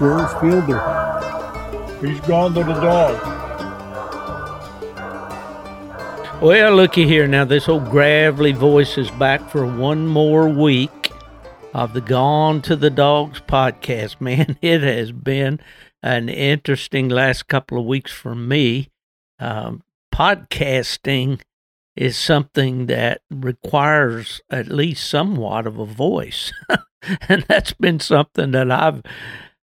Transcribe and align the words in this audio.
Where's 0.00 0.32
Fielder? 0.40 0.80
He's 2.00 2.20
gone 2.20 2.54
to 2.54 2.64
the 2.64 2.72
dog. 2.72 3.20
Well, 6.40 6.74
looky 6.74 7.06
here 7.06 7.28
now. 7.28 7.44
This 7.44 7.68
old 7.68 7.90
gravelly 7.90 8.52
voice 8.52 8.96
is 8.96 9.10
back 9.10 9.50
for 9.50 9.66
one 9.66 10.06
more 10.06 10.48
week 10.48 11.12
of 11.74 11.92
the 11.92 12.00
Gone 12.00 12.62
to 12.62 12.76
the 12.76 12.88
Dogs 12.88 13.42
podcast. 13.46 14.18
Man, 14.22 14.56
it 14.62 14.80
has 14.80 15.12
been 15.12 15.60
an 16.02 16.30
interesting 16.30 17.10
last 17.10 17.46
couple 17.46 17.78
of 17.78 17.84
weeks 17.84 18.10
for 18.10 18.34
me. 18.34 18.88
Um, 19.38 19.82
podcasting 20.14 21.42
is 21.94 22.16
something 22.16 22.86
that 22.86 23.20
requires 23.30 24.40
at 24.48 24.68
least 24.68 25.10
somewhat 25.10 25.66
of 25.66 25.78
a 25.78 25.84
voice. 25.84 26.54
and 27.28 27.44
that's 27.48 27.74
been 27.74 28.00
something 28.00 28.52
that 28.52 28.70
I've 28.70 29.02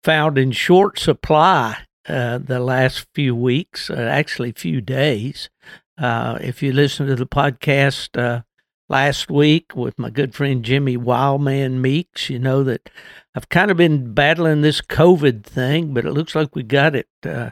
found 0.03 0.39
in 0.39 0.53
short 0.53 0.99
supply 0.99 1.77
uh, 2.09 2.39
the 2.39 2.61
last 2.61 3.07
few 3.15 3.35
weeks, 3.35 3.91
uh, 3.91 3.95
actually, 3.95 4.53
few 4.53 4.81
days. 4.81 5.51
Uh, 5.99 6.39
if 6.41 6.63
you 6.63 6.73
listen 6.73 7.07
to 7.07 7.17
the 7.17 7.27
podcast 7.27 8.19
uh, 8.19 8.43
last 8.89 9.31
week 9.31 9.75
with 9.75 9.99
my 9.99 10.09
good 10.11 10.35
friend 10.35 10.65
Jimmy 10.65 10.97
Wildman 10.97 11.83
Meeks, 11.83 12.31
you 12.31 12.39
know 12.39 12.63
that 12.65 12.89
I've 13.35 13.49
kind 13.49 13.71
of 13.71 13.77
been 13.77 14.15
battling 14.15 14.63
this 14.63 14.81
COVID 14.81 15.45
thing, 15.45 15.93
but 15.93 16.05
it 16.05 16.13
looks 16.13 16.35
like 16.35 16.55
we 16.55 16.63
got 16.63 16.95
it 16.95 17.09
uh, 17.27 17.51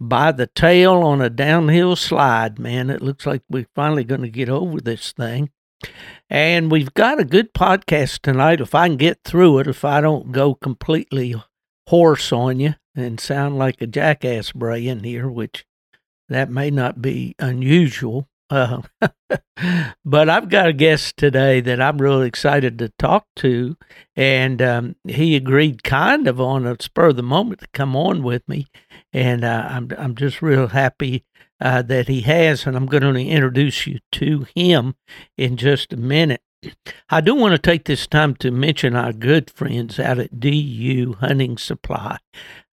by 0.00 0.32
the 0.32 0.46
tail 0.46 0.94
on 1.02 1.20
a 1.20 1.28
downhill 1.28 1.96
slide, 1.96 2.58
man. 2.58 2.90
It 2.90 3.02
looks 3.02 3.26
like 3.26 3.42
we're 3.50 3.66
finally 3.74 4.04
going 4.04 4.22
to 4.22 4.28
get 4.28 4.48
over 4.48 4.80
this 4.80 5.12
thing. 5.12 5.50
And 6.30 6.70
we've 6.70 6.92
got 6.94 7.20
a 7.20 7.24
good 7.24 7.54
podcast 7.54 8.20
tonight. 8.20 8.60
If 8.60 8.74
I 8.74 8.88
can 8.88 8.96
get 8.96 9.22
through 9.24 9.58
it, 9.60 9.66
if 9.66 9.84
I 9.84 10.00
don't 10.00 10.32
go 10.32 10.54
completely 10.54 11.34
hoarse 11.88 12.32
on 12.32 12.60
you 12.60 12.74
and 12.94 13.18
sound 13.18 13.56
like 13.56 13.80
a 13.80 13.86
jackass 13.86 14.52
braying 14.52 15.04
here, 15.04 15.28
which 15.28 15.64
that 16.28 16.50
may 16.50 16.70
not 16.70 17.00
be 17.00 17.34
unusual. 17.38 18.28
Uh, 18.50 18.82
but 20.04 20.28
I've 20.28 20.48
got 20.48 20.68
a 20.68 20.72
guest 20.72 21.16
today 21.16 21.60
that 21.60 21.80
I'm 21.80 21.98
really 21.98 22.26
excited 22.26 22.78
to 22.78 22.90
talk 22.98 23.26
to, 23.36 23.76
and 24.16 24.60
um, 24.62 24.96
he 25.06 25.36
agreed 25.36 25.82
kind 25.82 26.26
of 26.26 26.40
on 26.40 26.66
a 26.66 26.76
spur 26.80 27.08
of 27.08 27.16
the 27.16 27.22
moment 27.22 27.60
to 27.60 27.68
come 27.72 27.94
on 27.94 28.22
with 28.22 28.46
me, 28.48 28.66
and 29.12 29.44
uh, 29.44 29.66
I'm 29.68 29.90
I'm 29.98 30.14
just 30.14 30.40
real 30.40 30.68
happy 30.68 31.24
uh, 31.60 31.82
that 31.82 32.08
he 32.08 32.22
has, 32.22 32.66
and 32.66 32.76
I'm 32.76 32.86
going 32.86 33.02
to 33.02 33.20
introduce 33.20 33.86
you 33.86 33.98
to 34.12 34.46
him 34.54 34.94
in 35.36 35.56
just 35.56 35.92
a 35.92 35.98
minute. 35.98 36.42
I 37.08 37.20
do 37.20 37.34
want 37.34 37.52
to 37.52 37.58
take 37.58 37.84
this 37.84 38.06
time 38.06 38.34
to 38.36 38.50
mention 38.50 38.96
our 38.96 39.12
good 39.12 39.50
friends 39.50 39.98
out 40.00 40.18
at 40.18 40.40
DU 40.40 41.16
Hunting 41.20 41.56
Supply, 41.56 42.18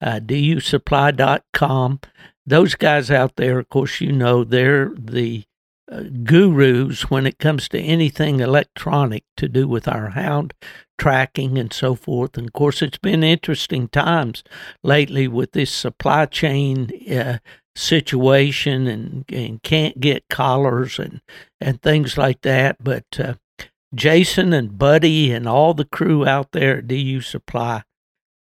uh, 0.01 0.21
dusupply.com 0.21 2.01
those 2.47 2.75
guys 2.75 3.11
out 3.11 3.37
there, 3.37 3.59
of 3.59 3.69
course, 3.69 4.01
you 4.01 4.13
know, 4.13 4.45
they're 4.45 4.93
the 4.97 5.45
uh, 5.91 6.05
gurus 6.23 7.11
when 7.11 7.27
it 7.27 7.39
comes 7.39 7.69
to 7.69 7.81
anything 7.81 8.41
electronic 8.41 9.25
to 9.37 9.49
do 9.49 9.69
with 9.69 9.87
our 9.87 10.11
hound 10.11 10.55
tracking 10.99 11.59
and 11.59 11.73
so 11.73 11.95
forth. 11.95 12.37
And 12.37 12.49
of 12.49 12.53
course, 12.53 12.83
it's 12.83 12.99
been 12.99 13.23
interesting 13.23 13.89
times 13.89 14.43
lately 14.83 15.29
with 15.29 15.53
this 15.53 15.73
supply 15.73 16.27
chain 16.27 16.91
uh, 17.11 17.39
situation 17.75 18.87
and, 18.87 19.25
and 19.31 19.63
can't 19.63 20.01
get 20.01 20.29
collars 20.29 20.99
and, 20.99 21.21
and 21.61 21.83
things 21.83 22.17
like 22.17 22.43
that. 22.43 22.83
But 22.83 23.05
uh, 23.19 23.35
Jason 23.95 24.53
and 24.53 24.79
Buddy 24.79 25.33
and 25.33 25.49
all 25.49 25.75
the 25.75 25.85
crew 25.85 26.27
out 26.27 26.53
there 26.53 26.79
at 26.79 26.89
DU 26.89 27.21
Supply 27.21 27.83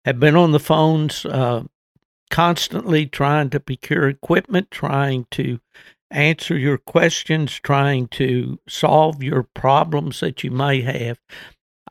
have 0.04 0.20
been 0.20 0.36
on 0.36 0.52
the 0.52 0.60
phones 0.60 1.26
uh, 1.26 1.64
constantly 2.30 3.06
trying 3.06 3.50
to 3.50 3.60
procure 3.60 4.08
equipment, 4.08 4.72
trying 4.72 5.26
to 5.32 5.60
answer 6.12 6.58
your 6.58 6.78
questions, 6.78 7.60
trying 7.60 8.08
to 8.08 8.60
solve 8.68 9.24
your 9.24 9.44
problems 9.44 10.20
that 10.20 10.44
you 10.44 10.52
may 10.52 10.82
have. 10.82 11.20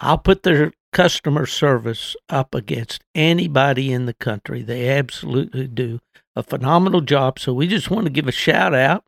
I'll 0.01 0.19
put 0.19 0.43
their 0.43 0.73
customer 0.93 1.47
service 1.47 2.17
up 2.29 2.55
against 2.55 3.03
anybody 3.15 3.93
in 3.93 4.07
the 4.07 4.15
country. 4.15 4.63
They 4.63 4.89
absolutely 4.89 5.67
do 5.67 6.01
a 6.37 6.43
phenomenal 6.43 7.01
job. 7.01 7.39
So 7.39 7.53
we 7.53 7.67
just 7.67 7.91
want 7.91 8.07
to 8.07 8.13
give 8.13 8.29
a 8.29 8.33
shout 8.33 8.75
out, 8.75 9.05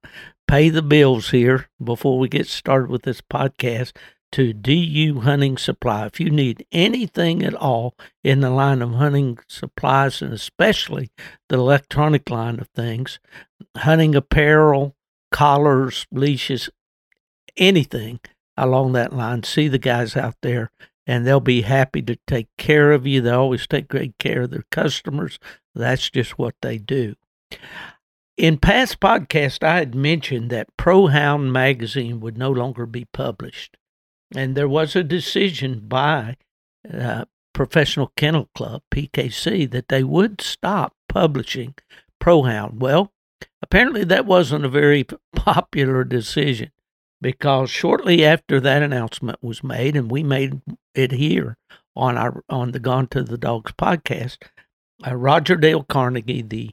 pay 0.48 0.68
the 0.68 0.82
bills 0.82 1.30
here 1.30 1.68
before 1.82 2.18
we 2.18 2.28
get 2.28 2.46
started 2.46 2.90
with 2.90 3.02
this 3.02 3.20
podcast 3.20 3.92
to 4.36 4.52
DU 4.52 5.20
Hunting 5.20 5.56
Supply. 5.56 6.04
If 6.04 6.20
you 6.20 6.28
need 6.28 6.66
anything 6.70 7.42
at 7.42 7.54
all 7.54 7.94
in 8.22 8.40
the 8.40 8.50
line 8.50 8.82
of 8.82 8.92
hunting 8.92 9.38
supplies, 9.48 10.20
and 10.20 10.30
especially 10.30 11.10
the 11.48 11.56
electronic 11.56 12.28
line 12.28 12.60
of 12.60 12.68
things, 12.68 13.18
hunting 13.78 14.14
apparel, 14.14 14.94
collars, 15.32 16.06
leashes, 16.12 16.68
anything 17.56 18.20
along 18.58 18.92
that 18.92 19.14
line, 19.14 19.42
see 19.42 19.68
the 19.68 19.78
guys 19.78 20.18
out 20.18 20.34
there 20.42 20.70
and 21.06 21.26
they'll 21.26 21.40
be 21.40 21.62
happy 21.62 22.02
to 22.02 22.18
take 22.26 22.48
care 22.58 22.92
of 22.92 23.06
you. 23.06 23.22
They 23.22 23.30
always 23.30 23.66
take 23.66 23.88
great 23.88 24.18
care 24.18 24.42
of 24.42 24.50
their 24.50 24.66
customers. 24.70 25.38
That's 25.74 26.10
just 26.10 26.38
what 26.38 26.56
they 26.60 26.76
do. 26.76 27.14
In 28.36 28.58
past 28.58 29.00
podcasts, 29.00 29.66
I 29.66 29.78
had 29.78 29.94
mentioned 29.94 30.50
that 30.50 30.76
Pro 30.76 31.06
Hound 31.06 31.54
magazine 31.54 32.20
would 32.20 32.36
no 32.36 32.50
longer 32.50 32.84
be 32.84 33.06
published. 33.06 33.78
And 34.34 34.56
there 34.56 34.68
was 34.68 34.96
a 34.96 35.04
decision 35.04 35.84
by 35.86 36.36
uh, 36.92 37.26
Professional 37.52 38.12
Kennel 38.16 38.48
Club, 38.54 38.82
PKC, 38.92 39.70
that 39.70 39.88
they 39.88 40.02
would 40.02 40.40
stop 40.40 40.94
publishing 41.08 41.74
Prohound. 42.20 42.80
Well, 42.80 43.12
apparently 43.62 44.04
that 44.04 44.26
wasn't 44.26 44.64
a 44.64 44.68
very 44.68 45.06
popular 45.36 46.04
decision 46.04 46.70
because 47.20 47.70
shortly 47.70 48.24
after 48.24 48.60
that 48.60 48.82
announcement 48.82 49.42
was 49.42 49.64
made, 49.64 49.96
and 49.96 50.10
we 50.10 50.22
made 50.22 50.60
it 50.94 51.12
here 51.12 51.56
on 51.94 52.18
our 52.18 52.42
on 52.48 52.72
the 52.72 52.78
Gone 52.78 53.06
to 53.08 53.22
the 53.22 53.38
Dogs 53.38 53.72
podcast, 53.72 54.38
uh, 55.06 55.16
Roger 55.16 55.56
Dale 55.56 55.82
Carnegie, 55.82 56.42
the 56.42 56.70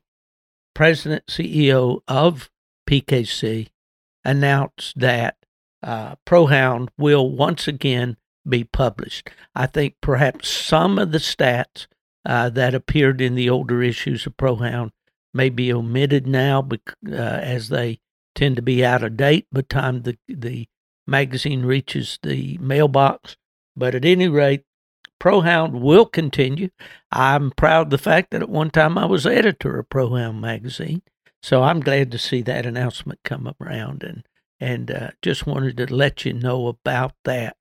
president 0.73 1.27
CEO 1.27 2.01
of 2.07 2.49
PKC, 2.89 3.69
announced 4.25 4.99
that 4.99 5.37
uh, 5.83 6.15
Prohound 6.25 6.89
will 6.97 7.29
once 7.29 7.67
again 7.67 8.17
be 8.47 8.63
published. 8.63 9.29
I 9.55 9.67
think 9.67 9.95
perhaps 10.01 10.49
some 10.49 10.97
of 10.97 11.11
the 11.11 11.17
stats 11.17 11.87
uh, 12.25 12.49
that 12.49 12.73
appeared 12.73 13.21
in 13.21 13.35
the 13.35 13.49
older 13.49 13.83
issues 13.83 14.25
of 14.25 14.37
Prohound 14.37 14.91
may 15.33 15.49
be 15.49 15.73
omitted 15.73 16.27
now 16.27 16.67
uh, 16.71 17.13
as 17.13 17.69
they 17.69 17.99
tend 18.35 18.55
to 18.55 18.61
be 18.61 18.83
out 18.83 19.03
of 19.03 19.17
date 19.17 19.47
by 19.51 19.59
the 19.59 19.63
time 19.63 20.01
the, 20.01 20.17
the 20.27 20.67
magazine 21.05 21.65
reaches 21.65 22.19
the 22.23 22.57
mailbox. 22.59 23.37
But 23.75 23.95
at 23.95 24.05
any 24.05 24.27
rate, 24.27 24.63
Prohound 25.19 25.81
will 25.81 26.05
continue. 26.05 26.69
I'm 27.11 27.51
proud 27.51 27.87
of 27.87 27.89
the 27.91 27.97
fact 27.97 28.31
that 28.31 28.41
at 28.41 28.49
one 28.49 28.69
time 28.69 28.97
I 28.97 29.05
was 29.05 29.25
editor 29.25 29.79
of 29.79 29.89
Prohound 29.89 30.41
magazine. 30.41 31.01
So 31.41 31.63
I'm 31.63 31.79
glad 31.79 32.11
to 32.11 32.17
see 32.17 32.41
that 32.43 32.65
announcement 32.65 33.19
come 33.23 33.53
around 33.59 34.03
and 34.03 34.23
and 34.63 34.89
uh, 34.89 35.09
just 35.21 35.45
wanted 35.45 35.75
to 35.75 35.93
let 35.93 36.23
you 36.23 36.31
know 36.31 36.67
about 36.67 37.11
that. 37.25 37.57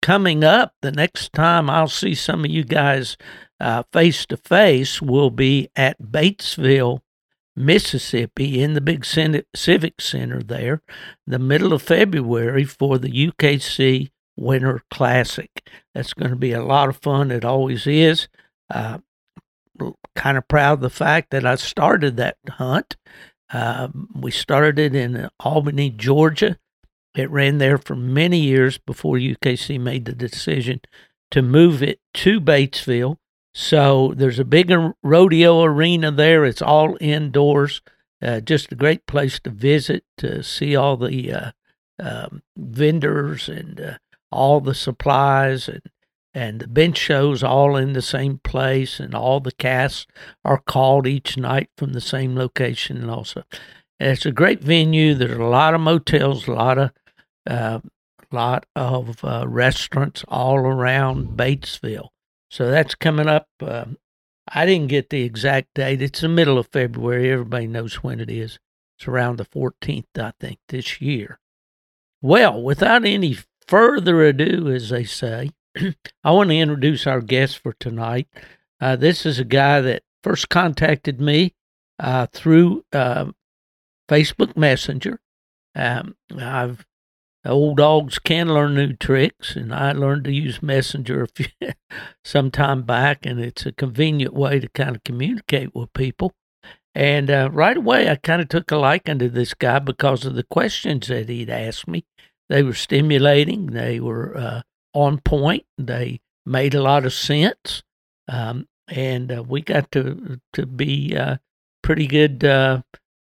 Coming 0.00 0.44
up, 0.44 0.72
the 0.82 0.92
next 0.92 1.32
time 1.32 1.68
I'll 1.68 1.88
see 1.88 2.14
some 2.14 2.44
of 2.44 2.50
you 2.50 2.62
guys 2.62 3.16
face 3.92 4.24
to 4.26 4.36
face 4.36 5.02
will 5.02 5.30
be 5.30 5.68
at 5.74 6.00
Batesville, 6.00 7.00
Mississippi, 7.56 8.62
in 8.62 8.74
the 8.74 8.80
big 8.80 9.04
Civic 9.04 10.00
Center 10.00 10.40
there, 10.40 10.80
the 11.26 11.40
middle 11.40 11.72
of 11.72 11.82
February 11.82 12.64
for 12.64 12.98
the 12.98 13.10
UKC 13.10 14.10
Winter 14.36 14.82
Classic. 14.92 15.68
That's 15.92 16.14
going 16.14 16.30
to 16.30 16.36
be 16.36 16.52
a 16.52 16.62
lot 16.62 16.88
of 16.88 16.98
fun. 16.98 17.32
It 17.32 17.44
always 17.44 17.84
is. 17.88 18.28
Uh, 18.72 18.98
kind 20.14 20.38
of 20.38 20.46
proud 20.46 20.74
of 20.74 20.80
the 20.80 20.90
fact 20.90 21.30
that 21.30 21.44
I 21.44 21.56
started 21.56 22.16
that 22.16 22.36
hunt. 22.48 22.96
Uh, 23.50 23.88
we 24.14 24.30
started 24.30 24.78
it 24.78 24.94
in 24.94 25.28
Albany, 25.40 25.90
Georgia. 25.90 26.58
It 27.14 27.30
ran 27.30 27.58
there 27.58 27.78
for 27.78 27.96
many 27.96 28.38
years 28.38 28.78
before 28.78 29.16
UKC 29.16 29.80
made 29.80 30.04
the 30.04 30.12
decision 30.12 30.80
to 31.30 31.42
move 31.42 31.82
it 31.82 32.00
to 32.14 32.40
Batesville. 32.40 33.16
So 33.54 34.12
there's 34.16 34.38
a 34.38 34.44
big 34.44 34.72
rodeo 35.02 35.62
arena 35.62 36.10
there. 36.10 36.44
It's 36.44 36.62
all 36.62 36.96
indoors. 37.00 37.82
Uh, 38.20 38.40
just 38.40 38.72
a 38.72 38.76
great 38.76 39.06
place 39.06 39.40
to 39.40 39.50
visit 39.50 40.04
to 40.18 40.42
see 40.42 40.76
all 40.76 40.96
the 40.96 41.32
uh, 41.32 41.50
um, 41.98 42.42
vendors 42.56 43.48
and 43.48 43.80
uh, 43.80 43.98
all 44.30 44.60
the 44.60 44.74
supplies 44.74 45.68
and 45.68 45.82
and 46.38 46.60
the 46.60 46.68
bench 46.68 46.96
shows 46.96 47.42
all 47.42 47.76
in 47.76 47.94
the 47.94 48.02
same 48.02 48.38
place, 48.38 49.00
and 49.00 49.14
all 49.14 49.40
the 49.40 49.52
casts 49.52 50.06
are 50.44 50.58
called 50.58 51.06
each 51.06 51.36
night 51.36 51.68
from 51.76 51.92
the 51.92 52.00
same 52.00 52.36
location. 52.36 52.98
And 52.98 53.10
also, 53.10 53.42
and 53.98 54.10
it's 54.10 54.26
a 54.26 54.30
great 54.30 54.62
venue. 54.62 55.14
There's 55.14 55.36
a 55.36 55.42
lot 55.42 55.74
of 55.74 55.80
motels, 55.80 56.46
a 56.46 56.52
lot 56.52 56.78
of 56.78 56.92
uh, 57.48 57.80
lot 58.30 58.66
of 58.76 59.24
uh, 59.24 59.46
restaurants 59.48 60.24
all 60.28 60.58
around 60.58 61.36
Batesville. 61.36 62.10
So 62.50 62.70
that's 62.70 62.94
coming 62.94 63.26
up 63.26 63.48
uh, 63.60 63.86
I 64.54 64.66
didn't 64.66 64.88
get 64.88 65.10
the 65.10 65.22
exact 65.22 65.74
date. 65.74 66.00
It's 66.00 66.20
the 66.20 66.28
middle 66.28 66.58
of 66.58 66.68
February. 66.68 67.30
Everybody 67.30 67.66
knows 67.66 68.02
when 68.02 68.20
it 68.20 68.30
is. 68.30 68.58
It's 68.96 69.08
around 69.08 69.36
the 69.36 69.44
14th, 69.44 70.06
I 70.16 70.32
think, 70.40 70.58
this 70.68 71.00
year. 71.00 71.38
Well, 72.22 72.62
without 72.62 73.04
any 73.04 73.38
further 73.66 74.22
ado, 74.22 74.70
as 74.70 74.88
they 74.88 75.04
say, 75.04 75.50
I 76.24 76.30
want 76.30 76.50
to 76.50 76.56
introduce 76.56 77.06
our 77.06 77.20
guest 77.20 77.58
for 77.58 77.74
tonight. 77.74 78.28
Uh, 78.80 78.96
this 78.96 79.26
is 79.26 79.38
a 79.38 79.44
guy 79.44 79.80
that 79.80 80.02
first 80.22 80.48
contacted 80.48 81.20
me 81.20 81.54
uh, 81.98 82.26
through 82.32 82.84
uh, 82.92 83.26
Facebook 84.08 84.56
Messenger. 84.56 85.20
Um, 85.74 86.16
I've 86.36 86.86
old 87.44 87.78
dogs 87.78 88.18
can 88.18 88.52
learn 88.52 88.74
new 88.74 88.92
tricks, 88.92 89.56
and 89.56 89.72
I 89.72 89.92
learned 89.92 90.24
to 90.24 90.32
use 90.32 90.62
Messenger 90.62 91.22
a 91.22 91.28
few, 91.28 91.46
some 92.24 92.50
time 92.50 92.82
back, 92.82 93.24
and 93.24 93.40
it's 93.40 93.64
a 93.64 93.72
convenient 93.72 94.34
way 94.34 94.60
to 94.60 94.68
kind 94.68 94.96
of 94.96 95.04
communicate 95.04 95.74
with 95.74 95.92
people. 95.92 96.32
And 96.94 97.30
uh, 97.30 97.48
right 97.52 97.76
away, 97.76 98.08
I 98.08 98.16
kind 98.16 98.42
of 98.42 98.48
took 98.48 98.70
a 98.70 98.76
liking 98.76 99.18
to 99.20 99.28
this 99.28 99.54
guy 99.54 99.78
because 99.78 100.24
of 100.24 100.34
the 100.34 100.42
questions 100.42 101.06
that 101.08 101.28
he'd 101.28 101.50
asked 101.50 101.86
me. 101.86 102.04
They 102.48 102.62
were 102.62 102.74
stimulating, 102.74 103.66
they 103.66 104.00
were 104.00 104.36
uh, 104.36 104.62
on 104.94 105.18
point, 105.20 105.64
they 105.76 106.20
made 106.46 106.74
a 106.74 106.82
lot 106.82 107.04
of 107.04 107.12
sense, 107.12 107.82
um, 108.28 108.66
and 108.88 109.30
uh, 109.30 109.42
we 109.42 109.60
got 109.60 109.90
to 109.92 110.40
to 110.54 110.66
be 110.66 111.16
uh, 111.16 111.36
pretty 111.82 112.06
good 112.06 112.44
uh, 112.44 112.82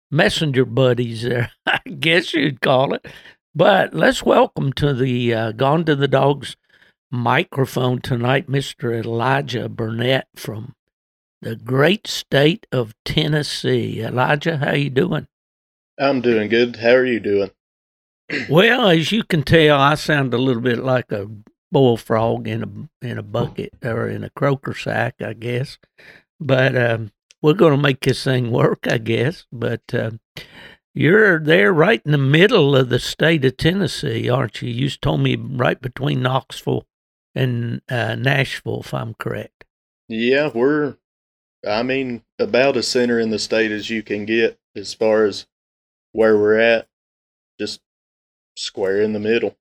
messenger 0.10 0.66
buddies 0.66 1.24
there, 1.24 1.52
I 1.66 1.80
guess 2.00 2.34
you'd 2.34 2.62
call 2.62 2.94
it. 2.94 3.08
But 3.54 3.94
let's 3.94 4.24
welcome 4.24 4.72
to 4.74 4.94
the 4.94 5.34
uh, 5.34 5.52
Gone 5.52 5.86
to 5.86 5.96
the 5.96 6.08
Dogs 6.08 6.56
microphone 7.12 8.00
tonight, 8.00 8.48
Mr. 8.48 8.94
Elijah 9.04 9.68
Burnett 9.68 10.28
from 10.36 10.74
the 11.42 11.56
great 11.56 12.08
state 12.08 12.66
of 12.72 12.94
Tennessee. 13.04 14.02
Elijah, 14.02 14.58
how 14.58 14.74
you 14.74 14.90
doing? 14.90 15.28
I'm 16.00 16.22
doing 16.22 16.50
good. 16.50 16.78
How 16.78 16.92
are 16.92 17.06
you 17.06 17.20
doing? 17.20 17.52
well, 18.50 18.88
as 18.88 19.12
you 19.12 19.24
can 19.24 19.44
tell, 19.44 19.80
I 19.80 19.96
sound 19.96 20.34
a 20.34 20.38
little 20.38 20.62
bit 20.62 20.80
like 20.80 21.12
a 21.12 21.28
bullfrog 21.72 22.48
in 22.48 22.64
a 23.02 23.06
in 23.06 23.18
a 23.18 23.24
bucket 23.24 23.74
or 23.84 24.08
in 24.08 24.24
a 24.24 24.30
croaker 24.30 24.74
sack, 24.74 25.16
I 25.22 25.34
guess. 25.34 25.78
But 26.40 26.76
um, 26.76 27.12
we're 27.42 27.54
going 27.54 27.76
to 27.76 27.82
make 27.82 28.02
this 28.02 28.24
thing 28.24 28.52
work, 28.52 28.88
I 28.88 28.98
guess. 28.98 29.46
But 29.52 29.82
uh, 29.94 30.12
you're 30.94 31.40
there 31.40 31.72
right 31.72 32.02
in 32.06 32.12
the 32.12 32.18
middle 32.18 32.76
of 32.76 32.90
the 32.90 33.00
state 33.00 33.46
of 33.46 33.58
Tennessee, 33.58 34.30
aren't 34.30 34.62
you? 34.62 34.70
You 34.70 34.90
told 34.90 35.22
me 35.22 35.36
right 35.36 35.82
between 35.82 36.22
Knoxville 36.22 36.86
and 37.34 37.82
uh, 37.90 38.16
Nashville, 38.16 38.82
if 38.82 38.94
I'm 38.94 39.14
correct. 39.14 39.64
Yeah, 40.10 40.50
we're, 40.54 40.98
I 41.66 41.84
mean, 41.84 42.24
about 42.38 42.76
as 42.76 42.88
center 42.88 43.20
in 43.20 43.30
the 43.30 43.40
state 43.40 43.72
as 43.72 43.90
you 43.90 44.04
can 44.04 44.26
get 44.26 44.60
as 44.76 44.94
far 44.94 45.26
as 45.26 45.48
where 46.12 46.38
we're 46.38 46.60
at. 46.60 46.88
Just 47.60 47.80
square 48.58 49.02
in 49.02 49.14
the 49.14 49.20
middle. 49.20 49.56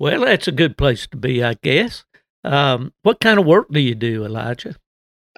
Well, 0.00 0.22
that's 0.22 0.48
a 0.48 0.52
good 0.52 0.78
place 0.78 1.06
to 1.08 1.16
be, 1.18 1.44
I 1.44 1.54
guess. 1.62 2.06
Um, 2.42 2.94
what 3.02 3.20
kind 3.20 3.38
of 3.38 3.44
work 3.44 3.68
do 3.70 3.80
you 3.80 3.94
do, 3.94 4.24
Elijah? 4.24 4.76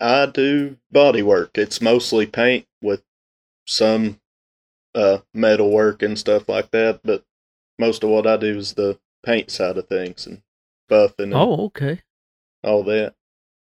I 0.00 0.26
do 0.26 0.76
body 0.92 1.20
work. 1.20 1.58
It's 1.58 1.80
mostly 1.80 2.26
paint 2.26 2.66
with 2.80 3.02
some 3.66 4.20
uh, 4.94 5.18
metal 5.34 5.68
work 5.72 6.00
and 6.02 6.16
stuff 6.16 6.48
like 6.48 6.70
that, 6.70 7.00
but 7.02 7.24
most 7.76 8.04
of 8.04 8.10
what 8.10 8.24
I 8.24 8.36
do 8.36 8.56
is 8.56 8.74
the 8.74 9.00
paint 9.24 9.50
side 9.50 9.78
of 9.78 9.88
things 9.88 10.28
and 10.28 10.42
buffing. 10.88 11.24
And 11.24 11.34
oh, 11.34 11.64
okay. 11.64 12.02
All 12.62 12.84
that. 12.84 13.14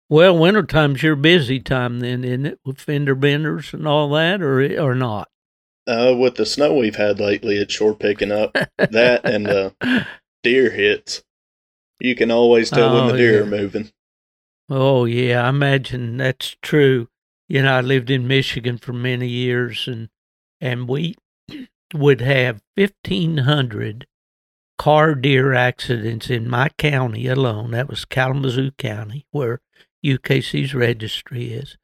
Well, 0.09 0.37
wintertime's 0.37 1.05
your 1.05 1.15
busy 1.15 1.61
time 1.61 2.01
then, 2.01 2.25
isn't 2.25 2.45
it, 2.45 2.61
with 2.65 2.81
fender 2.81 3.15
benders 3.15 3.73
and 3.73 3.87
all 3.87 4.11
that, 4.11 4.43
or 4.43 4.61
or 4.81 4.97
not? 4.97 5.29
Uh, 5.87 6.15
with 6.19 6.35
the 6.35 6.47
snow 6.47 6.75
we've 6.75 6.97
had 6.97 7.21
lately, 7.21 7.57
it's 7.57 7.73
sure 7.73 7.95
picking 7.95 8.33
up. 8.33 8.53
that 8.79 9.21
and 9.25 9.47
uh, 9.49 9.71
deer 10.43 10.71
hits. 10.71 11.23
You 12.01 12.15
can 12.15 12.31
always 12.31 12.71
tell 12.71 12.91
oh, 12.91 12.95
when 12.95 13.07
the 13.09 13.15
oh, 13.15 13.17
deer 13.17 13.33
yeah. 13.35 13.41
are 13.41 13.47
moving. 13.47 13.93
Oh 14.69 15.05
yeah, 15.05 15.45
I 15.45 15.49
imagine 15.51 16.17
that's 16.17 16.57
true. 16.63 17.09
You 17.49 17.63
know, 17.63 17.75
I 17.75 17.81
lived 17.81 18.11
in 18.11 18.27
Michigan 18.27 18.79
for 18.79 18.93
many 18.93 19.29
years, 19.29 19.87
and 19.87 20.09
and 20.61 20.89
we 20.89 21.17
would 21.95 22.21
have 22.21 22.63
fifteen 22.77 23.39
hundred 23.39 24.07
car 24.79 25.15
deer 25.15 25.53
accidents 25.53 26.29
in 26.29 26.49
my 26.49 26.69
county 26.71 27.29
alone. 27.29 27.71
That 27.71 27.89
was 27.89 28.05
Kalamazoo 28.05 28.73
County, 28.73 29.27
where 29.31 29.61
UKC's 30.05 30.75
registry 30.75 31.53
is. 31.53 31.79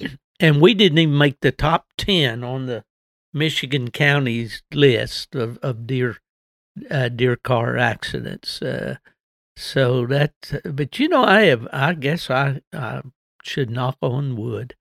And 0.40 0.60
we 0.60 0.72
didn't 0.72 0.98
even 0.98 1.18
make 1.18 1.40
the 1.40 1.50
top 1.50 1.88
10 1.98 2.44
on 2.44 2.66
the 2.66 2.84
Michigan 3.32 3.90
counties 3.90 4.62
list 4.72 5.34
of, 5.34 5.58
of 5.64 5.84
deer 5.84 6.18
uh, 6.90 7.08
deer 7.08 7.36
car 7.36 7.76
accidents. 7.76 8.62
Uh, 8.62 8.96
so 9.56 10.06
that, 10.06 10.32
but 10.64 10.98
you 10.98 11.08
know, 11.08 11.24
I 11.24 11.42
have, 11.42 11.66
I 11.72 11.94
guess 11.94 12.30
I, 12.30 12.60
I 12.72 13.02
should 13.42 13.70
knock 13.70 13.96
on 14.02 14.36
wood. 14.36 14.74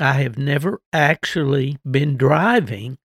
I 0.00 0.14
have 0.14 0.38
never 0.38 0.80
actually 0.92 1.78
been 1.88 2.16
driving 2.16 2.98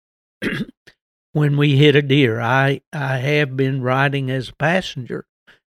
when 1.32 1.56
we 1.56 1.76
hit 1.76 1.96
a 1.96 2.02
deer. 2.02 2.40
I, 2.40 2.82
I 2.92 3.18
have 3.18 3.56
been 3.56 3.82
riding 3.82 4.30
as 4.30 4.50
a 4.50 4.56
passenger. 4.56 5.26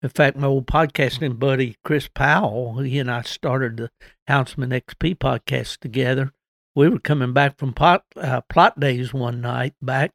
In 0.02 0.08
fact, 0.10 0.36
my 0.36 0.46
old 0.46 0.66
podcasting 0.66 1.38
buddy 1.38 1.76
Chris 1.84 2.08
Powell, 2.08 2.78
he 2.80 2.98
and 2.98 3.10
I 3.10 3.22
started 3.22 3.76
the 3.76 3.90
Houndsman 4.28 4.78
XP 4.78 5.16
podcast 5.16 5.78
together 5.78 6.32
we 6.76 6.90
were 6.90 7.00
coming 7.00 7.32
back 7.32 7.56
from 7.58 7.72
pot, 7.72 8.04
uh, 8.16 8.42
Plott 8.52 8.78
Days 8.78 9.12
one 9.12 9.40
night 9.40 9.74
back 9.80 10.12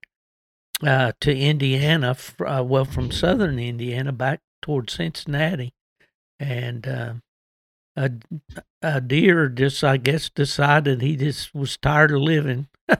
uh, 0.83 1.11
to 1.21 1.35
Indiana, 1.35 2.15
uh, 2.45 2.63
well, 2.65 2.85
from 2.85 3.11
southern 3.11 3.59
Indiana 3.59 4.11
back 4.11 4.41
towards 4.61 4.93
Cincinnati. 4.93 5.73
And 6.39 6.87
uh, 6.87 7.13
a, 7.95 8.11
a 8.81 9.01
deer 9.01 9.47
just, 9.49 9.83
I 9.83 9.97
guess, 9.97 10.29
decided 10.29 11.01
he 11.01 11.15
just 11.15 11.53
was 11.53 11.77
tired 11.77 12.11
of 12.11 12.21
living 12.21 12.67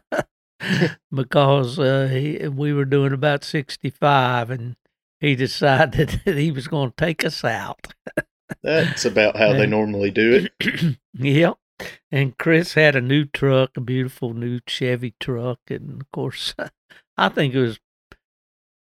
because 1.14 1.80
uh, 1.80 2.08
he, 2.12 2.48
we 2.48 2.74
were 2.74 2.86
doing 2.86 3.14
about 3.14 3.44
65 3.44 4.50
and 4.50 4.76
he 5.20 5.36
decided 5.36 6.22
that 6.26 6.38
he 6.38 6.52
was 6.52 6.68
going 6.68 6.92
to 6.92 6.96
take 6.96 7.26
us 7.26 7.44
out. 7.44 7.94
That's 8.64 9.06
about 9.06 9.38
how 9.38 9.52
and, 9.52 9.60
they 9.60 9.68
normally 9.68 10.12
do 10.12 10.48
it. 10.60 10.98
yep 11.14 11.58
and 12.12 12.38
Chris 12.38 12.74
had 12.74 12.96
a 12.96 13.02
new 13.02 13.26
truck, 13.26 13.78
a 13.78 13.82
beautiful 13.82 14.34
new 14.34 14.60
Chevy 14.68 15.14
truck, 15.20 15.60
and 15.70 16.02
of 16.02 16.12
course, 16.12 16.56
I 17.18 17.30
think 17.30 17.54
it 17.54 17.62
was. 17.62 17.80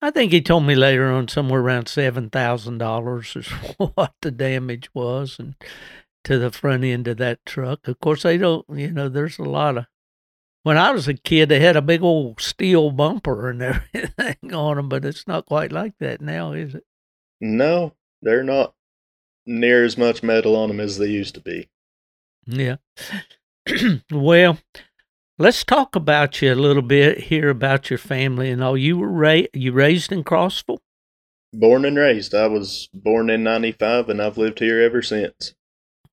I 0.02 0.10
think 0.10 0.32
he 0.32 0.42
told 0.42 0.64
me 0.64 0.74
later 0.74 1.10
on 1.10 1.28
somewhere 1.28 1.60
around 1.60 1.88
seven 1.88 2.30
thousand 2.30 2.78
dollars 2.78 3.34
is 3.36 3.48
what 3.78 4.14
the 4.22 4.30
damage 4.30 4.90
was, 4.94 5.38
and 5.38 5.54
to 6.24 6.38
the 6.38 6.50
front 6.50 6.84
end 6.84 7.06
of 7.08 7.18
that 7.18 7.44
truck. 7.46 7.86
Of 7.86 8.00
course, 8.00 8.22
they 8.22 8.38
don't. 8.38 8.66
You 8.68 8.90
know, 8.90 9.08
there's 9.08 9.38
a 9.38 9.44
lot 9.44 9.78
of. 9.78 9.86
When 10.62 10.78
I 10.78 10.92
was 10.92 11.06
a 11.08 11.14
kid, 11.14 11.50
they 11.50 11.60
had 11.60 11.76
a 11.76 11.82
big 11.82 12.02
old 12.02 12.40
steel 12.40 12.90
bumper 12.90 13.50
and 13.50 13.62
everything 13.94 14.54
on 14.54 14.76
them, 14.76 14.88
but 14.88 15.04
it's 15.04 15.26
not 15.26 15.46
quite 15.46 15.72
like 15.72 15.94
that 16.00 16.22
now, 16.22 16.52
is 16.52 16.74
it? 16.74 16.84
No, 17.40 17.92
they're 18.22 18.42
not 18.42 18.74
near 19.46 19.84
as 19.84 19.98
much 19.98 20.22
metal 20.22 20.56
on 20.56 20.68
them 20.68 20.80
as 20.80 20.96
they 20.98 21.08
used 21.08 21.34
to 21.34 21.40
be. 21.40 21.68
Yeah. 22.46 22.76
well, 24.10 24.58
let's 25.38 25.64
talk 25.64 25.96
about 25.96 26.40
you 26.42 26.52
a 26.52 26.54
little 26.54 26.82
bit 26.82 27.18
here 27.18 27.48
about 27.48 27.90
your 27.90 27.98
family 27.98 28.50
and 28.50 28.62
all. 28.62 28.76
You 28.76 28.98
were 28.98 29.10
ra- 29.10 29.48
you 29.52 29.72
raised 29.72 30.12
in 30.12 30.24
Crossville? 30.24 30.78
Born 31.52 31.84
and 31.84 31.96
raised. 31.96 32.34
I 32.34 32.48
was 32.48 32.88
born 32.92 33.30
in 33.30 33.44
95 33.44 34.08
and 34.08 34.20
I've 34.20 34.38
lived 34.38 34.58
here 34.58 34.80
ever 34.80 35.02
since. 35.02 35.54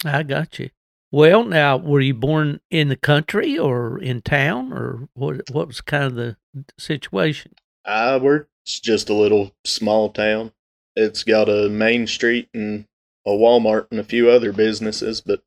I 0.05 0.23
got 0.23 0.59
you. 0.59 0.69
Well, 1.11 1.43
now, 1.43 1.75
were 1.75 2.00
you 2.00 2.13
born 2.13 2.61
in 2.69 2.88
the 2.88 2.95
country 2.95 3.57
or 3.59 4.00
in 4.00 4.21
town 4.21 4.71
or 4.71 5.09
what 5.13 5.41
what 5.51 5.67
was 5.67 5.81
kind 5.81 6.05
of 6.05 6.15
the 6.15 6.38
situation? 6.77 7.53
I 7.85 8.17
we're 8.17 8.47
just 8.65 9.09
a 9.09 9.13
little 9.13 9.51
small 9.65 10.09
town. 10.09 10.53
It's 10.95 11.23
got 11.23 11.50
a 11.50 11.69
main 11.69 12.07
street 12.07 12.50
and 12.53 12.85
a 13.25 13.31
Walmart 13.31 13.88
and 13.91 14.00
a 14.00 14.05
few 14.05 14.29
other 14.29 14.53
businesses, 14.53 15.19
but 15.19 15.43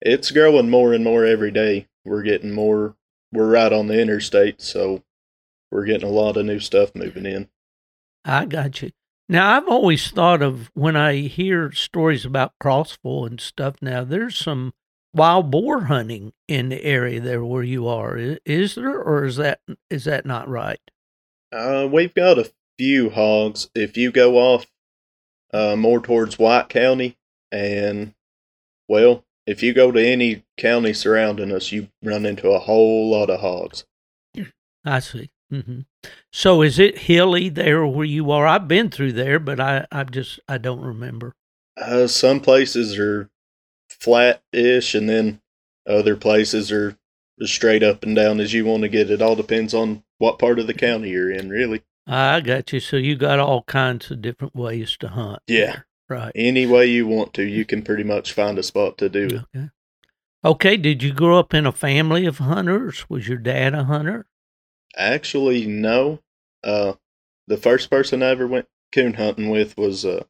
it's 0.00 0.30
growing 0.30 0.70
more 0.70 0.92
and 0.92 1.04
more 1.04 1.24
every 1.24 1.50
day. 1.50 1.88
We're 2.04 2.22
getting 2.22 2.52
more. 2.52 2.96
We're 3.32 3.50
right 3.50 3.72
on 3.72 3.88
the 3.88 4.00
interstate, 4.00 4.60
so 4.60 5.02
we're 5.70 5.84
getting 5.86 6.08
a 6.08 6.12
lot 6.12 6.36
of 6.36 6.46
new 6.46 6.60
stuff 6.60 6.94
moving 6.94 7.26
in. 7.26 7.48
I 8.24 8.44
got 8.46 8.80
you. 8.82 8.92
Now, 9.28 9.56
I've 9.56 9.68
always 9.68 10.10
thought 10.10 10.42
of 10.42 10.70
when 10.74 10.96
I 10.96 11.16
hear 11.22 11.72
stories 11.72 12.24
about 12.24 12.52
Crossville 12.62 13.26
and 13.26 13.40
stuff. 13.40 13.76
Now, 13.80 14.04
there's 14.04 14.36
some 14.36 14.74
wild 15.14 15.50
boar 15.50 15.84
hunting 15.84 16.32
in 16.46 16.68
the 16.68 16.84
area 16.84 17.20
there 17.20 17.44
where 17.44 17.62
you 17.62 17.88
are. 17.88 18.18
Is 18.44 18.74
there, 18.74 19.00
or 19.00 19.24
is 19.24 19.36
that 19.36 19.60
is 19.88 20.04
that 20.04 20.26
not 20.26 20.48
right? 20.48 20.80
Uh, 21.50 21.88
we've 21.90 22.14
got 22.14 22.38
a 22.38 22.50
few 22.78 23.10
hogs. 23.10 23.70
If 23.74 23.96
you 23.96 24.12
go 24.12 24.36
off 24.36 24.66
uh, 25.52 25.76
more 25.76 26.00
towards 26.00 26.38
White 26.38 26.68
County, 26.68 27.16
and 27.50 28.12
well, 28.88 29.24
if 29.46 29.62
you 29.62 29.72
go 29.72 29.92
to 29.92 30.04
any 30.04 30.44
county 30.56 30.92
surrounding 30.92 31.52
us, 31.52 31.72
you 31.72 31.88
run 32.02 32.26
into 32.26 32.50
a 32.50 32.58
whole 32.58 33.10
lot 33.10 33.30
of 33.30 33.40
hogs. 33.40 33.84
I 34.84 35.00
see. 35.00 35.30
Mm-hmm. 35.52 35.80
So 36.32 36.62
is 36.62 36.78
it 36.78 36.98
hilly 36.98 37.48
there 37.48 37.86
where 37.86 38.04
you 38.04 38.30
are? 38.30 38.46
I've 38.46 38.68
been 38.68 38.90
through 38.90 39.12
there, 39.12 39.38
but 39.38 39.60
I, 39.60 39.86
I 39.90 40.04
just 40.04 40.40
I 40.48 40.58
don't 40.58 40.80
remember. 40.80 41.34
Uh, 41.76 42.06
some 42.06 42.40
places 42.40 42.98
are 42.98 43.30
flat-ish, 43.88 44.94
and 44.94 45.08
then 45.08 45.40
other 45.86 46.16
places 46.16 46.70
are 46.70 46.96
as 47.40 47.50
straight 47.50 47.82
up 47.82 48.02
and 48.02 48.14
down 48.14 48.40
as 48.40 48.52
you 48.52 48.64
want 48.64 48.82
to 48.82 48.88
get. 48.88 49.10
It 49.10 49.22
all 49.22 49.36
depends 49.36 49.74
on 49.74 50.02
what 50.18 50.38
part 50.38 50.58
of 50.58 50.66
the 50.66 50.74
county 50.74 51.10
you're 51.10 51.30
in, 51.30 51.48
really. 51.48 51.82
I 52.06 52.40
got 52.40 52.72
you. 52.72 52.80
So 52.80 52.96
you 52.96 53.16
got 53.16 53.40
all 53.40 53.62
kinds 53.62 54.10
of 54.10 54.20
different 54.20 54.54
ways 54.54 54.96
to 54.98 55.08
hunt. 55.08 55.40
Yeah. 55.46 55.80
Right. 56.08 56.32
Any 56.34 56.66
way 56.66 56.86
you 56.86 57.06
want 57.06 57.32
to, 57.34 57.42
you 57.42 57.64
can 57.64 57.82
pretty 57.82 58.04
much 58.04 58.32
find 58.32 58.58
a 58.58 58.62
spot 58.62 58.98
to 58.98 59.08
do 59.08 59.26
it. 59.26 59.44
Okay. 59.56 59.68
Okay. 60.44 60.76
Did 60.76 61.02
you 61.02 61.12
grow 61.12 61.38
up 61.38 61.54
in 61.54 61.66
a 61.66 61.72
family 61.72 62.26
of 62.26 62.38
hunters? 62.38 63.08
Was 63.08 63.26
your 63.26 63.38
dad 63.38 63.74
a 63.74 63.84
hunter? 63.84 64.26
Actually, 64.96 65.66
no. 65.66 66.20
Uh, 66.62 66.94
the 67.46 67.56
first 67.56 67.90
person 67.90 68.22
I 68.22 68.28
ever 68.30 68.46
went 68.46 68.68
coon 68.92 69.14
hunting 69.14 69.48
with 69.48 69.76
was 69.76 70.04
uh, 70.04 70.24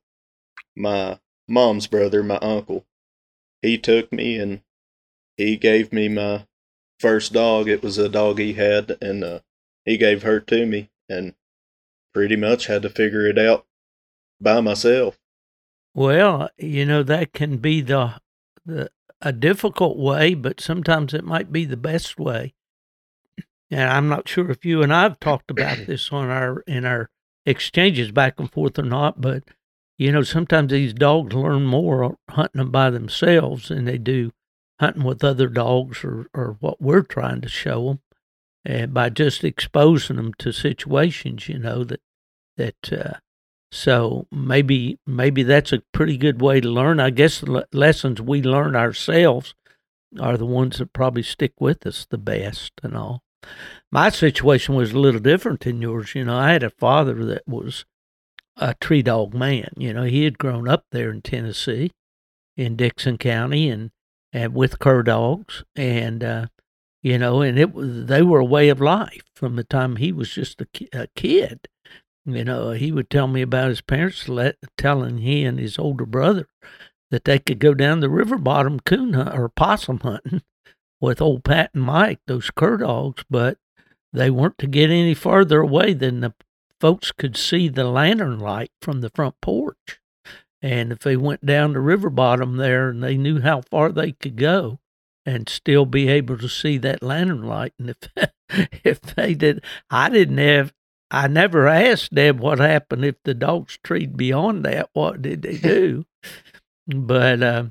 my 0.76 1.18
mom's 1.48 1.86
brother, 1.86 2.22
my 2.22 2.38
uncle. 2.38 2.86
He 3.62 3.78
took 3.78 4.12
me 4.12 4.38
and 4.38 4.62
he 5.36 5.56
gave 5.56 5.92
me 5.92 6.08
my 6.08 6.46
first 6.98 7.32
dog. 7.32 7.68
It 7.68 7.82
was 7.82 7.98
a 7.98 8.08
dog 8.08 8.38
he 8.38 8.54
had, 8.54 8.96
and 9.00 9.24
uh, 9.24 9.40
he 9.84 9.96
gave 9.96 10.22
her 10.22 10.40
to 10.40 10.66
me, 10.66 10.90
and 11.08 11.34
pretty 12.12 12.36
much 12.36 12.66
had 12.66 12.82
to 12.82 12.90
figure 12.90 13.26
it 13.26 13.38
out 13.38 13.66
by 14.40 14.60
myself. 14.60 15.18
Well, 15.94 16.50
you 16.58 16.84
know 16.84 17.04
that 17.04 17.32
can 17.32 17.58
be 17.58 17.80
the 17.80 18.20
the 18.66 18.90
a 19.20 19.32
difficult 19.32 19.96
way, 19.96 20.34
but 20.34 20.60
sometimes 20.60 21.14
it 21.14 21.24
might 21.24 21.52
be 21.52 21.64
the 21.64 21.76
best 21.76 22.18
way. 22.18 22.54
And 23.70 23.88
I'm 23.88 24.08
not 24.08 24.28
sure 24.28 24.50
if 24.50 24.64
you 24.64 24.82
and 24.82 24.92
I've 24.92 25.20
talked 25.20 25.50
about 25.50 25.78
this 25.86 26.12
on 26.12 26.28
our 26.30 26.60
in 26.66 26.84
our 26.84 27.10
exchanges 27.46 28.10
back 28.10 28.40
and 28.40 28.50
forth 28.50 28.78
or 28.78 28.82
not, 28.82 29.20
but 29.20 29.44
you 29.96 30.10
know 30.10 30.22
sometimes 30.22 30.72
these 30.72 30.92
dogs 30.92 31.32
learn 31.32 31.64
more 31.64 32.16
hunting 32.28 32.58
them 32.58 32.72
by 32.72 32.90
themselves 32.90 33.68
than 33.68 33.84
they 33.84 33.98
do 33.98 34.32
hunting 34.80 35.04
with 35.04 35.22
other 35.22 35.48
dogs 35.48 36.02
or 36.02 36.26
or 36.34 36.56
what 36.58 36.80
we're 36.82 37.02
trying 37.02 37.40
to 37.42 37.48
show 37.48 37.86
them, 37.86 38.00
and 38.64 38.92
by 38.92 39.10
just 39.10 39.44
exposing 39.44 40.16
them 40.16 40.34
to 40.34 40.50
situations, 40.50 41.48
you 41.48 41.58
know 41.58 41.84
that 41.84 42.00
that. 42.56 42.92
Uh, 42.92 43.18
so 43.74 44.28
maybe 44.30 45.00
maybe 45.04 45.42
that's 45.42 45.72
a 45.72 45.82
pretty 45.90 46.16
good 46.16 46.40
way 46.40 46.60
to 46.60 46.68
learn. 46.68 47.00
I 47.00 47.10
guess 47.10 47.40
the 47.40 47.66
lessons 47.72 48.22
we 48.22 48.40
learn 48.40 48.76
ourselves 48.76 49.56
are 50.20 50.36
the 50.36 50.46
ones 50.46 50.78
that 50.78 50.92
probably 50.92 51.24
stick 51.24 51.54
with 51.58 51.84
us 51.84 52.06
the 52.08 52.16
best 52.16 52.74
and 52.84 52.96
all. 52.96 53.24
My 53.90 54.10
situation 54.10 54.76
was 54.76 54.92
a 54.92 54.98
little 55.00 55.20
different 55.20 55.60
than 55.60 55.82
yours. 55.82 56.14
You 56.14 56.24
know, 56.24 56.38
I 56.38 56.52
had 56.52 56.62
a 56.62 56.70
father 56.70 57.24
that 57.24 57.42
was 57.48 57.84
a 58.56 58.74
tree 58.74 59.02
dog 59.02 59.34
man. 59.34 59.72
You 59.76 59.92
know, 59.92 60.04
he 60.04 60.22
had 60.22 60.38
grown 60.38 60.68
up 60.68 60.84
there 60.92 61.10
in 61.10 61.20
Tennessee, 61.20 61.90
in 62.56 62.76
Dickson 62.76 63.18
County, 63.18 63.68
and 63.68 63.90
and 64.32 64.54
with 64.54 64.78
cur 64.78 65.02
dogs, 65.02 65.64
and 65.74 66.22
uh, 66.22 66.46
you 67.02 67.18
know, 67.18 67.42
and 67.42 67.58
it 67.58 67.74
was 67.74 68.06
they 68.06 68.22
were 68.22 68.38
a 68.38 68.44
way 68.44 68.68
of 68.68 68.80
life 68.80 69.24
from 69.34 69.56
the 69.56 69.64
time 69.64 69.96
he 69.96 70.12
was 70.12 70.30
just 70.30 70.60
a, 70.60 70.66
ki- 70.66 70.88
a 70.92 71.08
kid. 71.16 71.66
You 72.26 72.40
uh, 72.40 72.44
know, 72.44 72.70
he 72.70 72.90
would 72.90 73.10
tell 73.10 73.28
me 73.28 73.42
about 73.42 73.68
his 73.68 73.80
parents 73.80 74.28
let, 74.28 74.56
telling 74.78 75.18
he 75.18 75.44
and 75.44 75.58
his 75.58 75.78
older 75.78 76.06
brother 76.06 76.48
that 77.10 77.24
they 77.24 77.38
could 77.38 77.58
go 77.58 77.74
down 77.74 78.00
the 78.00 78.08
river 78.08 78.38
bottom 78.38 78.80
coon 78.80 79.12
hunt 79.12 79.34
or 79.34 79.48
possum 79.48 80.00
hunting 80.00 80.42
with 81.00 81.20
old 81.20 81.44
Pat 81.44 81.70
and 81.74 81.82
Mike, 81.82 82.20
those 82.26 82.50
cur 82.50 82.78
dogs, 82.78 83.24
but 83.28 83.58
they 84.12 84.30
weren't 84.30 84.58
to 84.58 84.66
get 84.66 84.90
any 84.90 85.12
farther 85.12 85.60
away 85.60 85.92
than 85.92 86.20
the 86.20 86.34
folks 86.80 87.12
could 87.12 87.36
see 87.36 87.68
the 87.68 87.84
lantern 87.84 88.38
light 88.38 88.70
from 88.80 89.00
the 89.00 89.10
front 89.10 89.34
porch. 89.40 90.00
And 90.62 90.92
if 90.92 91.00
they 91.00 91.16
went 91.16 91.44
down 91.44 91.74
the 91.74 91.80
river 91.80 92.08
bottom 92.08 92.56
there 92.56 92.88
and 92.88 93.02
they 93.02 93.18
knew 93.18 93.42
how 93.42 93.60
far 93.60 93.92
they 93.92 94.12
could 94.12 94.36
go 94.36 94.80
and 95.26 95.48
still 95.48 95.84
be 95.84 96.08
able 96.08 96.38
to 96.38 96.48
see 96.48 96.78
that 96.78 97.02
lantern 97.02 97.42
light. 97.42 97.74
And 97.78 97.90
if 97.90 98.30
if 98.84 99.00
they 99.00 99.34
did 99.34 99.62
I 99.90 100.08
didn't 100.08 100.38
have 100.38 100.72
I 101.10 101.28
never 101.28 101.68
asked 101.68 102.14
Deb 102.14 102.40
what 102.40 102.58
happened 102.58 103.04
if 103.04 103.16
the 103.24 103.34
dogs 103.34 103.78
treed 103.84 104.16
beyond 104.16 104.64
that. 104.64 104.90
What 104.92 105.22
did 105.22 105.42
they 105.42 105.56
do? 105.58 106.04
but 106.86 107.42
uh, 107.42 107.64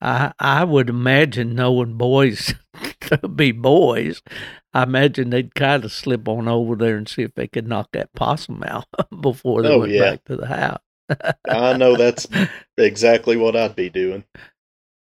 I 0.00 0.32
I 0.38 0.64
would 0.64 0.88
imagine 0.90 1.54
knowing 1.54 1.94
boys 1.96 2.54
to 3.02 3.28
be 3.28 3.52
boys, 3.52 4.22
I 4.74 4.82
imagine 4.84 5.30
they'd 5.30 5.54
kind 5.54 5.84
of 5.84 5.92
slip 5.92 6.28
on 6.28 6.48
over 6.48 6.74
there 6.76 6.96
and 6.96 7.08
see 7.08 7.22
if 7.22 7.34
they 7.34 7.46
could 7.46 7.68
knock 7.68 7.90
that 7.92 8.12
possum 8.14 8.62
out 8.64 8.86
before 9.20 9.62
they 9.62 9.68
Oh, 9.68 9.80
went 9.80 9.92
yeah. 9.92 10.10
back 10.12 10.24
to 10.24 10.36
the 10.36 10.46
house. 10.46 10.80
I 11.48 11.76
know 11.76 11.96
that's 11.96 12.26
exactly 12.78 13.36
what 13.36 13.54
I'd 13.54 13.76
be 13.76 13.90
doing. 13.90 14.24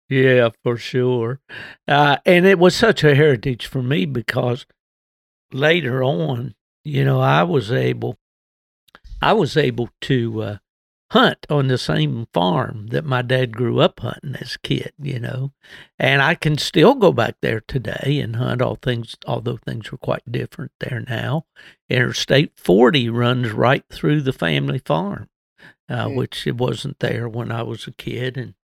Yeah, 0.09 0.49
for 0.65 0.77
sure. 0.77 1.41
Uh, 1.87 2.17
and 2.27 2.45
it 2.47 2.59
was 2.59 2.75
such 2.75 3.05
a 3.05 3.15
heritage 3.15 3.67
for 3.67 3.83
me 3.83 4.07
because 4.07 4.67
later 5.53 6.03
on, 6.03 6.55
you 6.85 7.05
know, 7.05 7.21
I 7.21 7.43
was 7.43 7.71
able, 7.73 8.19
I 9.23 9.33
was 9.33 9.57
able 9.57 9.91
to 10.03 10.43
uh, 10.43 10.57
hunt 11.11 11.47
on 11.51 11.69
the 11.69 11.79
same 11.79 12.27
farm 12.33 12.89
that 12.89 13.05
my 13.05 13.23
dad 13.23 13.53
grew 13.57 13.81
up 13.81 14.01
hunting 14.01 14.37
as 14.37 14.55
a 14.55 14.59
kid. 14.61 14.93
You 14.99 15.19
know, 15.21 15.53
and 15.99 16.23
I 16.23 16.35
can 16.35 16.59
still 16.59 16.95
go 16.95 17.13
back 17.13 17.37
there 17.43 17.61
today 17.67 18.21
and 18.21 18.37
hunt. 18.37 18.63
All 18.63 18.77
things, 18.77 19.17
although 19.27 19.57
things 19.59 19.93
are 19.93 19.99
quite 19.99 20.31
different 20.31 20.73
there 20.81 21.05
now. 21.09 21.47
Interstate 21.89 22.53
40 22.57 23.09
runs 23.11 23.51
right 23.53 23.85
through 23.91 24.23
the 24.23 24.33
family 24.33 24.79
farm, 24.79 25.29
uh, 25.89 26.09
Hmm. 26.09 26.15
which 26.17 26.47
it 26.47 26.57
wasn't 26.57 26.99
there 27.01 27.29
when 27.29 27.53
I 27.53 27.63
was 27.63 27.87
a 27.87 27.93
kid, 27.93 28.37
and 28.37 28.55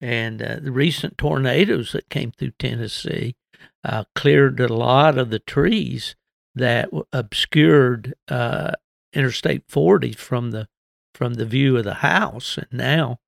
and 0.00 0.42
uh, 0.42 0.56
the 0.60 0.72
recent 0.72 1.16
tornadoes 1.16 1.92
that 1.92 2.10
came 2.10 2.30
through 2.30 2.52
Tennessee 2.58 3.34
uh, 3.82 4.04
cleared 4.14 4.60
a 4.60 4.68
lot 4.68 5.16
of 5.16 5.30
the 5.30 5.38
trees 5.38 6.16
that 6.56 6.88
obscured 7.12 8.14
uh, 8.28 8.72
Interstate 9.12 9.62
40 9.68 10.12
from 10.12 10.50
the 10.50 10.68
from 11.14 11.34
the 11.34 11.46
view 11.46 11.78
of 11.78 11.84
the 11.84 11.94
house, 11.94 12.58
and 12.58 12.66
now 12.70 13.18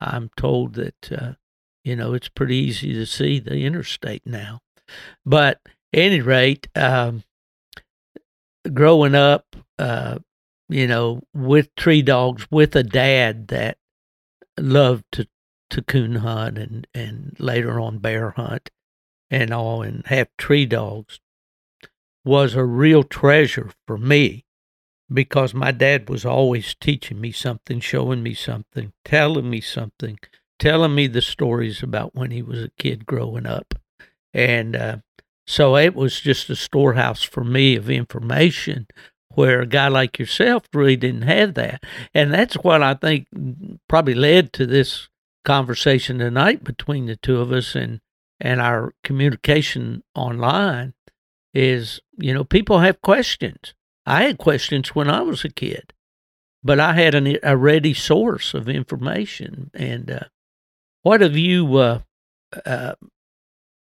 I'm 0.00 0.30
told 0.36 0.74
that 0.74 1.12
uh, 1.12 1.32
you 1.84 1.94
know 1.94 2.14
it's 2.14 2.28
pretty 2.28 2.56
easy 2.56 2.92
to 2.94 3.06
see 3.06 3.38
the 3.38 3.64
interstate 3.64 4.26
now. 4.26 4.60
But 5.24 5.60
any 5.92 6.20
rate, 6.20 6.68
um, 6.74 7.22
growing 8.72 9.14
up, 9.14 9.54
uh, 9.78 10.18
you 10.68 10.88
know, 10.88 11.22
with 11.32 11.74
tree 11.76 12.02
dogs, 12.02 12.48
with 12.50 12.74
a 12.74 12.82
dad 12.82 13.48
that 13.48 13.78
loved 14.58 15.04
to 15.12 15.28
to 15.70 15.82
coon 15.82 16.16
hunt 16.16 16.58
and 16.58 16.86
and 16.94 17.36
later 17.38 17.78
on 17.80 17.98
bear 17.98 18.30
hunt 18.30 18.70
and 19.30 19.52
all 19.52 19.82
and 19.82 20.06
have 20.06 20.28
tree 20.38 20.66
dogs 20.66 21.20
was 22.26 22.54
a 22.54 22.64
real 22.64 23.02
treasure 23.02 23.70
for 23.86 23.96
me 23.96 24.44
because 25.12 25.54
my 25.54 25.70
dad 25.70 26.08
was 26.08 26.24
always 26.24 26.74
teaching 26.74 27.20
me 27.20 27.30
something, 27.30 27.78
showing 27.78 28.22
me 28.22 28.34
something, 28.34 28.92
telling 29.04 29.48
me 29.48 29.60
something, 29.60 30.18
telling 30.58 30.94
me 30.94 31.06
the 31.06 31.22
stories 31.22 31.82
about 31.82 32.14
when 32.14 32.32
he 32.32 32.42
was 32.42 32.62
a 32.62 32.72
kid 32.78 33.06
growing 33.06 33.46
up. 33.46 33.74
And 34.34 34.74
uh, 34.74 34.96
so 35.46 35.76
it 35.76 35.94
was 35.94 36.20
just 36.20 36.50
a 36.50 36.56
storehouse 36.56 37.22
for 37.22 37.44
me 37.44 37.76
of 37.76 37.88
information 37.88 38.88
where 39.34 39.60
a 39.60 39.66
guy 39.66 39.86
like 39.86 40.18
yourself 40.18 40.64
really 40.74 40.96
didn't 40.96 41.22
have 41.22 41.54
that. 41.54 41.84
And 42.12 42.34
that's 42.34 42.56
what 42.56 42.82
I 42.82 42.94
think 42.94 43.28
probably 43.88 44.14
led 44.14 44.52
to 44.54 44.66
this 44.66 45.08
conversation 45.44 46.18
tonight 46.18 46.64
between 46.64 47.06
the 47.06 47.16
two 47.16 47.40
of 47.40 47.52
us 47.52 47.76
and 47.76 48.00
and 48.38 48.60
our 48.60 48.92
communication 49.02 50.02
online 50.14 50.92
is 51.54 52.00
you 52.18 52.32
know 52.32 52.44
people 52.44 52.80
have 52.80 53.00
questions. 53.02 53.74
I 54.08 54.22
had 54.22 54.38
questions 54.38 54.94
when 54.94 55.10
i 55.10 55.20
was 55.20 55.44
a 55.44 55.48
kid 55.48 55.92
but 56.66 56.80
i 56.80 56.94
had 56.94 57.14
an, 57.14 57.38
a 57.42 57.56
ready 57.56 57.94
source 57.94 58.52
of 58.52 58.68
information. 58.68 59.70
And 59.72 60.10
uh, 60.10 60.24
what 61.02 61.20
have 61.20 61.36
you 61.36 61.76
uh, 61.76 62.00
uh, 62.66 62.94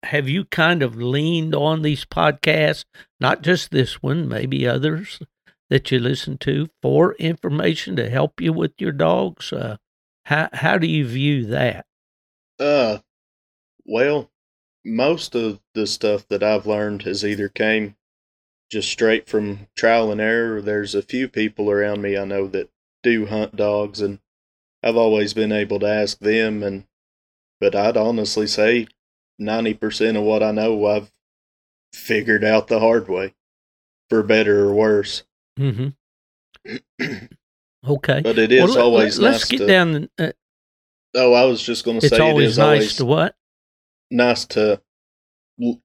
have 0.02 0.28
you 0.28 0.44
kind 0.44 0.82
of 0.82 0.96
leaned 0.96 1.54
on 1.54 1.80
these 1.80 2.04
podcasts 2.04 2.84
not 3.18 3.42
just 3.42 3.70
this 3.70 4.02
one 4.02 4.28
maybe 4.28 4.68
others 4.68 5.18
that 5.70 5.90
you 5.90 5.98
listen 5.98 6.36
to 6.38 6.68
for 6.82 7.14
information 7.14 7.96
to 7.96 8.10
help 8.10 8.40
you 8.40 8.52
with 8.52 8.72
your 8.78 8.92
dogs? 8.92 9.50
Uh, 9.50 9.78
how 10.26 10.50
how 10.52 10.76
do 10.76 10.86
you 10.86 11.06
view 11.06 11.46
that? 11.46 11.86
Uh, 12.60 12.98
well, 13.86 14.30
most 14.84 15.34
of 15.34 15.58
the 15.74 15.86
stuff 15.86 16.28
that 16.28 16.42
I've 16.42 16.66
learned 16.66 17.02
has 17.02 17.24
either 17.24 17.48
came 17.48 17.96
just 18.74 18.90
straight 18.90 19.28
from 19.28 19.68
trial 19.76 20.10
and 20.10 20.20
error. 20.20 20.60
There's 20.60 20.96
a 20.96 21.02
few 21.02 21.28
people 21.28 21.70
around 21.70 22.02
me 22.02 22.18
I 22.18 22.24
know 22.24 22.48
that 22.48 22.70
do 23.04 23.26
hunt 23.26 23.54
dogs, 23.54 24.00
and 24.00 24.18
I've 24.82 24.96
always 24.96 25.32
been 25.32 25.52
able 25.52 25.78
to 25.78 25.86
ask 25.86 26.18
them, 26.18 26.64
and 26.64 26.84
but 27.60 27.76
I'd 27.76 27.96
honestly 27.96 28.48
say 28.48 28.88
90% 29.40 30.16
of 30.18 30.24
what 30.24 30.42
I 30.42 30.50
know 30.50 30.84
I've 30.86 31.12
figured 31.92 32.42
out 32.42 32.66
the 32.66 32.80
hard 32.80 33.08
way, 33.08 33.34
for 34.10 34.24
better 34.24 34.64
or 34.68 34.74
worse. 34.74 35.22
Mm-hmm. 35.56 35.90
okay. 37.88 38.20
But 38.22 38.38
it 38.40 38.50
is 38.50 38.60
Well, 38.60 38.74
let- 38.74 38.80
always 38.82 39.18
let's 39.20 39.38
nice 39.42 39.48
get 39.50 39.58
to. 39.58 39.66
down. 39.66 40.08
Uh, 40.18 40.32
oh, 41.14 41.32
I 41.32 41.44
was 41.44 41.62
just 41.62 41.84
going 41.84 42.00
to 42.00 42.08
say 42.08 42.16
it 42.16 42.20
always 42.20 42.50
is 42.50 42.58
nice 42.58 42.66
always 42.66 42.96
to 42.96 43.04
what? 43.04 43.36
nice 44.10 44.44
to 44.46 44.80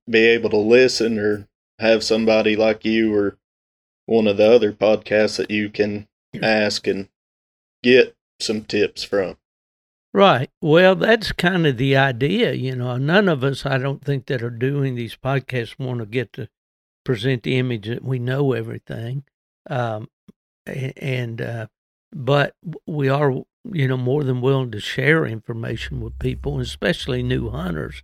be 0.10 0.26
able 0.26 0.50
to 0.50 0.58
listen 0.58 1.20
or 1.20 1.48
have 1.80 2.04
somebody 2.04 2.56
like 2.56 2.86
you 2.86 3.14
or 3.16 3.38
one 4.06 4.28
of 4.28 4.38
the 4.38 4.52
other 4.52 4.74
podcasts 4.74 5.38
that 5.38 5.52
you 5.52 5.70
can 5.70 6.08
ask 6.42 6.88
and 6.88 7.10
get 7.84 8.16
some 8.40 8.64
tips 8.64 9.04
from. 9.04 9.38
Right. 10.14 10.50
Well, 10.62 10.96
that's 10.96 11.32
kind 11.32 11.68
of 11.68 11.78
the 11.78 11.96
idea. 11.96 12.54
You 12.54 12.76
know, 12.76 12.98
none 12.98 13.30
of 13.30 13.44
us, 13.44 13.66
I 13.66 13.78
don't 13.78 14.04
think, 14.04 14.26
that 14.26 14.42
are 14.42 14.50
doing 14.50 14.96
these 14.96 15.16
podcasts 15.16 15.78
want 15.78 16.00
to 16.00 16.06
get 16.06 16.34
to 16.34 16.50
present 17.06 17.44
the 17.44 17.58
image 17.58 17.88
that 17.88 18.04
we 18.04 18.18
know 18.18 18.54
everything. 18.54 19.24
Um, 19.70 20.10
and, 20.66 21.42
uh, 21.42 21.68
but 22.12 22.56
we 22.88 23.08
are, 23.08 23.44
you 23.72 23.88
know, 23.88 23.98
more 23.98 24.24
than 24.24 24.42
willing 24.42 24.72
to 24.72 24.80
share 24.80 25.26
information 25.26 26.02
with 26.02 26.18
people, 26.18 26.60
especially 26.60 27.22
new 27.22 27.52
hunters. 27.52 28.02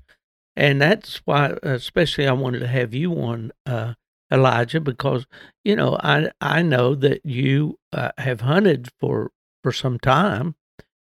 And 0.56 0.82
that's 0.82 1.22
why, 1.26 1.58
especially, 1.64 2.28
I 2.28 2.34
wanted 2.34 2.60
to 2.60 2.68
have 2.68 2.94
you 2.94 3.14
on, 3.14 3.52
uh, 3.66 3.94
Elijah, 4.32 4.82
because 4.82 5.28
you 5.64 5.76
know 5.76 5.98
I 6.02 6.32
I 6.42 6.62
know 6.64 6.96
that 6.96 7.26
you 7.26 7.78
uh, 7.94 8.12
have 8.18 8.42
hunted 8.42 8.90
for 9.00 9.32
for 9.64 9.72
some 9.72 10.00
time, 10.00 10.56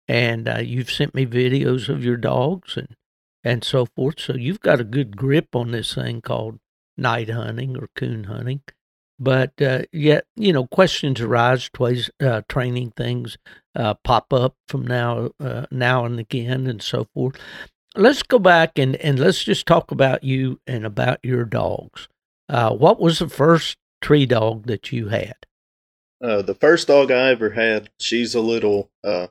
and 0.08 0.48
uh, 0.48 0.60
you've 0.60 0.92
sent 0.92 1.16
me 1.16 1.26
videos 1.26 1.90
of 1.90 2.04
your 2.04 2.18
dogs 2.18 2.78
and 2.78 2.96
and 3.44 3.64
so 3.64 3.86
forth. 3.86 4.20
So 4.20 4.34
you've 4.36 4.62
got 4.62 4.80
a 4.80 4.86
good 4.86 5.18
grip 5.18 5.56
on 5.56 5.72
this 5.72 5.94
thing 5.96 6.22
called 6.22 6.60
night 6.98 7.30
hunting 7.30 7.78
or 7.78 7.90
coon 7.96 8.26
hunting. 8.26 8.62
But 9.20 9.62
uh, 9.62 9.84
yet, 9.92 10.26
you 10.36 10.52
know, 10.52 10.66
questions 10.68 11.22
arise, 11.22 11.70
twice, 11.74 12.10
uh, 12.22 12.42
training 12.50 12.92
things 12.98 13.38
uh, 13.76 13.94
pop 14.04 14.34
up 14.34 14.56
from 14.68 14.86
now 14.88 15.32
uh, 15.40 15.66
now 15.72 16.06
and 16.06 16.20
again, 16.20 16.68
and 16.68 16.82
so 16.82 17.08
forth. 17.14 17.38
Let's 17.96 18.24
go 18.24 18.40
back 18.40 18.80
and, 18.80 18.96
and 18.98 19.20
let's 19.20 19.44
just 19.44 19.66
talk 19.68 19.92
about 19.92 20.24
you 20.24 20.60
and 20.66 20.86
about 20.86 21.20
your 21.24 21.46
dogs. 21.46 22.08
Uh, 22.50 22.72
what 22.72 23.00
was 23.00 23.20
the 23.20 23.30
first 23.30 23.78
tree 24.02 24.26
dog 24.26 24.66
that 24.68 24.92
you 24.92 25.10
had? 25.10 25.36
Uh, 26.24 26.42
the 26.42 26.56
first 26.56 26.88
dog 26.88 27.12
I 27.12 27.30
ever 27.30 27.52
had, 27.52 27.90
she's 28.00 28.34
a 28.34 28.42
little 28.42 28.90
uh, 29.04 29.28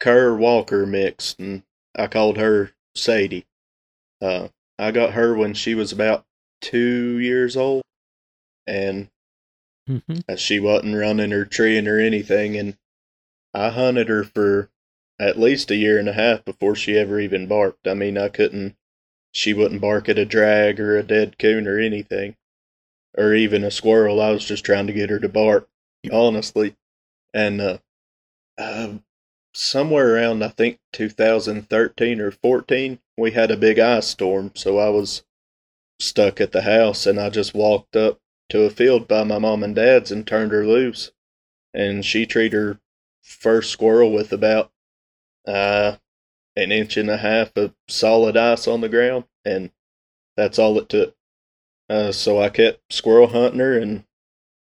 cur 0.00 0.34
walker 0.36 0.86
mix, 0.86 1.36
and 1.38 1.62
I 1.94 2.06
called 2.06 2.38
her 2.38 2.72
Sadie. 2.94 3.46
Uh, 4.20 4.48
I 4.78 4.90
got 4.90 5.12
her 5.12 5.34
when 5.34 5.54
she 5.54 5.74
was 5.74 5.92
about 5.92 6.24
two 6.60 7.18
years 7.18 7.56
old, 7.56 7.82
and 8.66 9.08
hmm 9.86 10.18
uh, 10.28 10.36
she 10.36 10.58
wasn't 10.58 10.96
running 10.96 11.32
or 11.32 11.44
treeing 11.44 11.86
or 11.86 11.98
anything, 12.00 12.56
and 12.56 12.76
I 13.54 13.70
hunted 13.70 14.08
her 14.08 14.24
for 14.24 14.70
at 15.18 15.38
least 15.38 15.70
a 15.70 15.76
year 15.76 15.98
and 15.98 16.08
a 16.08 16.12
half 16.12 16.44
before 16.44 16.74
she 16.74 16.96
ever 16.96 17.18
even 17.18 17.46
barked. 17.46 17.86
I 17.86 17.94
mean, 17.94 18.18
I 18.18 18.28
couldn't. 18.28 18.76
She 19.32 19.52
wouldn't 19.52 19.80
bark 19.80 20.08
at 20.08 20.18
a 20.18 20.24
drag 20.24 20.80
or 20.80 20.96
a 20.96 21.02
dead 21.02 21.38
coon 21.38 21.66
or 21.66 21.78
anything, 21.78 22.36
or 23.16 23.34
even 23.34 23.64
a 23.64 23.70
squirrel. 23.70 24.20
I 24.20 24.30
was 24.30 24.44
just 24.44 24.64
trying 24.64 24.86
to 24.86 24.92
get 24.92 25.10
her 25.10 25.18
to 25.20 25.28
bark, 25.28 25.68
honestly. 26.10 26.76
And 27.34 27.60
uh, 27.60 27.78
uh, 28.58 28.94
somewhere 29.54 30.14
around 30.14 30.42
I 30.42 30.48
think 30.48 30.78
2013 30.92 32.20
or 32.20 32.30
14, 32.30 32.98
we 33.16 33.30
had 33.32 33.50
a 33.50 33.56
big 33.56 33.78
ice 33.78 34.06
storm, 34.06 34.52
so 34.54 34.78
I 34.78 34.90
was 34.90 35.24
stuck 35.98 36.40
at 36.40 36.52
the 36.52 36.62
house, 36.62 37.06
and 37.06 37.18
I 37.18 37.30
just 37.30 37.54
walked 37.54 37.96
up 37.96 38.20
to 38.50 38.64
a 38.64 38.70
field 38.70 39.08
by 39.08 39.24
my 39.24 39.38
mom 39.38 39.62
and 39.62 39.74
dad's 39.74 40.12
and 40.12 40.26
turned 40.26 40.52
her 40.52 40.66
loose, 40.66 41.12
and 41.74 42.04
she 42.04 42.26
treated 42.26 42.56
her 42.56 42.80
first 43.22 43.70
squirrel 43.70 44.12
with 44.12 44.32
about 44.32 44.70
uh, 45.46 45.96
an 46.56 46.72
inch 46.72 46.96
and 46.96 47.10
a 47.10 47.16
half 47.16 47.56
of 47.56 47.74
solid 47.88 48.36
ice 48.36 48.66
on 48.66 48.80
the 48.80 48.88
ground, 48.88 49.24
and 49.44 49.70
that's 50.36 50.58
all 50.58 50.78
it 50.78 50.88
took. 50.88 51.14
Uh, 51.88 52.12
so 52.12 52.40
I 52.40 52.48
kept 52.48 52.92
squirrel 52.92 53.28
hunting 53.28 53.60
her, 53.60 53.78
and 53.78 54.04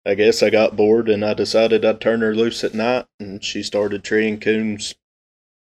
I 0.07 0.15
guess 0.15 0.43
I 0.43 0.51
got 0.51 0.77
bored, 0.77 1.09
and 1.09 1.25
I 1.25 1.35
decided 1.35 1.85
I'd 1.85 2.01
turn 2.01 2.21
her 2.21 2.35
loose 2.35 2.63
at 2.65 2.75
night, 2.75 3.07
and 3.19 3.45
she 3.45 3.63
started 3.63 4.05
treeing 4.05 4.39
coons 4.39 4.95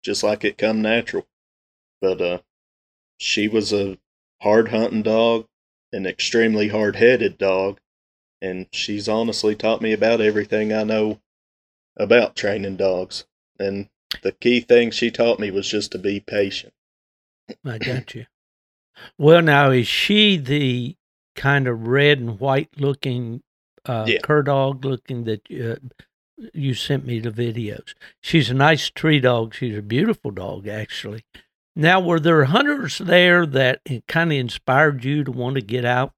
just 0.03 0.23
like 0.23 0.43
it 0.43 0.57
come 0.57 0.81
natural. 0.81 1.27
But 2.01 2.21
uh, 2.21 2.39
she 3.17 3.47
was 3.47 3.73
a 3.73 3.97
hard 4.41 4.69
hunting 4.69 5.03
dog, 5.03 5.47
an 5.91 6.05
extremely 6.05 6.69
hard 6.69 6.95
headed 6.95 7.37
dog, 7.37 7.79
and 8.41 8.67
she's 8.71 9.09
honestly 9.09 9.55
taught 9.55 9.81
me 9.81 9.93
about 9.93 10.21
everything 10.21 10.71
I 10.71 10.83
know 10.83 11.19
about 11.97 12.35
training 12.35 12.77
dogs. 12.77 13.25
And 13.59 13.89
the 14.23 14.31
key 14.31 14.59
thing 14.59 14.91
she 14.91 15.11
taught 15.11 15.39
me 15.39 15.51
was 15.51 15.67
just 15.69 15.91
to 15.91 15.97
be 15.97 16.19
patient. 16.19 16.73
I 17.65 17.77
got 17.77 18.13
you. 18.15 18.25
Well, 19.17 19.41
now 19.41 19.71
is 19.71 19.87
she 19.87 20.37
the 20.37 20.95
kind 21.35 21.67
of 21.67 21.87
red 21.87 22.19
and 22.19 22.39
white 22.39 22.69
looking 22.79 23.41
uh, 23.85 24.05
Yeah. 24.07 24.19
cur 24.21 24.43
dog 24.43 24.83
looking 24.83 25.23
that 25.23 25.41
uh, 25.51 25.75
you 26.53 26.73
sent 26.73 27.05
me 27.05 27.19
the 27.19 27.31
videos? 27.31 27.93
She's 28.21 28.49
a 28.49 28.53
nice 28.53 28.89
tree 28.89 29.19
dog. 29.19 29.53
She's 29.55 29.77
a 29.77 29.81
beautiful 29.81 30.31
dog, 30.31 30.67
actually. 30.67 31.23
Now, 31.75 32.01
were 32.01 32.19
there 32.19 32.43
hunters 32.45 32.97
there 32.97 33.45
that 33.45 33.81
kind 34.07 34.31
of 34.33 34.37
inspired 34.37 35.05
you 35.05 35.23
to 35.23 35.31
want 35.31 35.55
to 35.55 35.61
get 35.61 35.85
out 35.85 36.13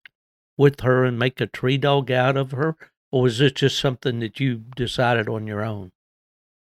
with 0.57 0.79
her 0.81 1.05
and 1.05 1.19
make 1.19 1.39
a 1.39 1.45
tree 1.47 1.77
dog 1.77 2.09
out 2.09 2.35
of 2.35 2.51
her, 2.51 2.75
or 3.11 3.23
was 3.23 3.37
this 3.37 3.51
just 3.51 3.77
something 3.79 4.19
that 4.21 4.39
you 4.39 4.55
decided 4.75 5.29
on 5.29 5.45
your 5.45 5.61
own? 5.63 5.91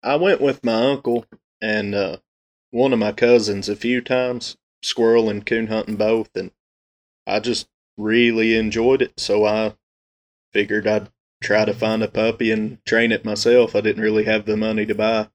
I 0.03 0.17
went 0.17 0.41
with 0.41 0.65
my 0.65 0.91
uncle 0.91 1.25
and 1.61 1.95
uh, 1.95 2.19
one 2.71 2.93
of 2.93 2.99
my 2.99 3.13
cousins 3.13 3.69
a 3.69 3.77
few 3.77 4.01
times, 4.01 4.57
squirrel 4.83 5.29
and 5.29 5.45
coon 5.45 5.67
hunting 5.67 5.97
both, 5.97 6.31
and 6.37 6.51
I 7.27 7.41
just 7.41 7.69
really 7.97 8.57
enjoyed 8.57 9.03
it. 9.03 9.19
So 9.19 9.45
I 9.45 9.75
figured 10.53 10.87
I'd 10.87 11.11
try 11.43 11.65
to 11.65 11.75
find 11.75 12.03
a 12.03 12.09
puppy 12.09 12.51
and 12.51 12.85
train 12.85 13.13
it 13.13 13.25
myself. 13.25 13.75
I 13.75 13.81
didn't 13.81 14.03
really 14.03 14.25
have 14.25 14.45
the 14.45 14.57
money 14.57 14.87
to 14.87 14.95
buy 14.95 15.29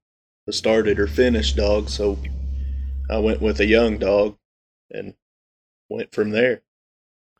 a 0.48 0.54
started 0.54 1.00
or 1.00 1.08
finished 1.08 1.56
dog, 1.58 1.90
so 1.90 2.18
I 3.10 3.20
went 3.20 3.42
with 3.42 3.60
a 3.60 3.66
young 3.66 3.98
dog 3.98 4.38
and 4.92 5.16
went 5.90 6.14
from 6.14 6.32
there. 6.32 6.62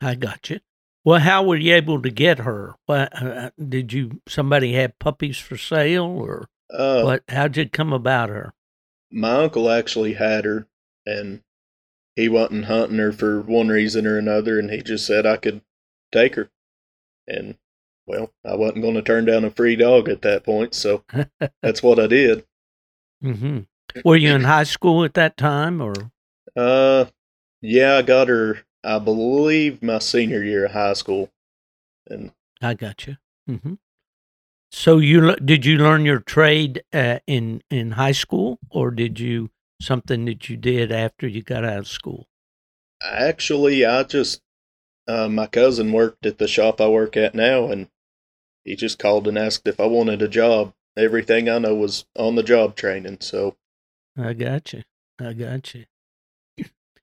I 0.00 0.14
got 0.14 0.50
you. 0.50 0.60
Well, 1.04 1.20
how 1.20 1.42
were 1.42 1.56
you 1.56 1.74
able 1.74 2.00
to 2.00 2.10
get 2.10 2.38
her? 2.40 2.74
Uh, 2.88 3.50
did 3.58 3.92
you 3.92 4.22
somebody 4.26 4.72
have 4.74 4.98
puppies 4.98 5.38
for 5.38 5.56
sale, 5.56 6.04
or 6.04 6.48
Uh, 6.72 7.02
what? 7.02 7.22
How'd 7.28 7.56
you 7.56 7.68
come 7.68 7.92
about 7.92 8.28
her? 8.30 8.52
my 9.10 9.30
uncle 9.44 9.70
actually 9.70 10.14
had 10.14 10.44
her 10.44 10.66
and 11.06 11.40
he 12.16 12.28
wasn't 12.28 12.64
hunting 12.64 12.98
her 12.98 13.12
for 13.12 13.40
one 13.40 13.68
reason 13.68 14.08
or 14.08 14.18
another 14.18 14.58
and 14.58 14.70
he 14.70 14.82
just 14.82 15.06
said 15.06 15.24
I 15.24 15.36
could 15.36 15.60
take 16.10 16.34
her. 16.34 16.50
And 17.28 17.56
well, 18.06 18.32
I 18.44 18.56
wasn't 18.56 18.82
going 18.82 18.94
to 18.94 19.02
turn 19.02 19.24
down 19.24 19.44
a 19.44 19.50
free 19.50 19.76
dog 19.76 20.08
at 20.08 20.22
that 20.22 20.42
point, 20.44 20.74
so 20.74 21.04
that's 21.62 21.80
what 21.82 22.00
I 22.00 22.08
did. 22.08 22.44
Mm-hmm. 23.22 23.60
Were 24.04 24.16
you 24.16 24.34
in 24.34 24.42
high 24.44 24.64
school 24.64 25.04
at 25.04 25.14
that 25.14 25.36
time, 25.36 25.80
or 25.80 25.94
Uh 26.56 27.06
yeah, 27.62 27.96
I 27.98 28.02
got 28.02 28.26
her 28.28 28.58
I 28.82 28.98
believe 28.98 29.80
my 29.82 29.98
senior 30.00 30.42
year 30.42 30.64
of 30.66 30.72
high 30.72 30.94
school. 30.94 31.30
And 32.08 32.32
I 32.60 32.74
got 32.74 33.06
you. 33.06 33.16
hmm 33.46 33.74
So 34.74 34.98
you 34.98 35.36
did 35.36 35.64
you 35.64 35.78
learn 35.78 36.04
your 36.04 36.18
trade 36.18 36.82
uh, 36.92 37.20
in 37.28 37.62
in 37.70 37.92
high 37.92 38.12
school, 38.12 38.58
or 38.70 38.90
did 38.90 39.20
you 39.20 39.50
something 39.80 40.24
that 40.24 40.50
you 40.50 40.56
did 40.56 40.90
after 40.90 41.28
you 41.28 41.42
got 41.42 41.64
out 41.64 41.78
of 41.78 41.88
school? 41.88 42.26
actually 43.00 43.86
I 43.86 44.02
just 44.02 44.42
uh, 45.06 45.28
my 45.28 45.46
cousin 45.46 45.92
worked 45.92 46.26
at 46.26 46.38
the 46.38 46.48
shop 46.48 46.80
I 46.80 46.88
work 46.88 47.16
at 47.16 47.36
now 47.36 47.68
and 47.68 47.88
he 48.64 48.74
just 48.74 48.98
called 48.98 49.28
and 49.28 49.38
asked 49.38 49.68
if 49.68 49.78
I 49.78 49.86
wanted 49.86 50.22
a 50.22 50.28
job. 50.28 50.74
Everything 50.96 51.48
I 51.48 51.58
know 51.58 51.76
was 51.76 52.04
on 52.16 52.34
the 52.34 52.42
job 52.42 52.74
training, 52.74 53.18
so 53.20 53.56
I 54.18 54.32
got 54.32 54.72
you. 54.72 54.82
I 55.20 55.34
got 55.34 55.72
you. 55.72 55.84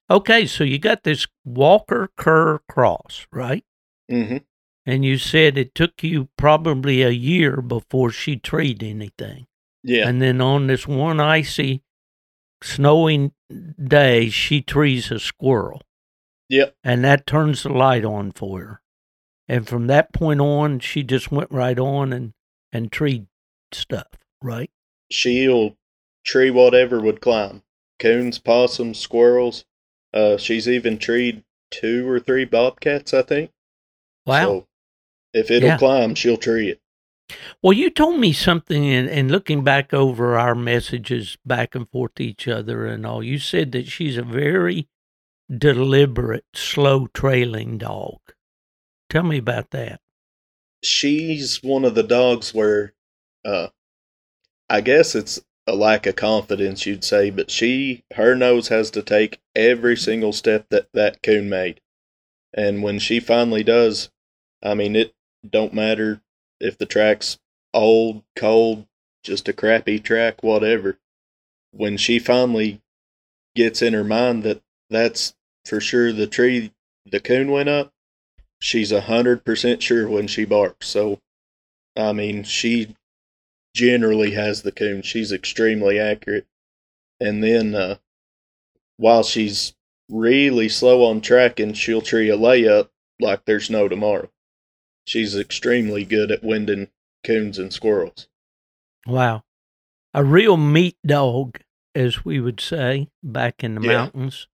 Okay, 0.10 0.46
so 0.46 0.66
you 0.66 0.78
got 0.78 1.04
this 1.04 1.26
Walker 1.46 2.12
cur 2.18 2.60
cross, 2.68 3.28
right? 3.32 3.64
Mm 4.12 4.28
mhm. 4.28 4.44
And 4.86 5.06
you 5.06 5.18
said 5.18 5.58
it 5.58 5.76
took 5.76 6.04
you 6.04 6.30
probably 6.38 7.02
a 7.04 7.10
year 7.10 7.62
before 7.62 8.12
she 8.12 8.36
treed 8.38 8.84
anything. 8.84 9.48
Yeah. 9.84 10.08
And 10.08 10.22
then 10.22 10.42
on 10.42 10.68
this 10.68 10.88
one 10.88 11.20
icy, 11.20 11.84
snowing 12.64 13.34
day, 13.84 14.30
she 14.30 14.62
trees 14.62 15.12
a 15.12 15.20
squirrel. 15.20 15.82
Yep. 16.50 16.76
And 16.84 17.04
that 17.04 17.26
turns 17.28 17.64
the 17.64 17.70
light 17.70 18.04
on 18.06 18.32
for 18.32 18.60
her. 18.60 18.82
And 19.48 19.68
from 19.68 19.88
that 19.88 20.14
point 20.14 20.42
on, 20.42 20.80
she 20.80 21.04
just 21.04 21.32
went 21.32 21.52
right 21.52 21.78
on 21.78 22.12
and, 22.14 22.34
and 22.72 22.92
treed 22.92 23.28
stuff, 23.72 24.08
right? 24.42 24.72
she'll 25.12 25.76
tree 26.24 26.50
whatever 26.50 27.00
would 27.00 27.22
climb. 27.22 27.64
coons, 28.00 28.40
possums, 28.40 28.98
squirrels. 28.98 29.66
Uh, 30.14 30.38
she's 30.38 30.68
even 30.68 30.98
treed 30.98 31.44
two 31.70 32.10
or 32.10 32.20
three 32.20 32.46
bobcats, 32.46 33.14
I 33.14 33.22
think. 33.22 33.52
Wow. 34.26 34.46
So 34.46 34.68
if 35.34 35.52
it'll 35.52 35.70
Yeah. 35.70 35.78
climb, 35.78 36.16
she'll 36.16 36.38
tree 36.38 36.70
it. 36.70 36.82
Well, 37.62 37.74
you 37.74 37.90
told 37.90 38.20
me 38.20 38.34
something, 38.34 38.86
and, 38.86 39.10
and 39.10 39.32
looking 39.32 39.64
back 39.64 39.94
over 39.94 40.38
our 40.38 40.56
messages 40.56 41.38
back 41.46 41.76
and 41.76 41.90
forth 41.90 42.16
to 42.16 42.24
each 42.24 42.48
other 42.48 42.86
and 42.86 43.06
all, 43.06 43.24
you 43.24 43.40
said 43.40 43.72
that 43.72 43.88
she's 43.88 44.18
a 44.18 44.24
very 44.24 44.90
deliberate, 45.56 46.46
slow 46.54 47.08
trailing 47.08 47.78
dog. 47.78 48.20
Tell 49.10 49.24
me 49.24 49.38
about 49.38 49.72
that. 49.72 50.02
She's 50.84 51.62
one 51.64 51.86
of 51.86 51.96
the 51.96 52.04
dogs 52.04 52.54
where, 52.54 52.94
uh, 53.46 53.68
I 54.70 54.82
guess 54.82 55.16
it's 55.16 55.40
a 55.68 55.76
lack 55.76 56.06
of 56.08 56.16
confidence, 56.16 56.86
you'd 56.86 57.04
say, 57.04 57.30
but 57.30 57.52
she, 57.52 58.04
her 58.16 58.36
nose 58.36 58.70
has 58.70 58.90
to 58.92 59.02
take 59.02 59.40
every 59.56 59.96
single 59.96 60.34
step 60.34 60.68
that 60.70 60.88
that 60.94 61.22
coon 61.22 61.50
made. 61.50 61.80
And 62.54 62.82
when 62.84 63.00
she 63.00 63.20
finally 63.20 63.64
does, 63.64 64.10
I 64.64 64.74
mean, 64.74 64.96
it 64.96 65.14
don't 65.48 65.74
matter 65.74 66.22
if 66.60 66.78
the 66.78 66.86
track's 66.86 67.40
old, 67.74 68.24
cold, 68.36 68.86
just 69.24 69.48
a 69.48 69.54
crappy 69.54 70.00
track, 70.00 70.44
whatever. 70.44 70.98
When 71.72 71.98
she 71.98 72.20
finally 72.20 72.82
gets 73.56 73.82
in 73.82 73.94
her 73.94 74.04
mind 74.04 74.44
that 74.44 74.62
that's 74.90 75.34
for 75.66 75.80
sure 75.80 76.12
the 76.12 76.28
tree 76.28 76.74
the 77.06 77.20
coon 77.20 77.52
went 77.52 77.70
up, 77.70 77.94
she's 78.60 78.92
a 78.92 79.02
hundred 79.02 79.44
percent 79.44 79.82
sure 79.82 80.08
when 80.08 80.28
she 80.28 80.46
barks. 80.46 80.88
So, 80.88 81.20
I 81.96 82.14
mean, 82.14 82.44
she 82.44 82.96
generally 83.74 84.32
has 84.32 84.62
the 84.62 84.72
coon. 84.72 85.02
She's 85.02 85.32
extremely 85.32 86.00
accurate. 86.00 86.46
And 87.20 87.44
then, 87.44 87.76
uh, 87.76 87.96
while 88.98 89.24
she's 89.24 89.74
really 90.10 90.70
slow 90.70 91.06
on 91.06 91.22
tracking, 91.22 91.74
she'll 91.74 92.02
tree 92.02 92.30
a 92.30 92.38
layup 92.38 92.90
like 93.20 93.46
there's 93.46 93.70
no 93.70 93.88
tomorrow. 93.88 94.30
She's 95.06 95.36
extremely 95.36 96.06
good 96.06 96.32
at 96.32 96.44
winding 96.44 96.90
coons 97.24 97.58
and 97.60 97.74
squirrels. 97.74 98.28
Wow. 99.06 99.44
A 100.14 100.24
real 100.24 100.58
meat 100.58 100.98
dog, 101.06 101.60
as 101.96 102.24
we 102.26 102.40
would 102.40 102.60
say 102.60 103.10
back 103.24 103.64
in 103.64 103.76
the 103.76 103.82
Yeah. 103.82 103.98
mountains. 103.98 104.48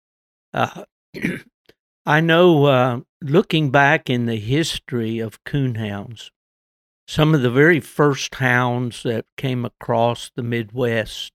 Uh, 0.53 0.85
I 2.05 2.21
know, 2.21 2.65
uh, 2.65 2.99
looking 3.21 3.69
back 3.69 4.09
in 4.09 4.25
the 4.25 4.37
history 4.37 5.19
of 5.19 5.43
coonhounds, 5.43 6.31
some 7.07 7.33
of 7.33 7.41
the 7.41 7.51
very 7.51 7.79
first 7.79 8.35
hounds 8.35 9.03
that 9.03 9.25
came 9.35 9.65
across 9.65 10.31
the 10.35 10.43
Midwest 10.43 11.31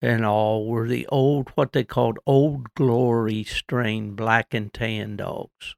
and 0.00 0.24
all 0.24 0.66
were 0.66 0.86
the 0.86 1.06
old, 1.08 1.48
what 1.56 1.72
they 1.72 1.84
called 1.84 2.18
old 2.26 2.72
glory 2.74 3.42
strain 3.44 4.14
black 4.14 4.54
and 4.54 4.72
tan 4.72 5.16
dogs. 5.16 5.74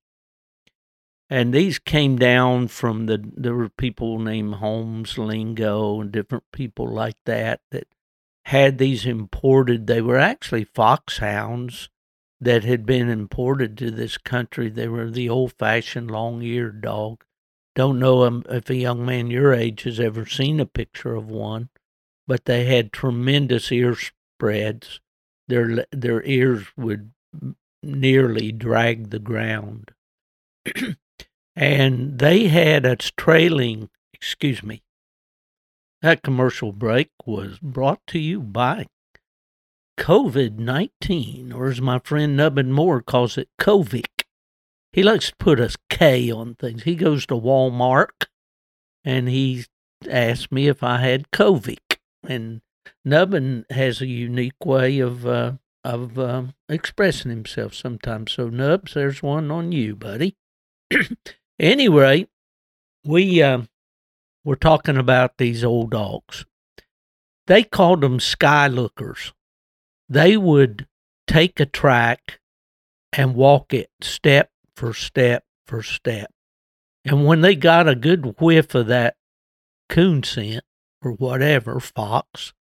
And 1.31 1.55
these 1.55 1.79
came 1.79 2.17
down 2.17 2.67
from 2.69 3.07
the, 3.07 3.23
there 3.37 3.55
were 3.55 3.69
people 3.69 4.19
named 4.19 4.55
Holmes 4.57 5.17
Lingo 5.17 6.01
and 6.01 6.11
different 6.11 6.45
people 6.53 6.93
like 6.93 7.17
that 7.25 7.61
that 7.71 7.87
had 8.47 8.79
these 8.79 9.07
imported. 9.07 9.87
They 9.87 10.03
were 10.03 10.19
actually 10.19 10.65
foxhounds 10.65 11.89
that 12.41 12.65
had 12.65 12.85
been 12.85 13.09
imported 13.09 13.79
to 13.79 13.93
this 13.93 14.19
country. 14.19 14.69
They 14.69 14.89
were 14.89 15.09
the 15.09 15.29
old 15.29 15.53
fashioned 15.53 16.11
long 16.11 16.43
eared 16.43 16.81
dog. 16.81 17.23
Don't 17.77 18.01
know 18.01 18.25
um, 18.25 18.45
if 18.49 18.69
a 18.69 18.75
young 18.75 19.05
man 19.05 19.31
your 19.31 19.55
age 19.55 19.85
has 19.85 20.01
ever 20.01 20.27
seen 20.27 20.59
a 20.59 20.67
picture 20.67 21.15
of 21.15 21.31
one, 21.31 21.69
but 22.27 22.47
they 22.47 22.65
had 22.65 22.93
tremendous 22.93 23.71
ear 23.71 23.95
spreads. 23.95 25.01
Their 25.47 25.87
their 25.93 26.23
ears 26.25 26.67
would 26.77 27.13
nearly 27.83 28.53
drag 28.53 29.11
the 29.11 29.19
ground, 29.19 29.93
and 31.61 32.19
they 32.19 32.49
had 32.49 32.87
a 32.87 32.97
trailing. 32.97 33.91
Excuse 34.15 34.63
me. 34.63 34.83
That 36.01 36.23
commercial 36.23 36.73
break 36.73 37.11
was 37.27 37.59
brought 37.59 38.01
to 38.09 38.19
you 38.19 38.41
by 38.41 38.87
COVID 39.99 40.59
19, 40.59 41.53
or 41.53 41.69
as 41.69 41.81
my 41.83 41.99
friend 41.99 42.35
Nubbin 42.35 42.73
Moore 42.73 43.03
calls 43.03 43.37
it, 43.37 43.51
COVID. 43.61 44.07
He 44.95 45.03
likes 45.03 45.29
to 45.29 45.37
put 45.37 45.61
a 45.61 45.77
K 45.91 46.31
on 46.33 46.55
things. 46.55 46.85
He 46.85 46.95
goes 46.95 47.27
to 47.27 47.35
Walmart 47.35 48.25
and 49.05 49.29
he 49.29 49.67
asked 50.11 50.51
me 50.51 50.67
if 50.67 50.83
I 50.83 50.97
had 50.97 51.31
COVID. 51.31 51.79
And 52.27 52.63
Nubbin 53.05 53.67
has 53.69 54.01
a 54.01 54.07
unique 54.07 54.65
way 54.65 54.99
of 54.99 55.27
uh, 55.27 55.53
of 55.85 56.19
uh, 56.19 56.45
expressing 56.71 57.31
himself 57.31 57.75
sometimes. 57.75 58.33
So, 58.33 58.49
Nubs, 58.49 58.95
there's 58.95 59.23
one 59.23 59.51
on 59.51 59.73
you, 59.73 59.95
buddy. 59.95 60.37
anyway, 61.61 62.27
we 63.05 63.43
uh, 63.43 63.63
were 64.45 64.57
talking 64.57 64.97
about 64.97 65.39
these 65.39 65.63
old 65.63 65.91
dogs. 65.91 66.45
They 67.47 67.63
called 67.63 68.01
them 68.01 68.21
sky 68.21 68.67
lookers 68.67 69.33
they 70.11 70.37
would 70.37 70.89
take 71.29 71.61
a 71.61 71.67
track 71.67 72.41
and 73.13 73.37
walk 73.37 73.73
it 73.73 73.91
step 74.03 74.51
for 74.75 74.93
step 74.93 75.45
for 75.67 75.83
step. 75.83 76.31
And 77.05 77.25
when 77.25 77.41
they 77.41 77.55
got 77.55 77.89
a 77.89 77.95
good 77.95 78.41
whiff 78.41 78.75
of 78.75 78.89
that 78.89 79.15
coon 79.89 80.25
scent 80.25 80.65
or 81.01 81.13
whatever, 81.13 81.79
fox, 81.79 82.53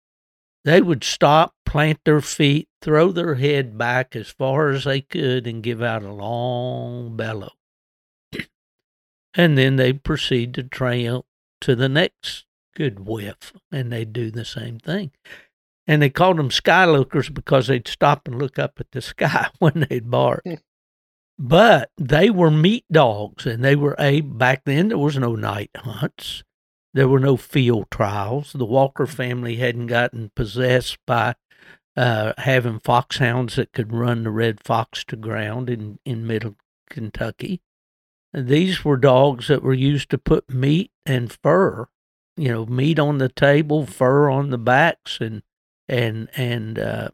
they 0.65 0.83
would 0.83 1.03
stop, 1.03 1.55
plant 1.65 2.01
their 2.05 2.21
feet, 2.21 2.69
throw 2.83 3.11
their 3.11 3.37
head 3.37 3.79
back 3.79 4.15
as 4.15 4.29
far 4.29 4.69
as 4.69 4.85
they 4.85 5.01
could, 5.01 5.47
and 5.47 5.63
give 5.63 5.83
out 5.83 6.03
a 6.03 6.13
long 6.13 7.17
bellow. 7.17 7.53
And 9.35 9.57
then 9.57 9.77
they'd 9.77 10.03
proceed 10.03 10.55
to 10.55 10.63
trail 10.63 11.27
to 11.61 11.75
the 11.75 11.89
next 11.89 12.47
good 12.75 13.01
whiff, 13.01 13.53
and 13.73 13.93
they'd 13.93 14.13
do 14.13 14.31
the 14.31 14.45
same 14.45 14.79
thing 14.79 15.11
and 15.89 16.03
they 16.03 16.11
called 16.11 16.37
them 16.37 16.51
skylookers 16.51 17.33
because 17.33 17.67
they'd 17.67 17.89
stop 17.89 18.29
and 18.29 18.39
look 18.39 18.59
up 18.59 18.79
at 18.79 18.93
the 18.93 19.01
sky 19.03 19.49
when 19.59 19.87
they'd 19.89 20.11
bark. 20.11 20.45
but 21.39 21.91
they 21.97 22.31
were 22.31 22.51
meat 22.51 22.85
dogs, 22.93 23.47
and 23.47 23.65
they 23.65 23.75
were 23.75 23.97
a 23.99 24.21
back 24.21 24.65
then. 24.65 24.89
There 24.89 24.99
was 24.99 25.17
no 25.17 25.35
night 25.35 25.71
hunts. 25.75 26.45
There 26.95 27.09
were 27.09 27.21
no 27.21 27.37
field 27.37 27.91
trials. 27.91 28.53
The 28.53 28.65
Walker 28.65 29.07
family 29.07 29.57
hadn't 29.57 29.87
gotten 29.87 30.31
possessed 30.35 30.99
by 31.07 31.35
uh, 31.97 32.33
having 32.39 32.81
foxhounds 32.81 33.57
that 33.57 33.73
could 33.73 33.93
run 33.93 34.25
the 34.25 34.31
red 34.31 34.63
fox 34.63 35.05
to 35.05 35.17
ground 35.17 35.71
in 35.71 35.99
in 36.05 36.27
middle 36.27 36.57
Kentucky. 36.91 37.63
These 38.35 38.85
were 38.85 38.97
dogs 38.97 39.49
that 39.49 39.63
were 39.63 39.75
used 39.75 40.11
to 40.11 40.19
put 40.19 40.51
meat 40.51 40.91
and 41.07 41.33
fur, 41.43 41.89
you 42.37 42.49
know, 42.49 42.67
meat 42.67 42.99
on 42.99 43.19
the 43.19 43.29
table, 43.29 43.87
fur 43.87 44.29
on 44.31 44.51
the 44.51 44.59
backs, 44.59 45.19
and 45.21 45.43
and 45.89 46.29
and 46.37 46.79
uh, 46.79 47.09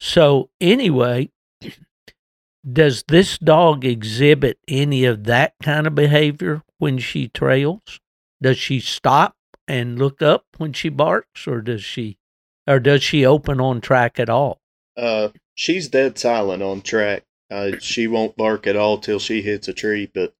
so 0.00 0.50
anyway 0.60 1.30
does 2.72 3.04
this 3.08 3.38
dog 3.38 3.84
exhibit 3.84 4.58
any 4.68 5.04
of 5.04 5.24
that 5.24 5.54
kind 5.62 5.86
of 5.86 5.94
behavior 5.94 6.62
when 6.78 6.98
she 6.98 7.28
trails 7.28 8.00
does 8.42 8.58
she 8.58 8.80
stop 8.80 9.36
and 9.66 9.98
look 9.98 10.22
up 10.22 10.44
when 10.56 10.72
she 10.72 10.88
barks 10.88 11.46
or 11.46 11.60
does 11.60 11.84
she 11.84 12.18
or 12.66 12.80
does 12.80 13.02
she 13.02 13.24
open 13.26 13.60
on 13.60 13.80
track 13.80 14.18
at 14.18 14.30
all 14.30 14.60
Uh, 14.96 15.28
she's 15.54 15.88
dead 15.88 16.18
silent 16.18 16.62
on 16.62 16.80
track. 16.82 17.24
Uh, 17.50 17.72
she 17.80 18.06
won't 18.06 18.36
bark 18.36 18.66
at 18.66 18.76
all 18.76 18.98
till 18.98 19.18
she 19.18 19.42
hits 19.42 19.68
a 19.68 19.72
tree. 19.72 20.10
But 20.12 20.34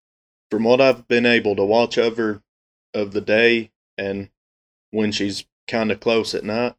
from 0.50 0.64
what 0.64 0.80
I've 0.80 1.06
been 1.08 1.26
able 1.26 1.56
to 1.56 1.64
watch 1.64 1.98
of 1.98 2.16
her 2.16 2.42
of 2.94 3.12
the 3.12 3.20
day 3.20 3.70
and 3.96 4.30
when 4.90 5.12
she's 5.12 5.44
kind 5.66 5.92
of 5.92 6.00
close 6.00 6.34
at 6.34 6.44
night, 6.44 6.74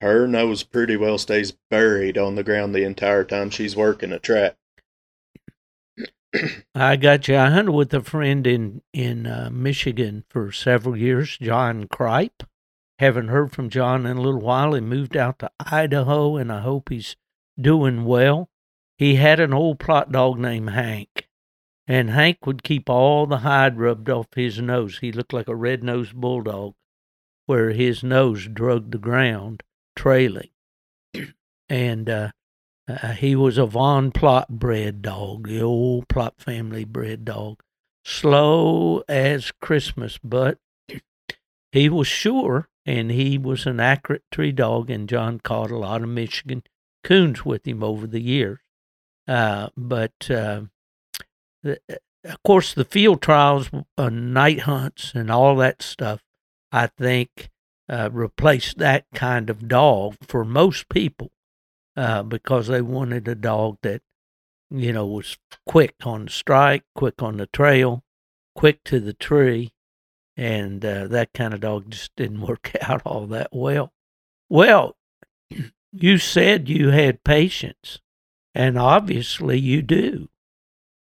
her 0.00 0.26
nose 0.26 0.62
pretty 0.62 0.96
well 0.96 1.18
stays 1.18 1.52
buried 1.70 2.16
on 2.16 2.34
the 2.34 2.44
ground 2.44 2.74
the 2.74 2.84
entire 2.84 3.24
time 3.24 3.50
she's 3.50 3.76
working 3.76 4.12
a 4.12 4.18
track. 4.18 4.56
I 6.74 6.96
got 6.96 7.28
you. 7.28 7.36
I 7.36 7.50
hunted 7.50 7.72
with 7.72 7.92
a 7.92 8.00
friend 8.00 8.46
in 8.46 8.82
in 8.92 9.26
uh, 9.26 9.50
Michigan 9.52 10.24
for 10.28 10.52
several 10.52 10.96
years, 10.96 11.36
John 11.38 11.86
Kripe. 11.86 12.46
Haven't 12.98 13.28
heard 13.28 13.52
from 13.52 13.70
John 13.70 14.06
in 14.06 14.18
a 14.18 14.20
little 14.20 14.40
while. 14.40 14.74
He 14.74 14.80
moved 14.80 15.16
out 15.16 15.38
to 15.40 15.50
Idaho, 15.58 16.36
and 16.36 16.52
I 16.52 16.60
hope 16.60 16.90
he's 16.90 17.16
doing 17.58 18.04
well. 18.04 18.50
He 18.96 19.16
had 19.16 19.40
an 19.40 19.54
old 19.54 19.78
Plott 19.78 20.12
dog 20.12 20.38
named 20.38 20.70
Hank, 20.70 21.28
and 21.90 22.10
Hank 22.10 22.46
would 22.46 22.62
keep 22.62 22.88
all 22.88 23.26
the 23.26 23.38
hide 23.38 23.76
rubbed 23.76 24.08
off 24.08 24.28
his 24.36 24.60
nose. 24.60 24.98
He 25.00 25.10
looked 25.10 25.32
like 25.32 25.48
a 25.48 25.56
red 25.56 25.82
nosed 25.82 26.14
bulldog, 26.14 26.74
where 27.46 27.70
his 27.70 28.04
nose 28.04 28.46
drugged 28.46 28.92
the 28.92 28.98
ground, 28.98 29.64
trailing. 29.96 30.50
and 31.68 32.08
uh, 32.08 32.30
uh, 32.88 33.08
he 33.14 33.34
was 33.34 33.58
a 33.58 33.66
Von 33.66 34.12
Plott 34.12 34.48
bred 34.48 35.02
dog, 35.02 35.48
the 35.48 35.60
old 35.60 36.06
Plott 36.06 36.38
family 36.38 36.84
bred 36.84 37.24
dog. 37.24 37.60
Slow 38.04 39.02
as 39.08 39.50
Christmas, 39.60 40.16
but 40.22 40.58
he 41.72 41.88
was 41.88 42.06
sure, 42.06 42.68
and 42.86 43.10
he 43.10 43.36
was 43.36 43.66
an 43.66 43.80
accurate 43.80 44.22
tree 44.30 44.52
dog. 44.52 44.90
And 44.90 45.08
John 45.08 45.40
caught 45.40 45.72
a 45.72 45.76
lot 45.76 46.04
of 46.04 46.08
Michigan 46.08 46.62
coons 47.02 47.44
with 47.44 47.66
him 47.66 47.82
over 47.82 48.06
the 48.06 48.22
years. 48.22 48.60
Uh, 49.26 49.70
but 49.76 50.30
uh, 50.30 50.62
of 51.64 52.42
course, 52.44 52.74
the 52.74 52.84
field 52.84 53.22
trials, 53.22 53.70
uh, 53.96 54.08
night 54.08 54.60
hunts, 54.60 55.12
and 55.14 55.30
all 55.30 55.56
that 55.56 55.82
stuff, 55.82 56.22
I 56.72 56.86
think, 56.86 57.50
uh, 57.88 58.10
replaced 58.12 58.78
that 58.78 59.06
kind 59.14 59.50
of 59.50 59.68
dog 59.68 60.16
for 60.22 60.44
most 60.44 60.88
people 60.88 61.30
uh, 61.96 62.22
because 62.22 62.68
they 62.68 62.82
wanted 62.82 63.26
a 63.26 63.34
dog 63.34 63.78
that, 63.82 64.02
you 64.70 64.92
know, 64.92 65.06
was 65.06 65.38
quick 65.66 65.94
on 66.04 66.26
the 66.26 66.30
strike, 66.30 66.84
quick 66.94 67.22
on 67.22 67.38
the 67.38 67.46
trail, 67.46 68.04
quick 68.54 68.84
to 68.84 69.00
the 69.00 69.14
tree. 69.14 69.72
And 70.36 70.84
uh, 70.84 71.06
that 71.08 71.32
kind 71.34 71.52
of 71.52 71.60
dog 71.60 71.90
just 71.90 72.14
didn't 72.16 72.40
work 72.46 72.74
out 72.80 73.02
all 73.04 73.26
that 73.26 73.48
well. 73.52 73.92
Well, 74.48 74.96
you 75.92 76.18
said 76.18 76.68
you 76.68 76.90
had 76.90 77.24
patience, 77.24 77.98
and 78.54 78.78
obviously 78.78 79.58
you 79.58 79.82
do 79.82 80.29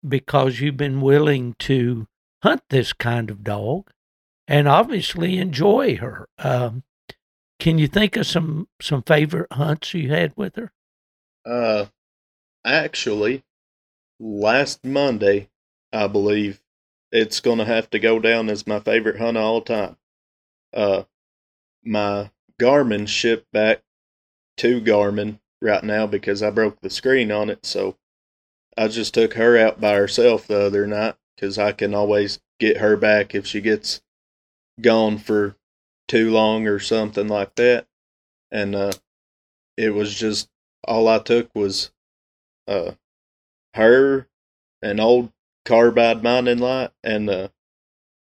because 0.07 0.59
you've 0.59 0.77
been 0.77 1.01
willing 1.01 1.55
to 1.59 2.07
hunt 2.43 2.62
this 2.69 2.93
kind 2.93 3.29
of 3.29 3.43
dog 3.43 3.89
and 4.47 4.67
obviously 4.67 5.38
enjoy 5.38 5.97
her. 5.97 6.27
Um, 6.38 6.83
can 7.59 7.77
you 7.77 7.88
think 7.88 8.15
of 8.15 8.25
some 8.25 8.67
some 8.81 9.03
favorite 9.03 9.51
hunts 9.51 9.93
you 9.93 10.09
had 10.09 10.33
with 10.35 10.55
her? 10.55 10.71
Uh, 11.45 11.85
actually, 12.65 13.43
last 14.19 14.85
Monday, 14.85 15.49
I 15.91 16.07
believe 16.07 16.62
it's 17.12 17.39
gonna 17.39 17.65
have 17.65 17.89
to 17.89 17.99
go 17.99 18.19
down 18.19 18.49
as 18.49 18.65
my 18.65 18.79
favorite 18.79 19.19
hunt 19.19 19.38
of 19.38 19.43
all 19.43 19.62
time. 19.62 19.97
Uh, 20.73 21.03
my 21.83 22.31
Garmin 22.59 23.07
shipped 23.07 23.51
back 23.51 23.81
to 24.57 24.81
Garmin 24.81 25.39
right 25.62 25.83
now 25.83 26.07
because 26.07 26.41
I 26.41 26.49
broke 26.49 26.79
the 26.81 26.89
screen 26.89 27.31
on 27.31 27.49
it, 27.49 27.65
so 27.65 27.97
I 28.77 28.88
just 28.88 29.13
took 29.13 29.34
her 29.34 29.58
out 29.58 29.82
by 29.82 29.95
herself 29.95 30.47
the 30.47 30.62
other 30.62 30.88
night 30.88 31.15
because 31.36 31.58
I 31.58 31.71
can 31.71 31.93
always 31.93 32.39
get 32.60 32.77
her 32.77 32.95
back 32.97 33.34
if 33.34 33.45
she 33.45 33.62
gets 33.62 34.01
gone 34.82 35.17
for 35.17 35.55
too 36.08 36.32
long 36.32 36.67
or 36.67 36.79
something 36.79 37.27
like 37.27 37.55
that. 37.55 37.88
And 38.51 38.75
uh, 38.75 38.91
it 39.77 39.91
was 39.91 40.13
just 40.15 40.49
all 40.84 41.08
I 41.08 41.19
took 41.19 41.53
was 41.55 41.91
uh, 42.67 42.91
her, 43.75 44.27
an 44.82 44.99
old 44.99 45.32
carbide 45.65 46.23
mining 46.23 46.60
light, 46.60 46.91
and 47.03 47.29
a 47.29 47.51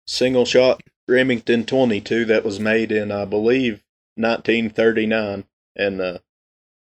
single 0.05 0.45
shot 0.45 0.81
Remington 1.07 1.65
22 1.65 2.25
that 2.25 2.45
was 2.45 2.59
made 2.59 2.91
in, 2.91 3.11
I 3.11 3.25
believe, 3.25 3.83
1939. 4.15 5.45
And 5.75 6.01
uh, 6.01 6.19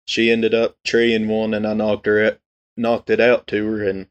she 0.05 0.31
ended 0.31 0.55
up 0.55 0.77
treeing 0.85 1.29
one, 1.29 1.55
and 1.55 1.67
I 1.67 1.75
knocked 1.75 2.07
her 2.07 2.39
knocked 2.79 3.11
it 3.11 3.21
out 3.21 3.47
to 3.49 3.67
her, 3.67 3.89
and 3.89 4.07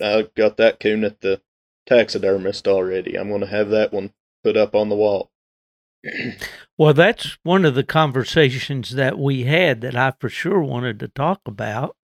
I 0.00 0.28
got 0.36 0.56
that 0.58 0.80
coon 0.80 1.04
at 1.04 1.20
the 1.20 1.40
taxidermist 1.86 2.68
already. 2.68 3.16
I'm 3.16 3.28
going 3.28 3.40
to 3.40 3.46
have 3.46 3.70
that 3.70 3.92
one 3.92 4.12
put 4.42 4.56
up 4.56 4.74
on 4.74 4.88
the 4.88 4.96
wall. 4.96 5.30
well, 6.78 6.94
that's 6.94 7.38
one 7.42 7.64
of 7.64 7.74
the 7.74 7.84
conversations 7.84 8.90
that 8.90 9.18
we 9.18 9.44
had 9.44 9.80
that 9.80 9.96
I 9.96 10.12
for 10.18 10.28
sure 10.28 10.60
wanted 10.60 11.00
to 11.00 11.08
talk 11.08 11.40
about. 11.46 11.96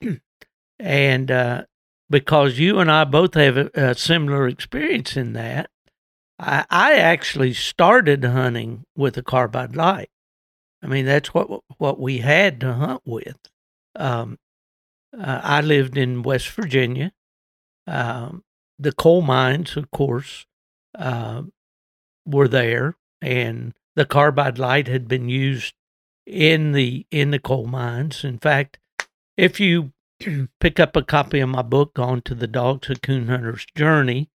and 0.78 1.30
uh, 1.30 1.62
because 2.10 2.58
you 2.58 2.78
and 2.78 2.90
I 2.90 3.04
both 3.04 3.34
have 3.34 3.56
a, 3.56 3.70
a 3.74 3.94
similar 3.94 4.46
experience 4.46 5.16
in 5.16 5.32
that, 5.32 5.70
I, 6.38 6.64
I, 6.70 6.94
actually 6.94 7.54
started 7.54 8.24
hunting 8.24 8.84
with 8.96 9.16
a 9.16 9.22
carbide 9.22 9.76
light. 9.76 10.10
I 10.82 10.88
mean, 10.88 11.06
that's 11.06 11.32
what 11.32 11.62
what 11.78 12.00
we 12.00 12.18
had 12.18 12.60
to 12.60 12.74
hunt 12.74 13.02
with. 13.04 13.38
Um, 13.94 14.38
uh, 15.18 15.40
I 15.42 15.60
lived 15.60 15.96
in 15.96 16.22
West 16.22 16.48
Virginia. 16.50 17.12
Um, 17.86 18.44
the 18.78 18.92
coal 18.92 19.22
mines, 19.22 19.76
of 19.76 19.90
course, 19.90 20.46
uh, 20.98 21.42
were 22.26 22.48
there, 22.48 22.96
and 23.20 23.74
the 23.96 24.06
carbide 24.06 24.58
light 24.58 24.88
had 24.88 25.08
been 25.08 25.28
used 25.28 25.74
in 26.26 26.72
the 26.72 27.06
in 27.10 27.30
the 27.30 27.38
coal 27.38 27.66
mines. 27.66 28.24
In 28.24 28.38
fact, 28.38 28.78
if 29.36 29.60
you 29.60 29.92
pick 30.60 30.80
up 30.80 30.96
a 30.96 31.02
copy 31.02 31.40
of 31.40 31.48
my 31.48 31.62
book, 31.62 31.94
"Gone 31.94 32.22
to 32.22 32.34
the 32.34 32.46
Dogs: 32.46 32.88
A 32.90 32.94
Coon 32.94 33.28
Hunter's 33.28 33.66
Journey," 33.76 34.30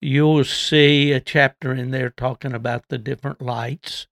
you'll 0.00 0.44
see 0.44 1.12
a 1.12 1.20
chapter 1.20 1.72
in 1.72 1.90
there 1.90 2.10
talking 2.10 2.52
about 2.52 2.88
the 2.88 2.98
different 2.98 3.40
lights, 3.40 4.06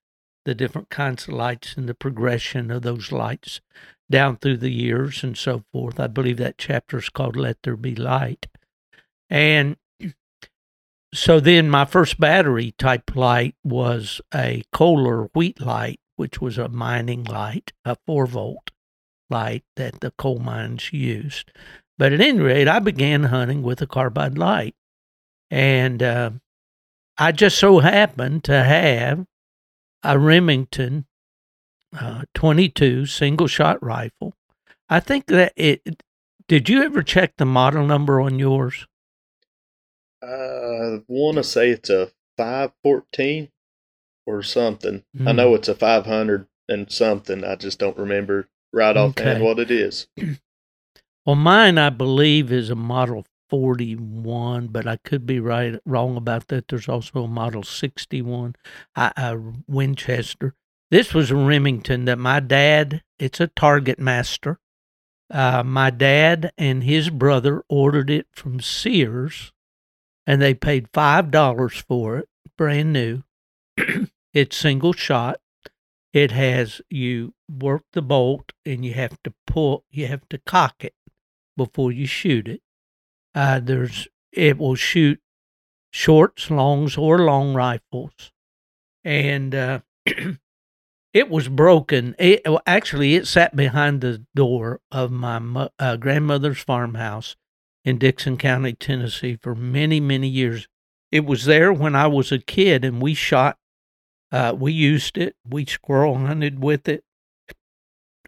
the 0.44 0.55
different 0.55 0.90
kinds 0.90 1.29
of 1.29 1.35
lights, 1.35 1.77
and 1.77 1.88
the 1.88 1.94
progression 1.94 2.71
of 2.71 2.83
those 2.83 3.12
lights 3.12 3.61
down 4.11 4.37
through 4.37 4.59
the 4.59 4.73
years 4.73 5.23
and 5.23 5.37
so 5.37 5.64
forth. 5.73 6.01
I 6.01 6.07
believe 6.07 6.38
that 6.38 6.59
chapter 6.59 6.99
is 6.99 7.09
called 7.09 7.37
"Let 7.37 7.59
There 7.62 7.77
Be 7.77 7.94
Light," 7.94 8.47
and 9.29 9.77
so 11.14 11.40
then 11.40 11.71
my 11.71 11.85
first 11.85 12.21
battery 12.21 12.73
type 12.73 13.16
light 13.16 13.55
was 13.64 14.21
a 14.35 14.62
Koehler 14.75 15.29
Wheat 15.35 15.61
light, 15.61 16.01
which 16.16 16.40
was 16.40 16.59
a 16.59 16.68
mining 16.68 17.25
light, 17.25 17.73
a 17.85 17.97
four 18.07 18.27
volt 18.27 18.71
light 19.31 19.64
that 19.77 20.01
the 20.01 20.11
coal 20.12 20.38
mines 20.38 20.92
used. 20.92 21.51
But 21.97 22.12
at 22.12 22.21
any 22.21 22.38
rate, 22.38 22.68
I 22.68 22.79
began 22.79 23.25
hunting 23.25 23.62
with 23.62 23.81
a 23.83 23.87
carbide 23.87 24.38
light. 24.38 24.75
And 25.51 26.03
uh, 26.03 26.31
I 27.16 27.33
just 27.33 27.59
so 27.59 27.81
happened 27.81 28.44
to 28.44 28.62
have 28.62 29.27
a 30.05 30.18
Remington 30.18 31.07
uh, 31.96 32.22
22 32.35 33.07
single 33.07 33.46
shot 33.46 33.83
rifle. 33.83 34.35
I 34.88 35.01
think 35.01 35.27
that 35.27 35.53
it. 35.57 36.03
Did 36.46 36.68
you 36.68 36.83
ever 36.83 37.03
check 37.03 37.35
the 37.37 37.44
model 37.44 37.87
number 37.87 38.20
on 38.20 38.38
yours? 38.38 38.87
I 40.22 41.03
want 41.07 41.37
to 41.37 41.44
say 41.44 41.70
it's 41.70 41.90
a 41.90 42.11
514 42.38 43.51
or 44.27 44.42
something. 44.42 45.05
Mm. 45.16 45.29
I 45.29 45.33
know 45.33 45.51
hmm. 45.51 45.57
it's 45.57 45.68
a 45.68 45.74
500 45.74 46.46
and 46.68 46.90
something. 46.90 47.44
I 47.44 47.57
just 47.57 47.79
don't 47.79 47.98
remember 47.98 48.48
right 48.72 48.96
offhand 48.96 49.38
okay. 49.38 49.42
what 49.42 49.59
it 49.59 49.70
is. 49.70 50.09
Well, 51.27 51.37
mine, 51.37 51.77
I 51.77 51.90
believe, 51.90 52.51
is 52.51 52.70
a 52.70 52.74
Model 52.74 53.27
41, 53.51 54.68
but 54.68 54.87
I 54.87 54.96
could 54.96 55.27
be 55.27 55.40
right 55.40 55.79
wrong 55.85 56.16
about 56.16 56.48
that. 56.48 56.68
There's 56.68 56.88
also 56.88 57.24
a 57.24 57.29
Model 57.29 57.62
61, 57.62 58.57
a, 58.96 59.12
a 59.14 59.37
Winchester. 59.66 60.55
This 60.90 61.12
was 61.12 61.31
a 61.31 61.37
Remington 61.37 62.07
that 62.07 62.18
my 62.18 62.40
dad, 62.40 63.03
it's 63.18 63.40
a 63.40 63.48
Target 63.48 63.98
Master. 63.98 64.59
Uh, 65.31 65.62
my 65.62 65.90
dad 65.90 66.53
and 66.57 66.83
his 66.83 67.11
brother 67.11 67.62
ordered 67.68 68.09
it 68.09 68.27
from 68.33 68.61
Sears 68.61 69.53
and 70.27 70.40
they 70.40 70.55
paid 70.55 70.88
five 70.92 71.31
dollars 71.31 71.85
for 71.88 72.18
it, 72.18 72.29
brand 72.57 72.92
new. 72.92 73.22
it's 74.35 74.57
single 74.57 74.92
shot. 74.92 75.40
It 76.12 76.33
has 76.33 76.81
you 76.88 77.35
work 77.51 77.85
the 77.92 78.03
bolt 78.03 78.53
and 78.64 78.85
you 78.85 78.94
have 78.94 79.22
to 79.24 79.35
pull, 79.46 79.85
you 79.90 80.07
have 80.07 80.27
to 80.31 80.38
cock 80.38 80.85
it 80.85 80.94
before 81.57 81.92
you 81.92 82.07
shoot 82.07 82.48
it. 82.48 82.62
Uh, 83.35 83.61
there's 83.61 84.09
it 84.33 84.57
will 84.57 84.74
shoot 84.74 85.20
shorts, 85.90 86.51
longs, 86.51 86.96
or 86.96 87.18
long 87.18 87.55
rifles, 87.55 88.33
and 89.05 89.55
uh, 89.55 89.81
it 91.12 91.31
was 91.31 91.49
broken. 91.49 92.14
It 92.18 92.42
actually 92.66 93.14
it 93.14 93.27
sat 93.27 93.57
behind 93.57 94.01
the 94.01 94.25
door 94.35 94.81
of 94.92 95.11
my 95.11 95.68
uh, 95.79 95.97
grandmother's 95.97 96.61
farmhouse 96.61 97.37
in 97.85 97.99
Dickson 97.99 98.37
County, 98.37 98.75
Tennessee 98.75 99.38
for 99.40 99.55
many, 99.55 100.01
many 100.01 100.29
years. 100.29 100.68
It 101.11 101.25
was 101.25 101.47
there 101.47 101.73
when 101.73 101.94
I 101.94 102.07
was 102.07 102.31
a 102.31 102.38
kid 102.38 102.85
and 102.85 103.01
we 103.01 103.14
shot, 103.14 103.57
uh, 104.31 104.55
we 104.59 104.73
used 104.73 105.16
it, 105.16 105.37
we 105.49 105.64
squirrel 105.64 106.18
hunted 106.18 106.62
with 106.62 106.88
it. 106.88 107.03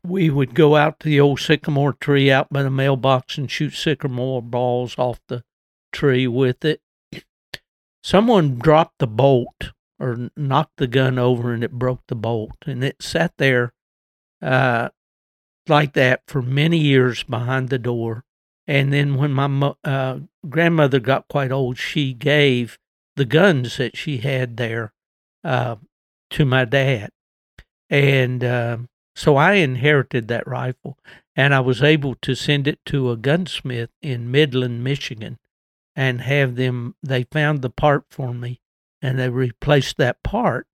We 0.02 0.30
would 0.30 0.54
go 0.54 0.76
out 0.76 0.98
to 1.00 1.08
the 1.08 1.20
old 1.20 1.40
sycamore 1.40 1.92
tree 1.92 2.32
out 2.32 2.48
by 2.50 2.62
the 2.62 2.70
mailbox 2.70 3.36
and 3.36 3.50
shoot 3.50 3.74
sycamore 3.74 4.40
balls 4.40 4.94
off 4.96 5.20
the 5.28 5.44
tree 5.92 6.26
with 6.26 6.64
it. 6.64 6.80
Someone 8.02 8.58
dropped 8.58 8.98
the 8.98 9.06
bolt 9.06 9.72
or 10.00 10.30
knocked 10.36 10.78
the 10.78 10.86
gun 10.86 11.18
over 11.18 11.52
and 11.52 11.62
it 11.62 11.72
broke 11.72 12.00
the 12.08 12.14
bolt 12.14 12.56
and 12.66 12.82
it 12.82 13.02
sat 13.02 13.32
there 13.36 13.72
uh, 14.42 14.88
like 15.68 15.92
that 15.92 16.22
for 16.26 16.42
many 16.42 16.78
years 16.78 17.22
behind 17.22 17.68
the 17.68 17.78
door 17.78 18.24
and 18.70 18.92
then 18.92 19.16
when 19.16 19.32
my 19.32 19.74
uh, 19.82 20.20
grandmother 20.48 21.00
got 21.00 21.26
quite 21.26 21.50
old, 21.50 21.76
she 21.76 22.14
gave 22.14 22.78
the 23.16 23.24
guns 23.24 23.78
that 23.78 23.96
she 23.96 24.18
had 24.18 24.58
there 24.58 24.92
uh, 25.42 25.74
to 26.30 26.44
my 26.44 26.64
dad. 26.66 27.10
And 27.88 28.44
uh, 28.44 28.78
so 29.16 29.34
I 29.34 29.54
inherited 29.54 30.28
that 30.28 30.46
rifle 30.46 30.96
and 31.34 31.52
I 31.52 31.58
was 31.58 31.82
able 31.82 32.14
to 32.22 32.36
send 32.36 32.68
it 32.68 32.78
to 32.86 33.10
a 33.10 33.16
gunsmith 33.16 33.90
in 34.02 34.30
Midland, 34.30 34.84
Michigan 34.84 35.38
and 35.96 36.20
have 36.20 36.54
them, 36.54 36.94
they 37.02 37.24
found 37.24 37.62
the 37.62 37.70
part 37.70 38.04
for 38.08 38.32
me 38.32 38.60
and 39.02 39.18
they 39.18 39.28
replaced 39.28 39.96
that 39.96 40.22
part. 40.22 40.66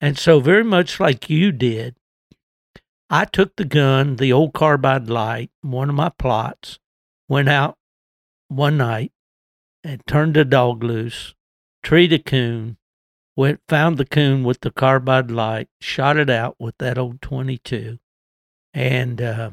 And 0.00 0.18
so, 0.18 0.40
very 0.40 0.64
much 0.64 1.00
like 1.00 1.30
you 1.30 1.52
did, 1.52 1.96
I 3.08 3.24
took 3.24 3.56
the 3.56 3.64
gun, 3.64 4.16
the 4.16 4.32
old 4.32 4.52
carbide 4.52 5.08
light, 5.08 5.50
one 5.62 5.88
of 5.88 5.94
my 5.94 6.10
Plotts, 6.10 6.78
went 7.28 7.48
out 7.48 7.76
one 8.48 8.76
night 8.76 9.12
and 9.84 10.04
turned 10.06 10.36
a 10.36 10.44
dog 10.44 10.82
loose, 10.82 11.34
treed 11.82 12.12
a 12.12 12.18
coon, 12.18 12.76
went 13.36 13.60
found 13.68 13.96
the 13.96 14.04
coon 14.04 14.42
with 14.42 14.60
the 14.60 14.70
carbide 14.70 15.30
light, 15.30 15.68
shot 15.80 16.16
it 16.16 16.28
out 16.28 16.56
with 16.58 16.76
that 16.78 16.98
old 16.98 17.22
22, 17.22 17.98
and 18.74 19.22
uh, 19.22 19.50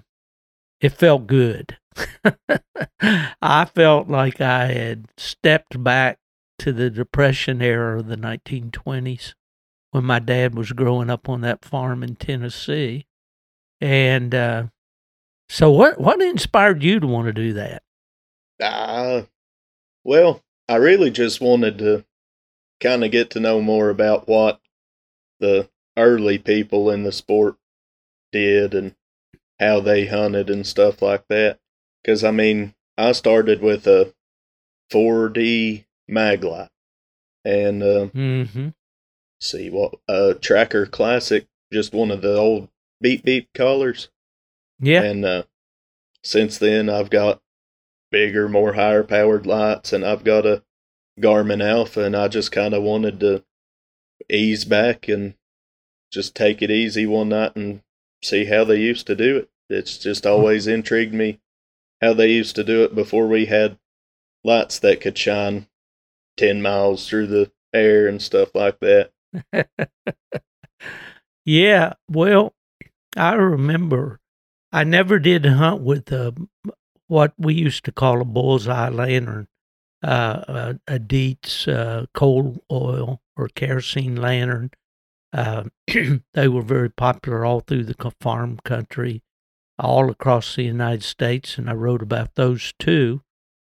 it 0.81 0.89
felt 0.89 1.27
good. 1.27 1.77
I 3.41 3.65
felt 3.65 4.09
like 4.09 4.41
I 4.41 4.65
had 4.65 5.05
stepped 5.17 5.81
back 5.83 6.17
to 6.59 6.71
the 6.71 6.89
Depression 6.89 7.61
era 7.61 7.99
of 7.99 8.07
the 8.07 8.15
1920s 8.15 9.33
when 9.91 10.03
my 10.03 10.19
dad 10.19 10.55
was 10.55 10.71
growing 10.71 11.09
up 11.09 11.29
on 11.29 11.41
that 11.41 11.63
farm 11.63 12.03
in 12.03 12.15
Tennessee. 12.15 13.05
And 13.79 14.33
uh, 14.33 14.63
so, 15.49 15.71
what 15.71 15.99
what 15.99 16.21
inspired 16.21 16.83
you 16.83 16.99
to 16.99 17.07
want 17.07 17.27
to 17.27 17.33
do 17.33 17.53
that? 17.53 17.83
Uh, 18.61 19.23
well, 20.03 20.41
I 20.67 20.75
really 20.75 21.11
just 21.11 21.41
wanted 21.41 21.77
to 21.79 22.05
kind 22.79 23.03
of 23.03 23.11
get 23.11 23.29
to 23.31 23.39
know 23.39 23.61
more 23.61 23.89
about 23.89 24.27
what 24.27 24.61
the 25.39 25.69
early 25.97 26.37
people 26.37 26.89
in 26.89 27.03
the 27.03 27.11
sport 27.11 27.55
did 28.31 28.73
and 28.73 28.95
how 29.59 29.79
they 29.79 30.05
hunted 30.05 30.49
and 30.49 30.65
stuff 30.65 31.01
like 31.01 31.25
that. 31.29 31.59
Because, 32.01 32.23
I 32.23 32.31
mean, 32.31 32.73
I 32.97 33.11
started 33.11 33.61
with 33.61 33.85
a 33.87 34.13
4D 34.91 35.85
Maglite 36.09 36.69
and 37.45 37.81
uh, 37.83 38.07
Mm-hmm. 38.13 38.69
see 39.39 39.69
what 39.69 39.95
uh 40.07 40.33
Tracker 40.35 40.85
Classic, 40.85 41.47
just 41.71 41.93
one 41.93 42.11
of 42.11 42.21
the 42.21 42.35
old 42.37 42.69
beep 43.01 43.23
beep 43.23 43.49
collars. 43.53 44.09
Yeah. 44.79 45.01
And 45.03 45.23
uh, 45.25 45.43
since 46.23 46.57
then, 46.57 46.89
I've 46.89 47.09
got 47.09 47.41
bigger, 48.11 48.47
more 48.49 48.73
higher 48.73 49.03
powered 49.03 49.45
lights, 49.45 49.93
and 49.93 50.05
I've 50.05 50.23
got 50.23 50.45
a 50.45 50.63
Garmin 51.19 51.63
Alpha, 51.63 52.03
and 52.03 52.15
I 52.15 52.27
just 52.27 52.51
kind 52.51 52.73
of 52.73 52.83
wanted 52.83 53.19
to 53.21 53.43
ease 54.29 54.65
back 54.65 55.07
and 55.07 55.35
just 56.11 56.35
take 56.35 56.61
it 56.61 56.71
easy 56.71 57.05
one 57.05 57.29
night 57.29 57.55
and 57.55 57.81
see 58.23 58.45
how 58.45 58.63
they 58.63 58.77
used 58.79 59.07
to 59.07 59.15
do 59.15 59.37
it. 59.37 59.49
It's 59.69 59.97
just 59.97 60.25
always 60.25 60.67
intrigued 60.67 61.13
me 61.13 61.39
how 62.01 62.13
they 62.13 62.31
used 62.31 62.55
to 62.57 62.63
do 62.63 62.83
it 62.83 62.93
before 62.95 63.27
we 63.27 63.45
had 63.45 63.77
lights 64.43 64.79
that 64.79 65.01
could 65.01 65.17
shine 65.17 65.67
10 66.37 66.61
miles 66.61 67.07
through 67.07 67.27
the 67.27 67.51
air 67.73 68.07
and 68.07 68.21
stuff 68.21 68.53
like 68.55 68.79
that. 68.79 69.11
Yeah, 71.45 71.93
well, 72.09 72.53
I 73.17 73.33
remember 73.33 74.19
I 74.71 74.83
never 74.83 75.19
did 75.19 75.45
hunt 75.45 75.81
with 75.81 76.11
a, 76.11 76.33
what 77.07 77.33
we 77.37 77.53
used 77.53 77.85
to 77.85 77.91
call 77.91 78.21
a 78.21 78.25
bullseye 78.25 78.89
lantern, 78.89 79.47
uh, 80.03 80.43
a, 80.47 80.79
a 80.87 80.99
Dietz 80.99 81.67
uh, 81.67 82.05
coal 82.13 82.63
oil 82.71 83.21
or 83.35 83.49
kerosene 83.49 84.15
lantern. 84.15 84.71
Uh, 85.33 85.65
they 86.33 86.47
were 86.47 86.61
very 86.61 86.89
popular 86.89 87.43
all 87.45 87.59
through 87.59 87.83
the 87.83 88.11
farm 88.21 88.57
country, 88.63 89.21
all 89.77 90.09
across 90.09 90.55
the 90.55 90.63
United 90.63 91.03
States, 91.03 91.57
and 91.57 91.69
I 91.69 91.73
wrote 91.73 92.01
about 92.01 92.35
those 92.35 92.73
too. 92.79 93.21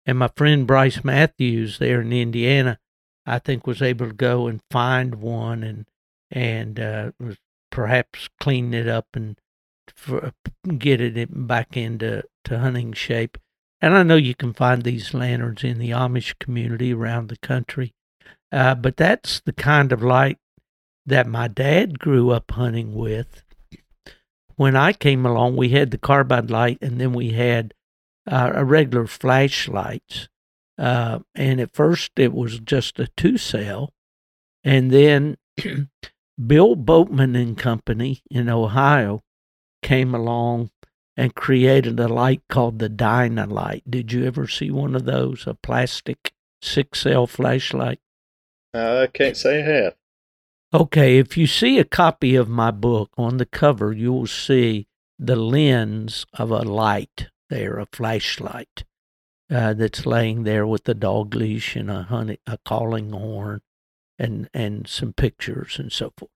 And 0.08 0.18
my 0.18 0.30
friend 0.34 0.66
Bryce 0.66 1.04
Matthews 1.04 1.78
there 1.78 2.00
in 2.00 2.14
Indiana, 2.14 2.78
I 3.26 3.38
think, 3.38 3.66
was 3.66 3.82
able 3.82 4.06
to 4.08 4.14
go 4.14 4.46
and 4.46 4.62
find 4.70 5.16
one 5.16 5.62
and 5.62 5.84
and 6.30 6.80
uh, 6.80 7.10
perhaps 7.70 8.30
clean 8.40 8.72
it 8.72 8.88
up 8.88 9.08
and 9.12 9.38
for, 9.94 10.32
get 10.78 11.02
it 11.02 11.28
back 11.46 11.76
into 11.76 12.24
to 12.44 12.58
hunting 12.58 12.94
shape. 12.94 13.36
And 13.82 13.94
I 13.94 14.02
know 14.02 14.16
you 14.16 14.34
can 14.34 14.54
find 14.54 14.82
these 14.82 15.12
lanterns 15.12 15.62
in 15.62 15.78
the 15.78 15.90
Amish 15.90 16.38
community 16.38 16.94
around 16.94 17.28
the 17.28 17.36
country, 17.36 17.92
uh, 18.50 18.76
but 18.76 18.96
that's 18.96 19.40
the 19.40 19.52
kind 19.52 19.92
of 19.92 20.02
light 20.02 20.38
that 21.04 21.26
my 21.26 21.48
dad 21.48 21.98
grew 21.98 22.30
up 22.30 22.50
hunting 22.52 22.94
with. 22.94 23.42
When 24.56 24.74
I 24.74 24.94
came 24.94 25.26
along, 25.26 25.56
we 25.56 25.68
had 25.68 25.90
the 25.90 25.98
carbide 25.98 26.50
light, 26.50 26.78
and 26.80 26.98
then 26.98 27.12
we 27.12 27.32
had 27.32 27.74
uh, 28.28 28.52
a 28.54 28.64
regular 28.64 29.06
flashlights. 29.06 30.28
Uh, 30.76 31.20
and 31.34 31.60
at 31.60 31.74
first, 31.74 32.12
it 32.16 32.32
was 32.32 32.60
just 32.60 33.00
a 33.00 33.08
two 33.16 33.36
cell, 33.36 33.92
and 34.62 34.92
then 34.92 35.36
Bill 36.46 36.76
Boatman 36.76 37.34
and 37.34 37.58
Company 37.58 38.22
in 38.30 38.48
Ohio 38.48 39.24
came 39.82 40.14
along 40.14 40.70
and 41.16 41.34
created 41.34 41.98
a 41.98 42.06
light 42.06 42.42
called 42.48 42.78
the 42.78 42.88
Dynalight. 42.88 43.82
Did 43.88 44.12
you 44.12 44.24
ever 44.24 44.46
see 44.46 44.70
one 44.70 44.94
of 44.94 45.04
those? 45.04 45.48
A 45.48 45.54
plastic 45.54 46.32
six 46.62 47.00
cell 47.00 47.26
flashlight? 47.26 47.98
I 48.72 49.08
can't 49.12 49.36
say 49.36 49.60
I 49.60 49.66
have. 49.66 49.94
Okay, 50.72 51.18
if 51.18 51.36
you 51.36 51.48
see 51.48 51.78
a 51.78 51.84
copy 51.84 52.36
of 52.36 52.48
my 52.48 52.70
book 52.70 53.10
on 53.16 53.38
the 53.38 53.46
cover, 53.46 53.92
you 53.92 54.12
will 54.12 54.26
see 54.28 54.86
the 55.18 55.34
lens 55.34 56.24
of 56.34 56.52
a 56.52 56.62
light 56.62 57.30
there, 57.48 57.78
a 57.78 57.86
flashlight 57.86 58.84
uh, 59.50 59.74
that's 59.74 60.06
laying 60.06 60.44
there 60.44 60.66
with 60.66 60.84
the 60.84 60.94
dog 60.94 61.34
leash 61.34 61.76
and 61.76 61.90
a 61.90 62.02
honey, 62.04 62.38
a 62.46 62.58
calling 62.64 63.10
horn, 63.12 63.60
and 64.18 64.48
and 64.52 64.86
some 64.86 65.12
pictures 65.12 65.78
and 65.78 65.92
so 65.92 66.12
forth. 66.16 66.30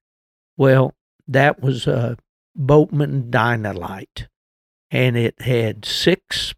Well, 0.56 0.94
that 1.28 1.60
was 1.60 1.86
a 1.86 2.16
Boatman 2.54 3.30
Dynalight, 3.30 4.26
and 4.90 5.16
it 5.16 5.40
had 5.42 5.84
six 5.84 6.54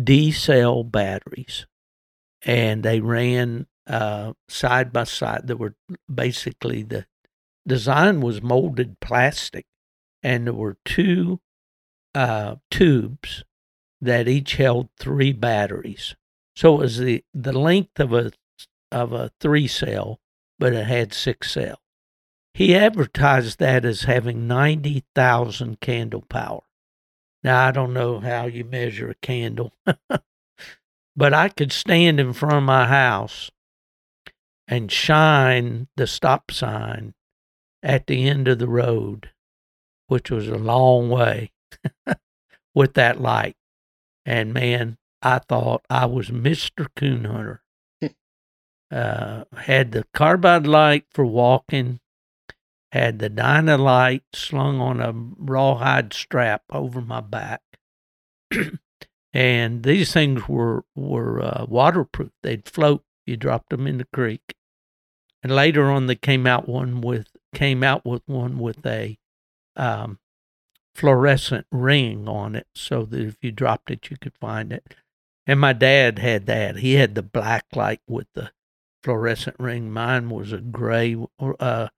D 0.00 0.30
cell 0.30 0.84
batteries, 0.84 1.66
and 2.42 2.82
they 2.82 3.00
ran 3.00 3.66
uh, 3.86 4.32
side 4.48 4.92
by 4.92 5.04
side. 5.04 5.46
They 5.46 5.54
were 5.54 5.74
basically 6.12 6.82
the 6.82 7.06
design 7.66 8.20
was 8.20 8.42
molded 8.42 9.00
plastic, 9.00 9.66
and 10.22 10.46
there 10.46 10.54
were 10.54 10.78
two 10.84 11.40
uh, 12.14 12.56
tubes 12.70 13.44
that 14.00 14.28
each 14.28 14.56
held 14.56 14.88
three 14.98 15.32
batteries. 15.32 16.14
So 16.56 16.74
it 16.74 16.78
was 16.78 16.98
the, 16.98 17.24
the 17.34 17.56
length 17.56 18.00
of 18.00 18.12
a 18.12 18.32
of 18.90 19.12
a 19.12 19.30
three 19.40 19.68
cell, 19.68 20.18
but 20.58 20.72
it 20.72 20.86
had 20.86 21.12
six 21.12 21.52
cells. 21.52 21.78
He 22.54 22.74
advertised 22.74 23.58
that 23.58 23.84
as 23.84 24.02
having 24.02 24.48
ninety 24.48 25.04
thousand 25.14 25.80
candle 25.80 26.24
power. 26.28 26.62
Now 27.44 27.66
I 27.66 27.70
don't 27.70 27.92
know 27.94 28.20
how 28.20 28.46
you 28.46 28.64
measure 28.64 29.10
a 29.10 29.14
candle, 29.14 29.72
but 31.16 31.34
I 31.34 31.48
could 31.48 31.72
stand 31.72 32.18
in 32.18 32.32
front 32.32 32.56
of 32.56 32.62
my 32.64 32.86
house 32.86 33.50
and 34.66 34.90
shine 34.90 35.88
the 35.96 36.06
stop 36.06 36.50
sign 36.50 37.14
at 37.82 38.06
the 38.06 38.28
end 38.28 38.48
of 38.48 38.58
the 38.58 38.68
road, 38.68 39.30
which 40.08 40.30
was 40.30 40.48
a 40.48 40.56
long 40.58 41.08
way, 41.08 41.52
with 42.74 42.94
that 42.94 43.20
light. 43.20 43.56
And 44.28 44.52
man, 44.52 44.98
I 45.22 45.38
thought 45.38 45.86
I 45.88 46.04
was 46.04 46.28
Mr. 46.28 46.88
Coon 46.94 47.24
Hunter. 47.24 47.62
uh, 48.90 49.44
had 49.56 49.92
the 49.92 50.04
carbide 50.12 50.66
light 50.66 51.06
for 51.10 51.24
walking, 51.24 52.00
had 52.92 53.20
the 53.20 53.30
Dynalight 53.30 54.20
slung 54.34 54.82
on 54.82 55.00
a 55.00 55.14
rawhide 55.14 56.12
strap 56.12 56.64
over 56.70 57.00
my 57.00 57.22
back. 57.22 57.62
and 59.32 59.82
these 59.82 60.12
things 60.12 60.46
were 60.46 60.84
were 60.94 61.42
uh, 61.42 61.64
waterproof. 61.66 62.32
They'd 62.42 62.68
float. 62.68 63.04
You 63.24 63.38
dropped 63.38 63.70
them 63.70 63.86
in 63.86 63.96
the 63.96 64.08
creek. 64.12 64.54
And 65.42 65.56
later 65.56 65.90
on, 65.90 66.06
they 66.06 66.16
came 66.16 66.46
out 66.46 66.68
one 66.68 67.00
with 67.00 67.28
came 67.54 67.82
out 67.82 68.04
with 68.04 68.24
one 68.26 68.58
with 68.58 68.84
a 68.84 69.16
um, 69.74 70.18
fluorescent 70.98 71.64
ring 71.70 72.28
on 72.28 72.56
it, 72.56 72.66
so 72.74 73.04
that 73.04 73.20
if 73.20 73.36
you 73.40 73.52
dropped 73.52 73.90
it, 73.90 74.10
you 74.10 74.16
could 74.20 74.34
find 74.40 74.72
it. 74.72 74.94
And 75.46 75.60
my 75.60 75.72
dad 75.72 76.18
had 76.18 76.46
that. 76.46 76.78
He 76.78 76.94
had 76.94 77.14
the 77.14 77.22
black 77.22 77.66
light 77.74 78.00
with 78.08 78.26
the 78.34 78.50
fluorescent 79.04 79.56
ring. 79.60 79.92
Mine 79.92 80.28
was 80.28 80.52
a 80.52 80.58
gray, 80.58 81.16
uh, 81.40 81.88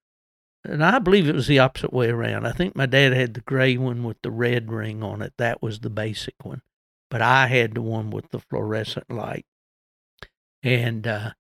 and 0.65 0.85
I 0.85 0.99
believe 0.99 1.29
it 1.29 1.35
was 1.35 1.47
the 1.47 1.59
opposite 1.59 1.95
way 1.95 2.11
around. 2.11 2.47
I 2.47 2.53
think 2.53 2.77
my 2.77 2.85
dad 2.85 3.15
had 3.15 3.33
the 3.33 3.41
gray 3.41 3.79
one 3.79 4.05
with 4.05 4.19
the 4.23 4.31
red 4.31 4.71
ring 4.71 5.03
on 5.03 5.23
it. 5.23 5.33
That 5.39 5.63
was 5.63 5.81
the 5.81 5.91
basic 5.91 6.35
one, 6.43 6.61
but 7.11 7.23
I 7.23 7.47
had 7.47 7.75
the 7.75 7.83
one 7.83 8.11
with 8.11 8.29
the 8.31 8.41
fluorescent 8.41 9.11
light. 9.11 9.47
And 10.63 11.07
uh, 11.07 11.31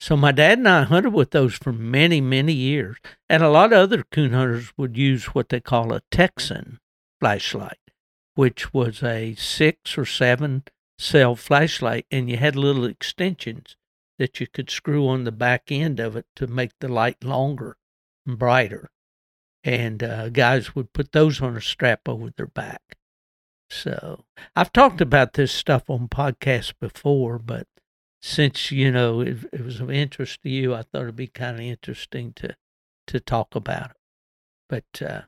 so 0.00 0.16
my 0.16 0.32
dad 0.32 0.58
and 0.58 0.68
I 0.68 0.84
hunted 0.84 1.12
with 1.12 1.32
those 1.32 1.54
for 1.54 1.74
many, 1.74 2.22
many 2.22 2.54
years. 2.54 2.96
And 3.28 3.42
a 3.42 3.50
lot 3.50 3.74
of 3.74 3.78
other 3.78 4.02
coon 4.10 4.32
hunters 4.32 4.72
would 4.78 4.96
use 4.96 5.26
what 5.26 5.50
they 5.50 5.60
call 5.60 5.92
a 5.92 6.00
Texan 6.10 6.80
flashlight, 7.22 7.78
which 8.34 8.74
was 8.74 9.00
a 9.04 9.36
six 9.36 9.96
or 9.96 10.04
seven 10.04 10.64
cell 10.98 11.36
flashlight, 11.36 12.04
and 12.10 12.28
you 12.28 12.36
had 12.36 12.56
little 12.56 12.84
extensions 12.84 13.76
that 14.18 14.40
you 14.40 14.48
could 14.48 14.70
screw 14.70 15.06
on 15.06 15.22
the 15.22 15.30
back 15.32 15.70
end 15.70 16.00
of 16.00 16.16
it 16.16 16.26
to 16.34 16.48
make 16.48 16.72
the 16.80 16.88
light 16.88 17.22
longer 17.22 17.76
and 18.26 18.38
brighter. 18.38 18.90
and 19.64 20.02
uh, 20.02 20.28
guys 20.30 20.74
would 20.74 20.92
put 20.92 21.12
those 21.12 21.40
on 21.40 21.56
a 21.56 21.60
strap 21.60 22.08
over 22.08 22.30
their 22.36 22.46
back. 22.46 22.96
So 23.70 24.24
I've 24.56 24.72
talked 24.72 25.00
about 25.00 25.34
this 25.34 25.52
stuff 25.52 25.88
on 25.88 26.08
podcasts 26.08 26.74
before, 26.80 27.38
but 27.38 27.66
since 28.20 28.70
you 28.70 28.90
know 28.92 29.20
it, 29.20 29.38
it 29.52 29.64
was 29.64 29.80
of 29.80 29.90
interest 29.90 30.42
to 30.42 30.50
you, 30.50 30.74
I 30.74 30.82
thought 30.82 31.02
it'd 31.02 31.16
be 31.16 31.28
kind 31.28 31.56
of 31.56 31.62
interesting 31.62 32.32
to 32.34 32.56
to 33.08 33.20
talk 33.20 33.54
about 33.54 33.90
it. 33.90 33.96
But 34.68 35.02
uh, 35.02 35.22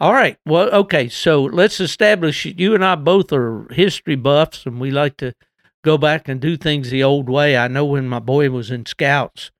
all 0.00 0.12
right, 0.12 0.38
well, 0.46 0.68
okay, 0.70 1.08
so 1.08 1.42
let's 1.42 1.80
establish 1.80 2.44
you 2.44 2.74
and 2.74 2.84
I 2.84 2.94
both 2.94 3.32
are 3.32 3.66
history 3.72 4.14
buffs, 4.14 4.64
and 4.64 4.80
we 4.80 4.92
like 4.92 5.16
to 5.18 5.34
go 5.82 5.98
back 5.98 6.28
and 6.28 6.40
do 6.40 6.56
things 6.56 6.90
the 6.90 7.02
old 7.02 7.28
way. 7.28 7.56
I 7.56 7.66
know 7.66 7.84
when 7.84 8.08
my 8.08 8.20
boy 8.20 8.50
was 8.50 8.70
in 8.70 8.86
Scouts, 8.86 9.50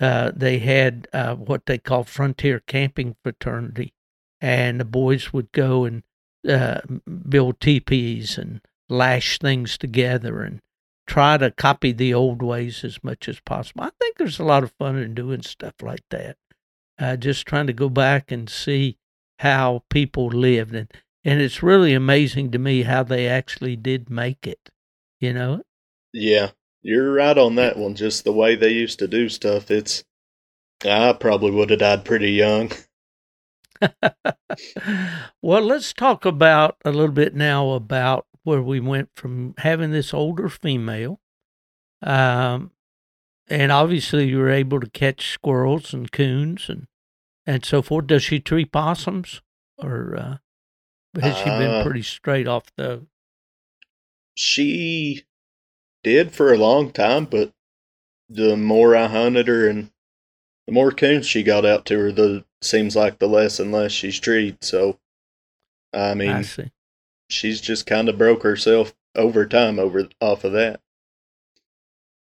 uh, 0.00 0.32
they 0.34 0.58
had 0.58 1.06
uh, 1.12 1.36
what 1.36 1.66
they 1.66 1.78
call 1.78 2.02
frontier 2.02 2.60
camping 2.66 3.14
fraternity, 3.22 3.94
and 4.40 4.80
the 4.80 4.84
boys 4.84 5.32
would 5.32 5.52
go 5.52 5.84
and 5.84 6.02
uh, 6.48 6.80
build 7.28 7.60
teepees 7.60 8.36
and 8.36 8.60
lash 8.88 9.38
things 9.38 9.78
together 9.78 10.42
and 10.42 10.60
try 11.06 11.36
to 11.36 11.50
copy 11.52 11.92
the 11.92 12.12
old 12.12 12.42
ways 12.42 12.82
as 12.82 13.02
much 13.04 13.28
as 13.28 13.38
possible. 13.40 13.84
I 13.84 13.90
think 14.00 14.16
there's 14.16 14.40
a 14.40 14.44
lot 14.44 14.64
of 14.64 14.72
fun 14.72 14.96
in 14.96 15.14
doing 15.14 15.42
stuff 15.42 15.74
like 15.80 16.04
that. 16.10 16.36
Uh, 16.98 17.16
just 17.16 17.46
trying 17.46 17.66
to 17.68 17.72
go 17.72 17.88
back 17.88 18.32
and 18.32 18.48
see 18.50 18.98
how 19.38 19.84
people 19.90 20.28
lived, 20.28 20.74
and 20.74 20.90
and 21.24 21.40
it's 21.40 21.62
really 21.62 21.94
amazing 21.94 22.50
to 22.52 22.58
me 22.58 22.82
how 22.82 23.02
they 23.02 23.26
actually 23.26 23.76
did 23.76 24.10
make 24.10 24.46
it. 24.46 24.70
You 25.20 25.32
know? 25.32 25.62
Yeah, 26.12 26.50
you're 26.82 27.12
right 27.12 27.36
on 27.36 27.54
that 27.56 27.76
one. 27.76 27.94
Just 27.94 28.24
the 28.24 28.32
way 28.32 28.56
they 28.56 28.70
used 28.70 28.98
to 28.98 29.08
do 29.08 29.28
stuff. 29.28 29.70
It's 29.70 30.04
I 30.84 31.12
probably 31.14 31.50
would 31.50 31.70
have 31.70 31.78
died 31.78 32.04
pretty 32.04 32.32
young. 32.32 32.70
well, 35.42 35.62
let's 35.62 35.92
talk 35.92 36.24
about 36.24 36.76
a 36.84 36.90
little 36.90 37.14
bit 37.14 37.34
now 37.34 37.70
about 37.70 38.26
where 38.42 38.62
we 38.62 38.80
went 38.80 39.08
from 39.16 39.54
having 39.58 39.90
this 39.90 40.12
older 40.12 40.48
female, 40.48 41.20
um, 42.02 42.70
and 43.48 43.72
obviously 43.72 44.28
you 44.28 44.38
were 44.38 44.50
able 44.50 44.80
to 44.80 44.90
catch 44.90 45.30
squirrels 45.30 45.94
and 45.94 46.12
coons 46.12 46.68
and 46.68 46.86
and 47.46 47.64
so 47.64 47.82
forth. 47.82 48.06
Does 48.06 48.22
she 48.22 48.40
tree 48.40 48.64
possums, 48.64 49.42
or 49.78 50.16
uh, 50.16 50.36
has 51.20 51.36
she 51.38 51.44
been 51.44 51.70
Uh, 51.70 51.84
pretty 51.84 52.02
straight 52.02 52.46
off 52.48 52.64
the? 52.76 53.06
She 54.34 55.24
did 56.02 56.32
for 56.32 56.52
a 56.52 56.58
long 56.58 56.90
time, 56.92 57.24
but 57.26 57.52
the 58.28 58.56
more 58.56 58.96
I 58.96 59.06
hunted 59.06 59.48
her 59.48 59.68
and 59.68 59.90
the 60.66 60.72
more 60.72 60.90
coons 60.90 61.26
she 61.26 61.42
got 61.42 61.64
out 61.64 61.84
to 61.86 61.98
her, 61.98 62.12
the 62.12 62.44
seems 62.62 62.96
like 62.96 63.18
the 63.18 63.28
less 63.28 63.60
and 63.60 63.70
less 63.70 63.92
she's 63.92 64.18
treed. 64.18 64.62
So, 64.64 64.98
I 65.92 66.14
mean, 66.14 66.30
I 66.30 66.42
see. 66.42 66.72
she's 67.28 67.60
just 67.60 67.86
kind 67.86 68.08
of 68.08 68.18
broke 68.18 68.42
herself 68.42 68.94
over 69.14 69.46
time 69.46 69.78
over 69.78 70.08
off 70.20 70.44
of 70.44 70.52
that. 70.52 70.80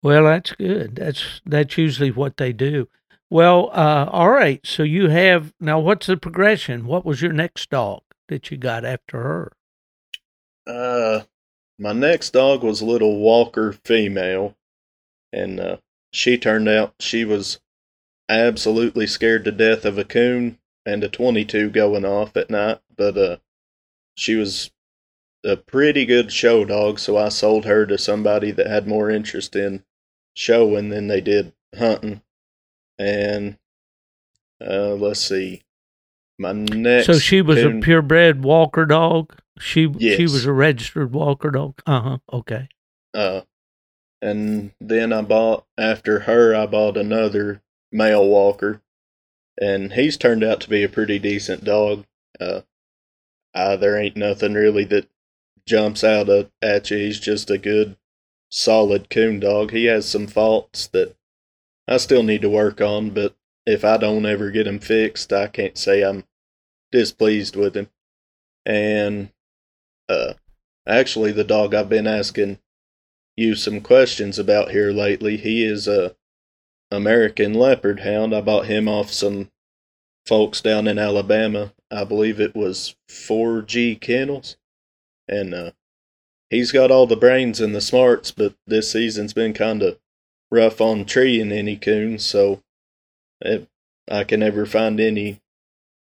Well, 0.02 0.24
that's 0.26 0.54
good. 0.54 0.96
That's 0.96 1.42
that's 1.46 1.78
usually 1.78 2.12
what 2.12 2.38
they 2.38 2.54
do. 2.54 2.88
Well, 3.30 3.70
uh, 3.74 4.10
all 4.12 4.30
right. 4.30 4.60
So 4.66 4.84
you 4.84 5.10
have 5.10 5.54
now. 5.60 5.80
What's 5.80 6.08
the 6.08 6.18
progression? 6.18 6.86
What 6.86 7.06
was 7.06 7.22
your 7.22 7.34
next 7.34 7.70
dog 7.70 8.02
that 8.28 8.50
you 8.50 8.58
got 8.58 8.84
after 8.86 9.22
her? 9.22 9.52
Uh, 10.66 11.24
my 11.78 11.94
next 11.94 12.32
dog 12.32 12.64
was 12.64 12.82
a 12.82 12.86
little 12.86 13.20
Walker 13.20 13.74
female, 13.86 14.56
and 15.32 15.60
uh, 15.60 15.78
she 16.12 16.38
turned 16.38 16.68
out 16.68 16.96
she 17.00 17.24
was 17.24 17.60
absolutely 18.28 19.08
scared 19.08 19.46
to 19.46 19.52
death 19.52 19.86
of 19.86 19.98
a 19.98 20.04
coon 20.04 20.58
and 20.86 21.04
a 21.04 21.10
22 21.10 21.70
going 21.70 22.06
off 22.06 22.36
at 22.36 22.50
night. 22.50 22.80
But 22.96 23.18
uh, 23.18 23.38
she 24.16 24.36
was 24.36 24.72
a 25.44 25.56
pretty 25.56 26.06
good 26.06 26.32
show 26.32 26.66
dog, 26.66 27.00
so 27.00 27.16
I 27.16 27.30
sold 27.30 27.66
her 27.66 27.86
to 27.86 27.98
somebody 27.98 28.52
that 28.52 28.68
had 28.68 28.88
more 28.88 29.10
interest 29.10 29.56
in 29.56 29.84
showing 30.34 30.90
than 30.90 31.08
they 31.08 31.22
did 31.22 31.54
hunting. 31.78 32.22
And 33.00 33.58
uh, 34.62 34.94
let's 34.96 35.22
see, 35.22 35.64
my 36.38 36.52
next. 36.52 37.06
so 37.08 37.18
she 37.18 37.42
was 37.42 37.64
a 37.64 37.80
purebred 37.80 38.44
Walker 38.44 38.86
dog. 38.86 39.34
She 39.58 39.92
she 40.00 40.24
was 40.24 40.46
a 40.46 40.54
registered 40.54 41.14
Walker 41.14 41.52
dog. 41.52 41.82
Uh 41.86 42.02
huh. 42.02 42.18
Okay. 42.32 42.68
Uh, 43.14 43.42
and 44.22 44.72
then 44.82 45.14
I 45.14 45.22
bought 45.22 45.66
after 45.78 46.22
her. 46.22 46.54
I 46.54 46.66
bought 46.66 46.98
another 46.98 47.62
male 47.92 48.28
walker, 48.28 48.82
and 49.60 49.94
he's 49.94 50.18
turned 50.18 50.44
out 50.44 50.60
to 50.62 50.70
be 50.70 50.84
a 50.84 50.90
pretty 50.90 51.20
decent 51.20 51.64
dog. 51.64 52.06
Uh, 52.40 52.62
uh 53.54 53.78
there 53.78 53.98
ain't 53.98 54.18
nothing 54.18 54.54
really 54.54 54.84
that 54.86 55.08
jumps 55.66 56.04
out 56.04 56.30
at 56.62 56.92
you. 56.92 56.98
He's 56.98 57.20
just 57.20 57.50
a 57.50 57.58
good, 57.58 57.96
solid 58.50 59.10
coon 59.10 59.40
dog. 59.40 59.72
He 59.72 59.86
has 59.86 60.08
some 60.08 60.28
faults 60.28 60.88
that 60.88 61.16
I 61.90 61.98
still 61.98 62.22
need 62.22 62.44
to 62.44 62.50
work 62.50 62.82
on, 62.82 63.10
but 63.10 63.36
if 63.66 63.84
I 63.84 63.98
don't 63.98 64.26
ever 64.28 64.52
get 64.52 64.68
him 64.68 64.80
fixed, 64.80 65.34
I 65.34 65.48
can't 65.48 65.76
say 65.76 66.04
I'm 66.04 66.24
displeased 66.92 67.56
with 67.56 67.76
him. 67.76 67.90
And 68.64 69.32
uh, 70.08 70.34
actually, 70.88 71.32
the 71.32 71.44
dog 71.44 71.74
I've 71.74 71.90
been 71.90 72.06
asking 72.06 72.60
you 73.36 73.56
some 73.56 73.82
questions 73.82 74.38
about 74.38 74.70
here 74.70 74.92
lately. 74.92 75.38
He 75.38 75.66
is 75.66 75.88
a 75.88 76.16
American 76.92 77.56
Leopard 77.56 78.02
Hound. 78.02 78.36
I 78.36 78.42
bought 78.42 78.68
him 78.68 78.88
off 78.88 79.12
some 79.12 79.50
folks 80.28 80.62
down 80.62 80.88
in 80.88 81.00
Alabama. 81.00 81.74
I 81.90 82.04
believe 82.04 82.40
it 82.40 82.56
was 82.56 82.96
4G 83.10 84.00
Kennels, 84.00 84.58
and 85.28 85.56
uh, 85.56 85.72
he's 86.52 86.72
got 86.72 86.92
all 86.92 87.08
the 87.08 87.16
brains 87.16 87.60
and 87.60 87.74
the 87.74 87.82
smarts. 87.82 88.30
But 88.30 88.54
this 88.68 88.92
season's 88.92 89.34
been 89.34 89.54
kind 89.54 89.82
of 89.82 89.98
rough 90.52 90.82
on 90.82 91.06
treeing 91.06 91.52
any 91.52 91.78
coons, 91.78 92.26
so 92.26 92.62
if 93.42 93.68
I 94.10 94.24
can 94.24 94.44
ever 94.44 94.66
find 94.66 95.00
any 95.00 95.42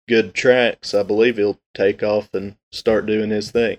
good 0.07 0.33
tracks, 0.33 0.93
I 0.93 1.03
believe 1.03 1.37
he'll 1.37 1.59
take 1.73 2.03
off 2.03 2.29
and 2.33 2.57
start 2.71 3.05
doing 3.05 3.29
his 3.29 3.51
thing. 3.51 3.77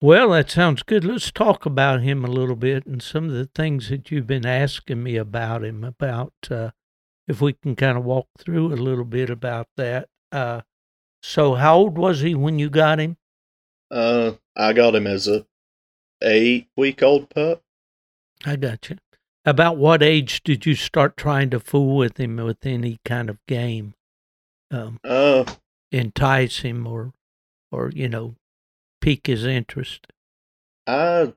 Well, 0.00 0.30
that 0.30 0.50
sounds 0.50 0.82
good. 0.82 1.04
Let's 1.04 1.30
talk 1.30 1.64
about 1.64 2.02
him 2.02 2.24
a 2.24 2.30
little 2.30 2.56
bit 2.56 2.86
and 2.86 3.02
some 3.02 3.24
of 3.26 3.32
the 3.32 3.48
things 3.54 3.88
that 3.88 4.10
you've 4.10 4.26
been 4.26 4.46
asking 4.46 5.02
me 5.02 5.16
about 5.16 5.64
him. 5.64 5.82
About 5.82 6.34
uh, 6.50 6.70
if 7.26 7.40
we 7.40 7.54
can 7.54 7.74
kind 7.74 7.96
of 7.96 8.04
walk 8.04 8.28
through 8.38 8.72
a 8.72 8.76
little 8.76 9.04
bit 9.04 9.30
about 9.30 9.68
that. 9.76 10.08
Uh, 10.30 10.60
so, 11.22 11.54
how 11.54 11.76
old 11.76 11.98
was 11.98 12.20
he 12.20 12.34
when 12.34 12.58
you 12.58 12.68
got 12.68 13.00
him? 13.00 13.16
Uh, 13.90 14.32
I 14.54 14.72
got 14.74 14.94
him 14.94 15.06
as 15.06 15.28
a 15.28 15.46
eight 16.22 16.68
week 16.76 17.02
old 17.02 17.30
pup. 17.30 17.62
I 18.44 18.56
got 18.56 18.90
you. 18.90 18.96
About 19.44 19.76
what 19.76 20.02
age 20.02 20.42
did 20.42 20.66
you 20.66 20.74
start 20.74 21.16
trying 21.16 21.50
to 21.50 21.60
fool 21.60 21.96
with 21.96 22.18
him 22.18 22.36
with 22.36 22.66
any 22.66 22.98
kind 23.04 23.30
of 23.30 23.38
game, 23.46 23.94
um, 24.70 24.98
Uh, 25.04 25.44
entice 25.92 26.58
him 26.60 26.86
or, 26.86 27.12
or 27.70 27.90
you 27.94 28.08
know, 28.08 28.34
pique 29.00 29.28
his 29.28 29.44
interest? 29.44 30.08
I 30.86 31.32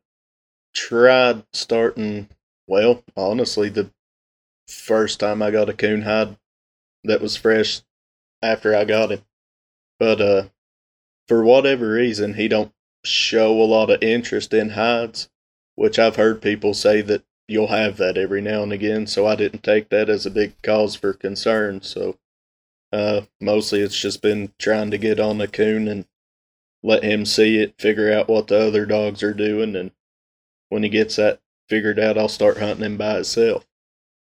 tried 0.74 1.43
starting. 1.54 2.30
Well, 2.68 3.04
honestly, 3.16 3.70
the 3.70 3.91
first 4.68 5.20
time 5.20 5.41
I 5.41 5.52
got 5.52 5.70
a 5.70 5.74
coon 5.74 6.02
hide 6.02 6.38
that 7.04 7.22
was 7.22 7.38
fresh 7.38 7.82
after 8.41 8.76
I 8.76 8.86
got 8.86 9.12
him, 9.12 9.22
but 10.00 10.20
uh, 10.22 10.50
for 11.28 11.43
whatever 11.43 11.91
reason, 11.91 12.34
he 12.36 12.47
don't 12.47 12.74
show 13.06 13.52
a 13.52 13.64
lot 13.64 13.89
of 13.89 14.02
interest 14.02 14.54
in 14.54 14.70
hides, 14.70 15.30
which 15.80 15.98
I've 15.98 16.18
heard 16.18 16.42
people 16.42 16.74
say 16.74 17.02
that 17.04 17.24
you'll 17.48 17.68
have 17.68 17.96
that 17.98 18.18
every 18.18 18.42
now 18.42 18.64
and 18.64 18.74
again. 18.74 19.08
So 19.08 19.26
I 19.26 19.36
didn't 19.36 19.64
take 19.64 19.88
that 19.90 20.10
as 20.10 20.26
a 20.26 20.30
big 20.30 20.62
cause 20.62 20.94
for 20.94 21.14
concern. 21.14 21.82
So 21.84 22.18
uh, 22.92 23.22
mostly 23.40 23.80
it's 23.80 23.98
just 23.98 24.22
been 24.22 24.52
trying 24.60 24.92
to 24.92 24.98
get 24.98 25.22
on 25.22 25.40
a 25.40 25.48
coon 25.48 25.88
and 25.88 26.06
let 26.84 27.04
him 27.04 27.26
see 27.26 27.60
it, 27.60 27.80
figure 27.80 28.12
out 28.12 28.28
what 28.28 28.48
the 28.48 28.60
other 28.60 28.86
dogs 28.86 29.24
are 29.24 29.34
doing, 29.34 29.74
and 29.78 29.92
when 30.68 30.84
he 30.84 30.90
gets 30.90 31.16
that 31.16 31.40
figured 31.70 31.98
out, 31.98 32.18
I'll 32.18 32.28
start 32.28 32.58
hunting 32.58 32.86
him 32.86 32.98
by 32.98 33.16
himself. 33.16 33.66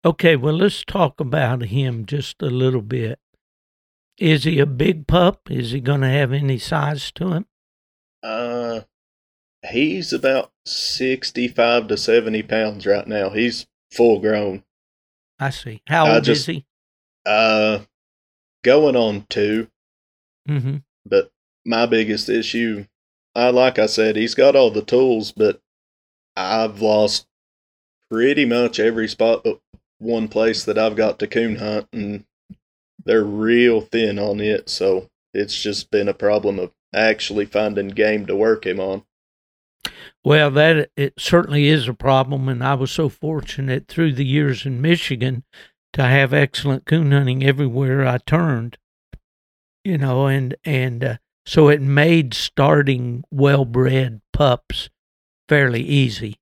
Okay, 0.05 0.37
well, 0.37 0.55
let's 0.55 0.85
talk 0.85 1.21
about 1.21 1.63
him 1.63 2.05
just 2.05 2.43
a 2.43 2.51
little 2.51 2.83
bit. 2.83 3.19
Is 4.19 4.45
he 4.45 4.59
a 4.59 4.67
big 4.67 5.07
pup? 5.07 5.51
Is 5.51 5.71
he 5.71 5.81
going 5.81 6.03
to 6.03 6.09
have 6.09 6.33
any 6.33 6.59
size 6.59 7.11
to 7.13 7.33
him? 7.33 7.47
Uh, 8.23 8.81
he's 9.69 10.13
about 10.13 10.51
sixty-five 10.67 11.89
to 11.89 11.97
seventy 11.97 12.43
pounds 12.43 12.87
right 12.87 13.07
now. 13.07 13.31
He's 13.31 13.67
full 13.93 14.21
grown. 14.21 14.63
I 15.39 15.51
see. 15.51 15.83
How 15.89 16.07
I 16.07 16.15
old 16.17 16.25
just- 16.25 16.41
is 16.43 16.47
he? 16.47 16.65
Uh, 17.27 17.81
going 18.65 18.97
on 18.97 19.27
two, 19.29 19.69
Mm-hmm. 20.49 20.77
but 21.05 21.31
my 21.67 21.85
biggest 21.87 22.29
issue, 22.31 22.87
I 23.35 23.51
like 23.51 23.79
I 23.79 23.87
said, 23.87 24.17
he's 24.17 24.35
got 24.35 24.57
all 24.57 24.71
the 24.71 24.83
tools, 24.83 25.31
but 25.33 25.61
I've 26.35 26.81
lost 26.81 27.27
pretty 28.11 28.47
much 28.47 28.81
every 28.81 29.07
spot 29.07 29.45
but 29.45 29.61
one 29.99 30.29
place 30.29 30.65
that 30.65 30.79
I've 30.79 30.97
got 30.97 31.19
to 31.19 31.27
coon 31.27 31.57
hunt, 31.57 31.89
and 31.93 32.25
they're 33.05 33.23
real 33.25 33.83
thin 33.83 34.19
on 34.19 34.41
it, 34.41 34.71
so 34.71 35.09
it's 35.35 35.63
just 35.63 35.91
been 35.91 36.09
a 36.09 36.15
problem 36.15 36.59
of 36.59 36.73
actually 36.95 37.45
finding 37.45 37.89
game 37.89 38.25
to 38.27 38.35
work 38.35 38.65
him 38.67 38.81
on. 38.81 39.05
Well, 40.25 40.51
that 40.51 40.91
it 40.97 41.15
certainly 41.19 41.69
is 41.69 41.89
a 41.89 41.95
problem, 41.95 42.49
and 42.49 42.63
I 42.63 42.75
was 42.75 42.91
so 42.91 43.09
fortunate 43.09 43.89
through 43.89 44.13
the 44.13 44.25
years 44.25 44.67
in 44.67 44.81
Michigan 44.81 45.45
to 45.95 46.03
have 46.03 46.33
excellent 46.33 46.87
coon 46.87 47.13
hunting 47.13 47.43
everywhere 47.43 48.07
I 48.07 48.19
turned. 48.19 48.77
You 49.85 49.99
know, 49.99 50.27
and 50.27 50.55
and 50.65 51.03
uh, 51.03 51.17
so 51.47 51.69
it 51.69 51.81
made 51.81 52.35
starting 52.35 53.25
well-bred 53.31 54.21
pups 54.33 54.91
fairly 55.49 55.83
easy 55.83 56.39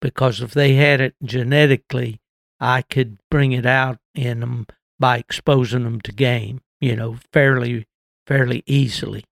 because 0.00 0.40
if 0.40 0.52
they 0.52 0.74
had 0.74 1.00
it 1.00 1.14
genetically, 1.22 2.20
I 2.58 2.82
could 2.82 3.18
bring 3.30 3.52
it 3.52 3.64
out 3.64 3.98
in 4.14 4.40
them 4.40 4.66
by 4.98 5.18
exposing 5.18 5.84
them 5.84 6.00
to 6.02 6.12
game. 6.12 6.62
You 6.80 6.96
know, 6.96 7.18
fairly 7.32 7.86
fairly 8.26 8.64
easily, 8.66 9.24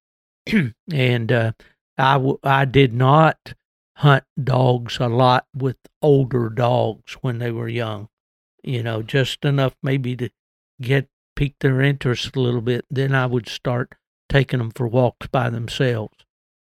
and 0.93 1.33
uh, 1.33 1.53
I 1.99 2.15
w- 2.15 2.39
I 2.43 2.65
did 2.65 2.93
not 2.93 3.55
hunt 3.97 4.25
dogs 4.43 4.99
a 5.01 5.09
lot 5.09 5.47
with 5.55 5.77
older 6.01 6.49
dogs 6.49 7.15
when 7.21 7.39
they 7.39 7.51
were 7.51 7.69
young. 7.69 8.09
You 8.63 8.83
know, 8.83 9.03
just 9.03 9.45
enough 9.45 9.75
maybe 9.83 10.17
to 10.17 10.31
get 10.81 11.09
pique 11.37 11.57
their 11.61 11.81
interest 11.83 12.37
a 12.37 12.41
little 12.41 12.61
bit. 12.61 12.85
Then 12.91 13.15
I 13.15 13.27
would 13.27 13.49
start 13.49 13.95
taking 14.29 14.59
them 14.59 14.71
for 14.71 14.87
walks 14.87 15.27
by 15.29 15.51
themselves, 15.51 16.15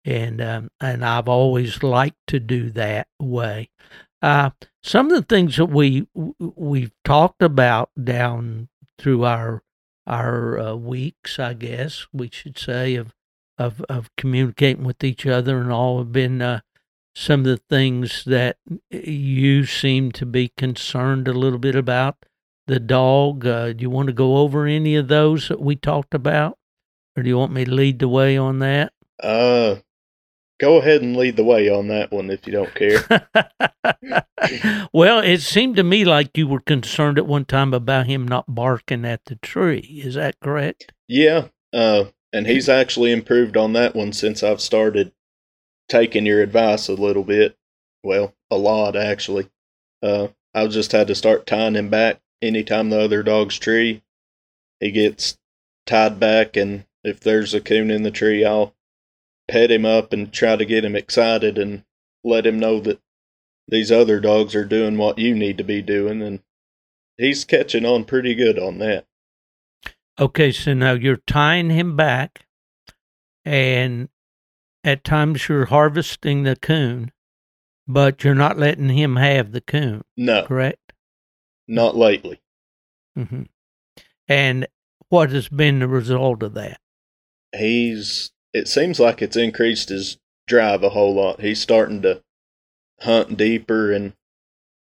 and 0.05 0.41
um, 0.41 0.70
and 0.81 1.05
I've 1.05 1.29
always 1.29 1.83
liked 1.83 2.26
to 2.29 2.41
do 2.41 2.70
that 2.70 3.09
way. 3.20 3.70
Uh, 4.22 4.51
some 4.83 5.11
of 5.11 5.16
the 5.16 5.22
things 5.22 5.57
that 5.57 5.66
we 5.66 6.07
we've 6.39 6.93
talked 7.05 7.43
about 7.43 7.91
down 8.03 8.68
through 8.99 9.24
our 9.24 9.62
our 10.07 10.59
uh, 10.59 10.74
weeks, 10.74 11.39
I 11.39 11.53
guess 11.55 12.07
we 12.12 12.31
should 12.33 12.59
say, 12.59 12.95
of 12.95 13.14
of 13.59 13.83
of 13.89 14.15
communicating 14.17 14.85
with 14.85 15.03
each 15.03 15.27
other 15.27 15.61
and 15.61 15.73
all 15.73 15.99
have 15.99 16.13
been 16.13 16.41
uh, 16.41 16.61
some 17.15 17.41
of 17.41 17.47
the 17.47 17.57
things 17.57 18.25
that 18.25 18.59
you 18.91 19.65
seem 19.65 20.13
to 20.13 20.25
be 20.25 20.53
concerned 20.57 21.27
a 21.27 21.33
little 21.33 21.59
bit 21.59 21.75
about 21.75 22.17
the 22.67 22.79
dog. 22.79 23.45
Uh, 23.45 23.73
do 23.73 23.83
you 23.83 23.91
want 23.91 24.07
to 24.07 24.13
go 24.13 24.37
over 24.37 24.67
any 24.67 24.95
of 24.95 25.09
those 25.09 25.49
that 25.49 25.61
we 25.61 25.75
talked 25.75 26.15
about, 26.15 26.59
or 27.17 27.23
do 27.23 27.29
you 27.29 27.37
want 27.37 27.53
me 27.53 27.65
to 27.65 27.75
lead 27.75 27.99
the 27.99 28.09
way 28.09 28.37
on 28.37 28.61
that? 28.61 28.93
Uh, 29.21 29.77
go 30.61 30.77
ahead 30.77 31.03
and 31.03 31.17
lead 31.17 31.37
the 31.37 31.45
way 31.45 31.69
on 31.69 31.89
that 31.89 32.13
one 32.13 32.31
if 32.31 32.47
you 32.47 32.53
don't 32.53 32.75
care. 32.75 33.05
well, 34.93 35.19
it 35.19 35.41
seemed 35.41 35.77
to 35.77 35.83
me 35.83 36.05
like 36.05 36.37
you 36.37 36.47
were 36.47 36.61
concerned 36.61 37.19
at 37.19 37.27
one 37.27 37.45
time 37.45 37.75
about 37.75 38.07
him 38.07 38.29
not 38.29 38.55
barking 38.55 39.05
at 39.05 39.25
the 39.25 39.37
tree. 39.37 40.03
Is 40.05 40.15
that 40.15 40.39
correct? 40.41 40.93
Yeah. 41.09 41.49
Uh, 41.73 42.07
and 42.33 42.47
he's 42.47 42.68
actually 42.68 43.12
improved 43.12 43.57
on 43.57 43.72
that 43.72 43.95
one 43.95 44.12
since 44.12 44.43
I've 44.43 44.61
started 44.61 45.12
taking 45.89 46.26
your 46.26 46.43
advice 46.43 46.89
a 46.89 46.95
little 46.95 47.24
bit. 47.24 47.57
Well, 48.03 48.35
a 48.51 48.57
lot 48.57 48.97
actually. 48.97 49.49
Uh, 50.03 50.29
I 50.55 50.66
just 50.66 50.93
had 50.93 51.09
to 51.09 51.14
start 51.14 51.47
tying 51.47 51.74
him 51.74 51.89
back 51.89 52.20
anytime 52.43 52.91
the 52.91 53.01
other 53.01 53.22
dog's 53.22 53.59
tree. 53.59 54.03
He 54.81 54.91
gets 54.91 55.39
tied 55.87 56.20
back, 56.20 56.57
and 56.57 56.85
if 57.03 57.20
there's 57.20 57.55
a 57.55 57.61
coon 57.61 57.91
in 57.91 58.03
the 58.03 58.11
tree, 58.11 58.45
I'll 58.45 58.74
pet 59.49 59.70
him 59.70 59.85
up 59.85 60.12
and 60.12 60.33
try 60.33 60.57
to 60.57 60.64
get 60.64 60.85
him 60.85 60.95
excited 60.95 61.59
and 61.59 61.85
let 62.22 62.47
him 62.47 62.59
know 62.59 62.81
that 62.81 63.01
these 63.66 63.91
other 63.91 64.20
dogs 64.20 64.55
are 64.55 64.64
doing 64.64 64.97
what 64.97 65.18
you 65.18 65.35
need 65.35 65.59
to 65.59 65.64
be 65.64 65.83
doing. 65.83 66.22
And 66.22 66.41
he's 67.16 67.45
catching 67.45 67.85
on 67.85 68.05
pretty 68.05 68.35
good 68.35 68.59
on 68.59 68.79
that. 68.79 69.07
Okay, 70.21 70.51
so 70.51 70.75
now 70.75 70.93
you're 70.93 71.21
tying 71.27 71.71
him 71.71 71.95
back, 71.95 72.47
and 73.45 74.09
at 74.83 75.05
times 75.05 75.49
you're 75.49 75.66
harvesting 75.66 76.43
the 76.43 76.57
coon, 76.57 77.12
but 77.87 78.25
you're 78.25 78.35
not 78.35 78.59
letting 78.59 78.89
him 78.89 79.16
have 79.16 79.53
the 79.53 79.61
coon. 79.61 80.03
No, 80.16 80.45
correct? 80.45 80.93
Not 81.69 81.97
lately. 81.97 82.41
Mm-hmm. 83.16 83.43
And 84.27 84.66
what 85.09 85.31
has 85.31 85.49
been 85.49 85.79
the 85.79 85.89
result 85.89 86.43
of 86.43 86.55
that? 86.55 86.81
He's. 87.57 88.33
It 88.53 88.66
seems 88.66 88.99
like 88.99 89.23
it's 89.23 89.37
increased 89.37 89.91
his 89.91 90.19
drive 90.47 90.83
a 90.83 90.89
whole 90.89 91.14
lot. 91.14 91.41
He's 91.41 91.61
starting 91.61 92.03
to 92.03 92.23
hunt 93.01 93.37
deeper 93.37 93.93
and 93.93 94.14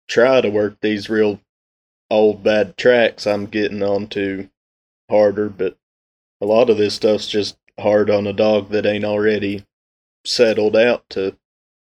try 0.07 0.41
to 0.41 0.49
work 0.49 0.77
these 0.81 1.09
real 1.09 1.39
old 2.11 2.43
bad 2.43 2.77
tracks 2.77 3.25
I'm 3.25 3.47
getting 3.47 3.81
onto 3.81 4.49
harder, 5.09 5.49
but 5.49 5.77
a 6.41 6.45
lot 6.45 6.69
of 6.69 6.77
this 6.77 6.95
stuff's 6.95 7.27
just 7.27 7.57
hard 7.79 8.09
on 8.09 8.27
a 8.27 8.33
dog 8.33 8.69
that 8.69 8.85
ain't 8.85 9.05
already 9.05 9.65
settled 10.25 10.75
out 10.75 11.09
to 11.09 11.35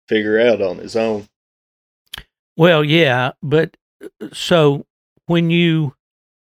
figure 0.09 0.41
out 0.41 0.61
on 0.61 0.79
his 0.79 0.97
own. 0.97 1.29
Well, 2.57 2.83
yeah, 2.83 3.33
but 3.43 3.77
uh, 4.03 4.29
so 4.33 4.87
when 5.27 5.51
you 5.51 5.95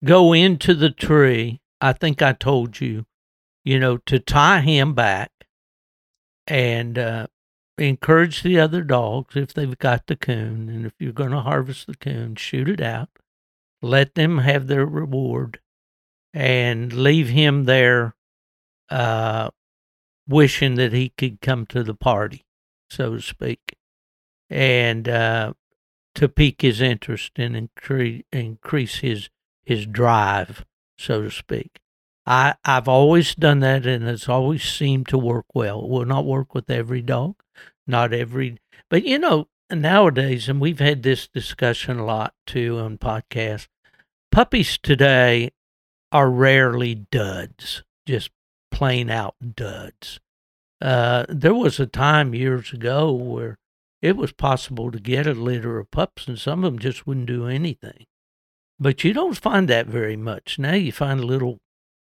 go 0.03 0.33
into 0.33 0.73
the 0.73 0.89
tree, 0.89 1.61
I 1.79 1.93
think 1.93 2.21
I 2.21 2.33
told 2.33 2.81
you, 2.81 3.05
you 3.63 3.79
know, 3.79 3.97
to 3.97 4.19
tie 4.19 4.61
him 4.61 4.93
back 4.93 5.31
and 6.47 6.97
uh, 6.97 7.27
encourage 7.77 8.43
the 8.43 8.59
other 8.59 8.81
dogs 8.81 9.35
if 9.35 9.53
they've 9.53 9.77
got 9.77 10.07
the 10.07 10.15
coon. 10.15 10.69
And 10.69 10.85
if 10.85 10.93
you're 10.99 11.13
going 11.13 11.31
to 11.31 11.41
harvest 11.41 11.87
the 11.87 11.95
coon, 11.95 12.35
shoot 12.35 12.67
it 12.67 12.81
out. 12.81 13.09
Let 13.81 14.15
them 14.15 14.39
have 14.39 14.67
their 14.67 14.85
reward 14.85 15.59
and 16.33 16.93
leave 16.93 17.29
him 17.29 17.65
there 17.65 18.15
uh, 18.89 19.49
wishing 20.27 20.75
that 20.75 20.93
he 20.93 21.09
could 21.17 21.41
come 21.41 21.65
to 21.67 21.83
the 21.83 21.93
party, 21.93 22.45
so 22.89 23.15
to 23.15 23.21
speak, 23.21 23.75
and 24.49 25.07
uh, 25.07 25.53
to 26.15 26.29
pique 26.29 26.61
his 26.61 26.81
interest 26.81 27.33
and 27.37 27.55
increase, 27.55 28.23
increase 28.31 28.99
his 28.99 29.29
his 29.63 29.85
drive, 29.85 30.65
so 30.97 31.21
to 31.21 31.31
speak. 31.31 31.79
I, 32.25 32.55
I've 32.65 32.87
always 32.87 33.35
done 33.35 33.59
that 33.59 33.85
and 33.85 34.07
it's 34.07 34.29
always 34.29 34.63
seemed 34.63 35.07
to 35.09 35.17
work 35.17 35.45
well. 35.53 35.83
It 35.83 35.89
will 35.89 36.05
not 36.05 36.25
work 36.25 36.53
with 36.53 36.69
every 36.69 37.01
dog, 37.01 37.35
not 37.87 38.13
every, 38.13 38.57
but 38.89 39.05
you 39.05 39.17
know, 39.19 39.47
nowadays, 39.71 40.49
and 40.49 40.59
we've 40.61 40.79
had 40.79 41.03
this 41.03 41.27
discussion 41.27 41.99
a 41.99 42.05
lot 42.05 42.33
too 42.45 42.77
on 42.79 42.97
podcasts, 42.97 43.67
puppies 44.31 44.77
today 44.77 45.51
are 46.11 46.29
rarely 46.29 46.95
duds, 46.95 47.83
just 48.05 48.31
plain 48.71 49.09
out 49.09 49.35
duds. 49.55 50.19
Uh, 50.81 51.25
there 51.29 51.53
was 51.53 51.79
a 51.79 51.85
time 51.85 52.33
years 52.33 52.73
ago 52.73 53.11
where 53.11 53.57
it 54.01 54.17
was 54.17 54.31
possible 54.31 54.91
to 54.91 54.99
get 54.99 55.27
a 55.27 55.33
litter 55.33 55.77
of 55.77 55.91
pups, 55.91 56.27
and 56.27 56.39
some 56.39 56.63
of 56.63 56.73
them 56.73 56.79
just 56.79 57.05
wouldn't 57.05 57.27
do 57.27 57.45
anything. 57.45 58.05
But 58.79 59.03
you 59.03 59.13
don't 59.13 59.37
find 59.37 59.67
that 59.67 59.85
very 59.85 60.15
much 60.15 60.57
now. 60.57 60.73
You 60.73 60.91
find 60.91 61.23
little, 61.23 61.59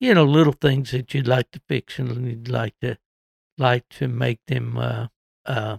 you 0.00 0.14
know, 0.14 0.24
little 0.24 0.54
things 0.54 0.92
that 0.92 1.12
you'd 1.12 1.28
like 1.28 1.50
to 1.50 1.60
fix 1.68 1.98
and 1.98 2.26
you'd 2.26 2.48
like 2.48 2.74
to, 2.80 2.96
like 3.58 3.86
to 3.90 4.08
make 4.08 4.40
them, 4.46 4.78
uh, 4.78 5.08
uh, 5.44 5.78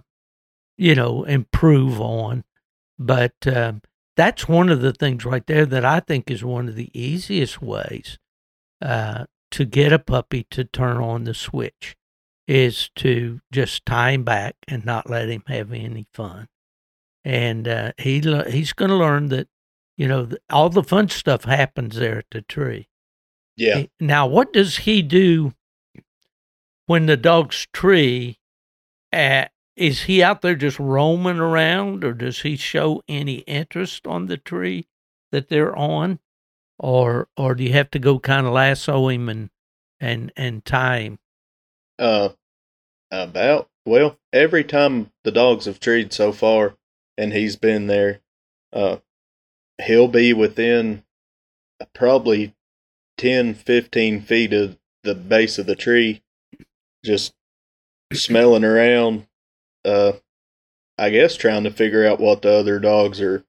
you 0.78 0.94
know, 0.94 1.24
improve 1.24 2.00
on. 2.00 2.44
But 3.00 3.34
um, 3.48 3.82
that's 4.16 4.48
one 4.48 4.70
of 4.70 4.80
the 4.80 4.92
things 4.92 5.24
right 5.24 5.46
there 5.46 5.66
that 5.66 5.84
I 5.84 6.00
think 6.00 6.30
is 6.30 6.42
one 6.42 6.68
of 6.68 6.74
the 6.74 6.90
easiest 6.98 7.60
ways 7.62 8.18
uh, 8.82 9.26
to 9.52 9.64
get 9.64 9.92
a 9.92 9.98
puppy 9.98 10.46
to 10.50 10.64
turn 10.64 10.96
on 10.96 11.24
the 11.24 11.34
switch 11.34 11.96
is 12.48 12.90
to 12.96 13.40
just 13.52 13.84
tie 13.84 14.12
him 14.12 14.24
back 14.24 14.56
and 14.68 14.84
not 14.84 15.10
let 15.10 15.28
him 15.28 15.42
have 15.46 15.72
any 15.72 16.06
fun. 16.12 16.48
And 17.24 17.66
uh, 17.66 17.92
he 17.98 18.20
he's 18.48 18.72
going 18.72 18.90
to 18.90 18.96
learn 18.96 19.28
that 19.28 19.48
you 19.96 20.06
know 20.06 20.28
all 20.50 20.68
the 20.70 20.84
fun 20.84 21.08
stuff 21.08 21.44
happens 21.44 21.96
there 21.96 22.18
at 22.18 22.26
the 22.30 22.42
tree. 22.42 22.88
Yeah. 23.56 23.84
Now, 23.98 24.26
what 24.26 24.52
does 24.52 24.78
he 24.78 25.02
do 25.02 25.54
when 26.86 27.06
the 27.06 27.16
dog's 27.16 27.66
tree? 27.72 28.38
Uh, 29.12 29.46
is 29.76 30.02
he 30.04 30.22
out 30.22 30.42
there 30.42 30.54
just 30.54 30.78
roaming 30.78 31.38
around, 31.38 32.04
or 32.04 32.12
does 32.12 32.40
he 32.42 32.56
show 32.56 33.02
any 33.08 33.38
interest 33.40 34.06
on 34.06 34.26
the 34.26 34.36
tree 34.36 34.86
that 35.32 35.48
they're 35.48 35.76
on, 35.76 36.18
or 36.78 37.28
or 37.36 37.54
do 37.54 37.64
you 37.64 37.72
have 37.72 37.90
to 37.90 37.98
go 37.98 38.18
kind 38.18 38.46
of 38.46 38.52
lasso 38.52 39.08
him 39.08 39.28
and 39.28 39.50
and 40.00 40.32
and 40.36 40.64
tie 40.64 41.00
him? 41.00 41.18
Uh, 41.98 42.30
about 43.10 43.68
well, 43.84 44.18
every 44.32 44.64
time 44.64 45.12
the 45.24 45.30
dogs 45.30 45.66
have 45.66 45.78
treed 45.78 46.12
so 46.12 46.32
far, 46.32 46.74
and 47.16 47.32
he's 47.32 47.56
been 47.56 47.86
there, 47.86 48.20
uh, 48.72 48.96
he'll 49.82 50.08
be 50.08 50.32
within 50.32 51.04
probably 51.94 52.54
10, 53.18 53.54
15 53.54 54.20
feet 54.22 54.52
of 54.52 54.76
the 55.04 55.14
base 55.14 55.58
of 55.58 55.66
the 55.66 55.76
tree, 55.76 56.22
just 57.04 57.32
smelling 58.12 58.64
around. 58.64 59.25
Uh, 59.86 60.12
I 60.98 61.10
guess 61.10 61.36
trying 61.36 61.64
to 61.64 61.70
figure 61.70 62.06
out 62.06 62.20
what 62.20 62.42
the 62.42 62.52
other 62.52 62.78
dogs 62.78 63.20
are, 63.20 63.44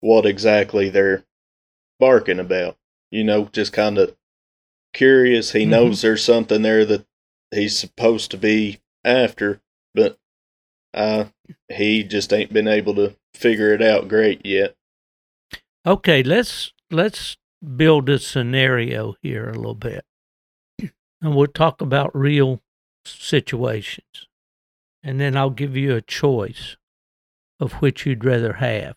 what 0.00 0.24
exactly 0.26 0.88
they're 0.88 1.24
barking 2.00 2.38
about. 2.38 2.76
You 3.10 3.24
know, 3.24 3.46
just 3.52 3.72
kind 3.72 3.98
of 3.98 4.16
curious. 4.92 5.52
He 5.52 5.64
Mhm. 5.64 5.68
knows 5.70 6.00
there's 6.02 6.24
something 6.24 6.62
there 6.62 6.84
that 6.84 7.06
he's 7.50 7.78
supposed 7.78 8.30
to 8.30 8.36
be 8.38 8.80
after, 9.04 9.60
but 9.94 10.18
uh, 10.94 11.26
he 11.68 12.02
just 12.02 12.32
ain't 12.32 12.52
been 12.52 12.68
able 12.68 12.94
to 12.94 13.14
figure 13.34 13.72
it 13.72 13.82
out 13.82 14.08
great 14.08 14.44
yet. 14.46 14.76
Okay, 15.86 16.22
let's 16.22 16.72
let's 16.90 17.36
build 17.76 18.08
a 18.08 18.18
scenario 18.18 19.16
here 19.22 19.48
a 19.50 19.54
little 19.54 19.74
bit. 19.74 20.04
And 21.20 21.34
we'll 21.34 21.48
talk 21.48 21.80
about 21.80 22.14
real 22.16 22.62
situations. 23.04 24.27
And 25.02 25.20
then 25.20 25.36
I'll 25.36 25.50
give 25.50 25.76
you 25.76 25.94
a 25.94 26.02
choice 26.02 26.76
of 27.60 27.74
which 27.74 28.04
you'd 28.06 28.24
rather 28.24 28.54
have. 28.54 28.96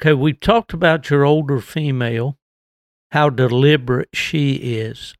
Okay, 0.00 0.12
we've 0.14 0.38
talked 0.40 0.72
about 0.72 1.10
your 1.10 1.24
older 1.24 1.60
female, 1.60 2.38
how 3.10 3.30
deliberate 3.30 4.10
she 4.14 4.54
is. 4.54 5.14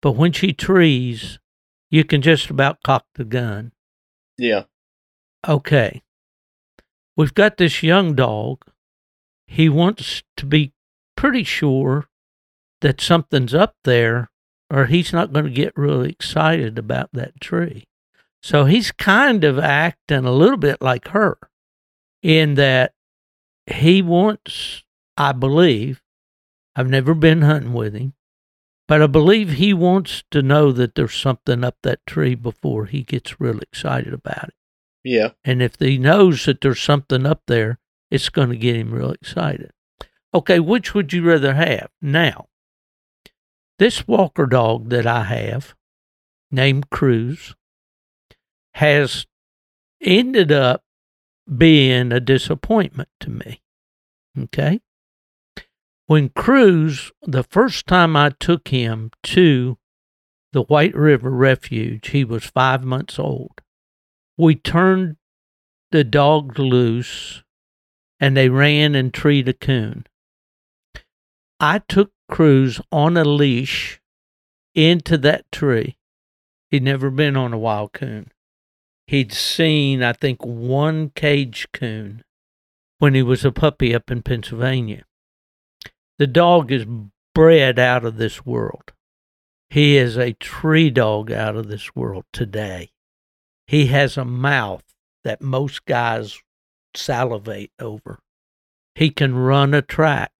But 0.00 0.12
when 0.12 0.32
she 0.32 0.52
trees, 0.52 1.38
you 1.90 2.04
can 2.04 2.22
just 2.22 2.48
about 2.50 2.82
cock 2.82 3.06
the 3.14 3.24
gun. 3.24 3.72
Yeah, 4.38 4.64
Okay. 5.46 6.02
We've 7.16 7.34
got 7.34 7.56
this 7.56 7.82
young 7.82 8.14
dog. 8.14 8.64
He 9.46 9.68
wants 9.68 10.22
to 10.36 10.46
be 10.46 10.72
pretty 11.16 11.44
sure 11.44 12.06
that 12.80 13.00
something's 13.00 13.54
up 13.54 13.74
there, 13.84 14.30
or 14.70 14.86
he's 14.86 15.12
not 15.12 15.32
going 15.32 15.46
to 15.46 15.50
get 15.50 15.76
really 15.76 16.10
excited 16.10 16.78
about 16.78 17.10
that 17.12 17.40
tree. 17.40 17.84
So 18.42 18.64
he's 18.64 18.92
kind 18.92 19.44
of 19.44 19.58
acting 19.58 20.24
a 20.24 20.32
little 20.32 20.56
bit 20.56 20.80
like 20.80 21.08
her 21.08 21.38
in 22.22 22.54
that 22.54 22.94
he 23.66 24.02
wants, 24.02 24.82
I 25.16 25.32
believe, 25.32 26.02
I've 26.76 26.88
never 26.88 27.14
been 27.14 27.42
hunting 27.42 27.72
with 27.72 27.94
him, 27.94 28.14
but 28.86 29.02
I 29.02 29.06
believe 29.06 29.52
he 29.52 29.74
wants 29.74 30.22
to 30.30 30.42
know 30.42 30.72
that 30.72 30.94
there's 30.94 31.14
something 31.14 31.64
up 31.64 31.76
that 31.82 32.06
tree 32.06 32.34
before 32.34 32.86
he 32.86 33.02
gets 33.02 33.40
real 33.40 33.58
excited 33.58 34.14
about 34.14 34.48
it. 34.48 34.54
yeah, 35.04 35.30
And 35.44 35.60
if 35.60 35.76
he 35.78 35.98
knows 35.98 36.44
that 36.44 36.60
there's 36.60 36.80
something 36.80 37.26
up 37.26 37.42
there, 37.46 37.78
it's 38.10 38.28
going 38.28 38.50
to 38.50 38.56
get 38.56 38.76
him 38.76 38.92
real 38.92 39.10
excited. 39.10 39.72
Okay, 40.32 40.60
which 40.60 40.94
would 40.94 41.12
you 41.12 41.22
rather 41.22 41.54
have? 41.54 41.90
Now, 42.00 42.46
this 43.78 44.06
Walker 44.06 44.46
dog 44.46 44.90
that 44.90 45.06
I 45.06 45.24
have, 45.24 45.74
named 46.50 46.90
Cruz, 46.90 47.54
has 48.78 49.26
ended 50.00 50.50
up 50.50 50.82
being 51.56 52.12
a 52.12 52.20
disappointment 52.20 53.08
to 53.20 53.30
me. 53.30 53.62
Okay? 54.38 54.80
When 56.06 56.30
Cruz, 56.30 57.12
the 57.22 57.44
first 57.44 57.86
time 57.86 58.16
I 58.16 58.30
took 58.30 58.68
him 58.68 59.10
to 59.24 59.78
the 60.52 60.62
White 60.62 60.94
River 60.94 61.30
Refuge, 61.30 62.08
he 62.08 62.24
was 62.24 62.44
five 62.44 62.82
months 62.82 63.18
old 63.18 63.60
we 64.38 64.54
turned 64.54 65.16
the 65.90 66.04
dogs 66.04 66.58
loose 66.58 67.42
and 68.20 68.36
they 68.36 68.48
ran 68.48 68.94
and 68.94 69.12
treed 69.12 69.48
a 69.48 69.52
coon. 69.52 70.06
I 71.60 71.80
took 71.80 72.12
Cruz 72.30 72.80
on 72.92 73.16
a 73.16 73.24
leash 73.24 74.00
into 74.74 75.18
that 75.18 75.50
tree. 75.50 75.98
He'd 76.70 76.84
never 76.84 77.10
been 77.10 77.36
on 77.36 77.52
a 77.52 77.58
wild 77.58 77.92
coon. 77.92 78.30
He'd 79.08 79.32
seen, 79.32 80.02
I 80.02 80.12
think, 80.12 80.44
one 80.44 81.10
cage 81.10 81.66
coon 81.72 82.22
when 83.00 83.14
he 83.14 83.22
was 83.22 83.44
a 83.44 83.50
puppy 83.50 83.92
up 83.94 84.10
in 84.10 84.22
Pennsylvania. 84.22 85.04
The 86.18 86.28
dog 86.28 86.70
is 86.70 86.86
bred 87.34 87.80
out 87.80 88.04
of 88.04 88.18
this 88.18 88.46
world. 88.46 88.92
He 89.70 89.96
is 89.96 90.16
a 90.16 90.34
tree 90.34 90.90
dog 90.90 91.32
out 91.32 91.56
of 91.56 91.66
this 91.66 91.96
world 91.96 92.24
today 92.32 92.90
he 93.68 93.86
has 93.88 94.16
a 94.16 94.24
mouth 94.24 94.82
that 95.24 95.42
most 95.42 95.84
guys 95.84 96.40
salivate 96.96 97.70
over. 97.78 98.18
He 98.94 99.10
can 99.10 99.34
run 99.34 99.74
a 99.74 99.82
track. 99.82 100.32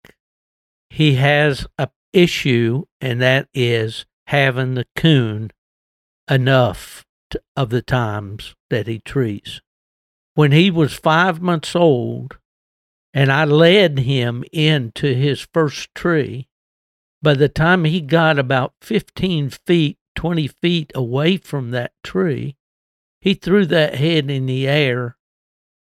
He 0.89 1.17
has 1.17 1.67
a 1.79 1.91
issue, 2.15 2.85
and 3.03 3.21
that 3.21 3.49
is 3.53 4.07
having 4.29 4.75
the 4.75 4.87
coon 4.97 5.51
enough 6.29 7.05
of 7.57 7.71
the 7.71 7.83
times 7.83 8.55
that 8.71 8.87
he 8.87 8.99
trees. 8.99 9.61
When 10.35 10.53
he 10.53 10.71
was 10.71 10.95
five 10.95 11.41
months 11.43 11.75
old, 11.75 12.39
and 13.13 13.33
I 13.33 13.45
led 13.45 14.01
him 14.01 14.45
into 14.53 15.15
his 15.15 15.47
first 15.53 15.95
tree, 15.95 16.49
by 17.21 17.35
the 17.35 17.49
time 17.49 17.85
he 17.85 18.01
got 18.01 18.39
about 18.39 18.75
15 18.81 19.51
feet, 19.51 19.99
20 20.15 20.47
feet 20.47 20.93
away 20.95 21.37
from 21.37 21.71
that 21.71 21.93
tree, 22.05 22.57
he 23.21 23.35
threw 23.35 23.67
that 23.67 23.97
head 23.97 24.31
in 24.31 24.47
the 24.47 24.69
air 24.69 25.17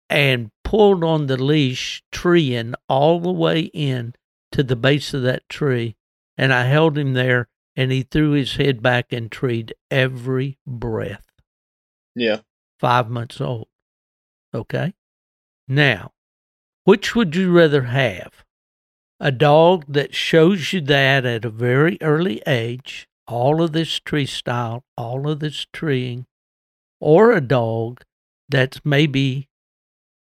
and 0.09 0.51
pulled 0.63 1.03
on 1.03 1.27
the 1.27 1.37
leash, 1.37 2.01
treeing 2.11 2.73
all 2.89 3.19
the 3.19 3.31
way 3.31 3.61
in 3.73 4.15
to 4.51 4.63
the 4.63 4.75
base 4.75 5.13
of 5.13 5.21
that 5.23 5.47
tree. 5.49 5.95
And 6.37 6.53
I 6.53 6.63
held 6.63 6.97
him 6.97 7.13
there, 7.13 7.47
and 7.75 7.91
he 7.91 8.03
threw 8.03 8.31
his 8.31 8.55
head 8.55 8.81
back 8.81 9.13
and 9.13 9.31
treed 9.31 9.75
every 9.91 10.57
breath. 10.65 11.26
Yeah, 12.17 12.41
Five 12.79 13.09
months 13.09 13.41
old. 13.41 13.67
Okay? 14.53 14.93
Now, 15.67 16.11
which 16.83 17.15
would 17.15 17.35
you 17.35 17.51
rather 17.51 17.83
have? 17.83 18.43
A 19.19 19.31
dog 19.31 19.85
that 19.87 20.13
shows 20.13 20.73
you 20.73 20.81
that 20.81 21.25
at 21.25 21.45
a 21.45 21.49
very 21.49 21.97
early 22.01 22.41
age, 22.47 23.07
all 23.27 23.61
of 23.61 23.73
this 23.73 23.99
tree 23.99 24.27
style, 24.27 24.83
all 24.95 25.29
of 25.29 25.39
this 25.39 25.65
treeing, 25.73 26.25
or 26.99 27.31
a 27.31 27.41
dog 27.41 28.03
that's 28.47 28.85
maybe 28.85 29.49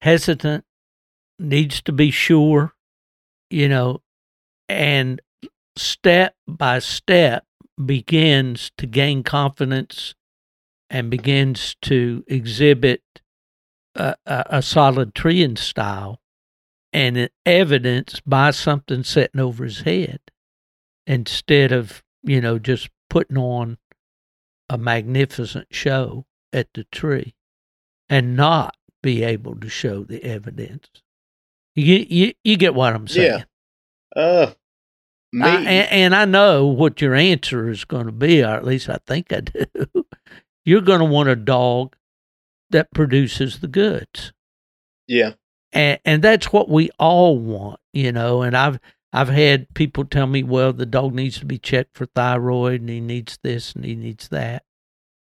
hesitant, 0.00 0.64
needs 1.38 1.82
to 1.82 1.92
be 1.92 2.10
sure, 2.10 2.74
you 3.50 3.68
know, 3.68 4.00
and 4.68 5.20
step 5.76 6.34
by 6.48 6.78
step 6.78 7.44
begins 7.84 8.72
to 8.78 8.86
gain 8.86 9.22
confidence 9.22 10.14
and 10.90 11.10
begins 11.10 11.76
to 11.82 12.24
exhibit 12.26 13.02
a, 13.94 14.14
a, 14.26 14.44
a 14.50 14.62
solid 14.62 15.14
treeing 15.14 15.56
style 15.56 16.20
and 16.92 17.28
evidence 17.44 18.20
by 18.24 18.50
something 18.50 19.02
sitting 19.02 19.40
over 19.40 19.64
his 19.64 19.80
head 19.80 20.20
instead 21.06 21.72
of, 21.72 22.02
you 22.22 22.40
know, 22.40 22.58
just 22.58 22.88
putting 23.10 23.36
on 23.36 23.78
a 24.68 24.78
magnificent 24.78 25.68
show 25.70 26.26
at 26.52 26.68
the 26.74 26.84
tree 26.84 27.34
and 28.08 28.36
not 28.36 28.76
be 29.02 29.22
able 29.22 29.56
to 29.56 29.68
show 29.68 30.04
the 30.04 30.22
evidence. 30.24 30.88
You 31.74 32.06
you, 32.08 32.32
you 32.42 32.56
get 32.56 32.74
what 32.74 32.94
I'm 32.94 33.06
saying? 33.06 33.44
Yeah. 34.16 34.22
uh, 34.22 34.52
me, 35.32 35.48
I, 35.48 35.56
and, 35.56 35.92
and 35.92 36.14
I 36.14 36.24
know 36.24 36.66
what 36.66 37.00
your 37.00 37.14
answer 37.14 37.68
is 37.68 37.84
going 37.84 38.06
to 38.06 38.12
be, 38.12 38.42
or 38.42 38.48
at 38.48 38.64
least 38.64 38.88
I 38.88 38.98
think 39.06 39.32
I 39.32 39.40
do. 39.40 39.66
You're 40.66 40.82
going 40.82 40.98
to 40.98 41.06
want 41.06 41.30
a 41.30 41.36
dog 41.36 41.96
that 42.70 42.90
produces 42.92 43.60
the 43.60 43.68
goods, 43.68 44.32
yeah, 45.06 45.34
and 45.72 46.00
and 46.04 46.22
that's 46.22 46.52
what 46.52 46.68
we 46.68 46.90
all 46.98 47.38
want, 47.38 47.80
you 47.92 48.12
know. 48.12 48.42
And 48.42 48.56
I've 48.56 48.80
I've 49.12 49.28
had 49.28 49.72
people 49.74 50.04
tell 50.04 50.26
me, 50.26 50.42
well, 50.42 50.72
the 50.72 50.84
dog 50.84 51.14
needs 51.14 51.38
to 51.38 51.46
be 51.46 51.58
checked 51.58 51.96
for 51.96 52.06
thyroid, 52.06 52.80
and 52.80 52.90
he 52.90 53.00
needs 53.00 53.38
this, 53.44 53.74
and 53.74 53.84
he 53.84 53.94
needs 53.94 54.28
that. 54.28 54.64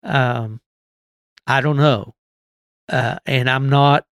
Um, 0.03 0.61
I 1.47 1.61
don't 1.61 1.77
know, 1.77 2.13
uh, 2.89 3.17
and 3.25 3.49
I'm 3.49 3.69
not, 3.69 4.05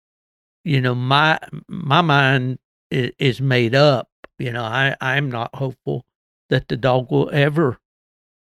you 0.64 0.80
know, 0.80 0.94
my 0.94 1.40
my 1.68 2.00
mind 2.00 2.60
is, 2.92 3.10
is 3.18 3.40
made 3.40 3.74
up. 3.74 4.08
You 4.38 4.52
know, 4.52 4.62
I 4.62 4.96
I'm 5.00 5.30
not 5.30 5.54
hopeful 5.56 6.06
that 6.48 6.68
the 6.68 6.76
dog 6.76 7.10
will 7.10 7.28
ever 7.32 7.78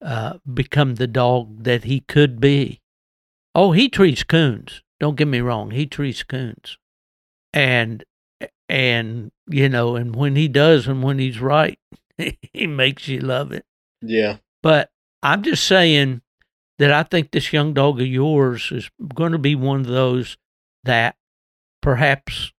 uh, 0.03 0.37
become 0.51 0.95
the 0.95 1.07
dog 1.07 1.63
that 1.63 1.85
he 1.85 2.01
could 2.01 2.39
be. 2.39 2.81
Oh, 3.55 3.71
he 3.71 3.89
treats 3.89 4.23
coons. 4.23 4.81
Don't 4.99 5.15
get 5.15 5.27
me 5.27 5.39
wrong, 5.39 5.71
he 5.71 5.85
treats 5.85 6.23
coons, 6.23 6.77
and 7.51 8.03
and 8.69 9.31
you 9.47 9.67
know, 9.69 9.95
and 9.95 10.15
when 10.15 10.35
he 10.35 10.47
does, 10.47 10.87
and 10.87 11.03
when 11.03 11.19
he's 11.19 11.39
right, 11.39 11.77
he 12.53 12.67
makes 12.67 13.07
you 13.07 13.19
love 13.19 13.51
it. 13.51 13.65
yeah, 14.01 14.37
But 14.61 14.89
I'm 15.21 15.41
just 15.43 15.65
saying 15.65 16.21
that 16.79 16.91
I 16.91 17.03
think 17.03 17.31
this 17.31 17.51
young 17.53 17.73
dog 17.73 17.99
of 17.99 18.07
yours 18.07 18.71
is 18.71 18.89
going 19.13 19.31
to 19.33 19.37
be 19.37 19.55
one 19.55 19.81
of 19.81 19.87
those 19.87 20.37
that 20.83 21.15
perhaps 21.81 22.51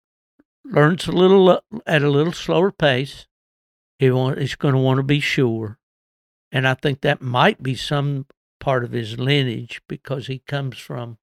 learns 0.64 1.06
a 1.06 1.12
little 1.12 1.62
at 1.86 2.02
a 2.02 2.10
little 2.10 2.32
slower 2.32 2.70
pace. 2.70 3.26
He 3.98 4.10
want, 4.10 4.38
he's 4.38 4.56
going 4.56 4.74
to 4.74 4.80
want 4.80 4.98
to 4.98 5.02
be 5.02 5.20
sure, 5.20 5.78
and 6.54 6.68
I 6.68 6.74
think 6.74 7.00
that 7.00 7.20
might 7.20 7.62
be 7.62 7.74
some 7.74 8.26
part 8.60 8.84
of 8.84 8.92
his 8.92 9.18
lineage 9.18 9.82
because 9.88 10.28
he 10.28 10.38
comes 10.38 10.78
from 10.78 11.18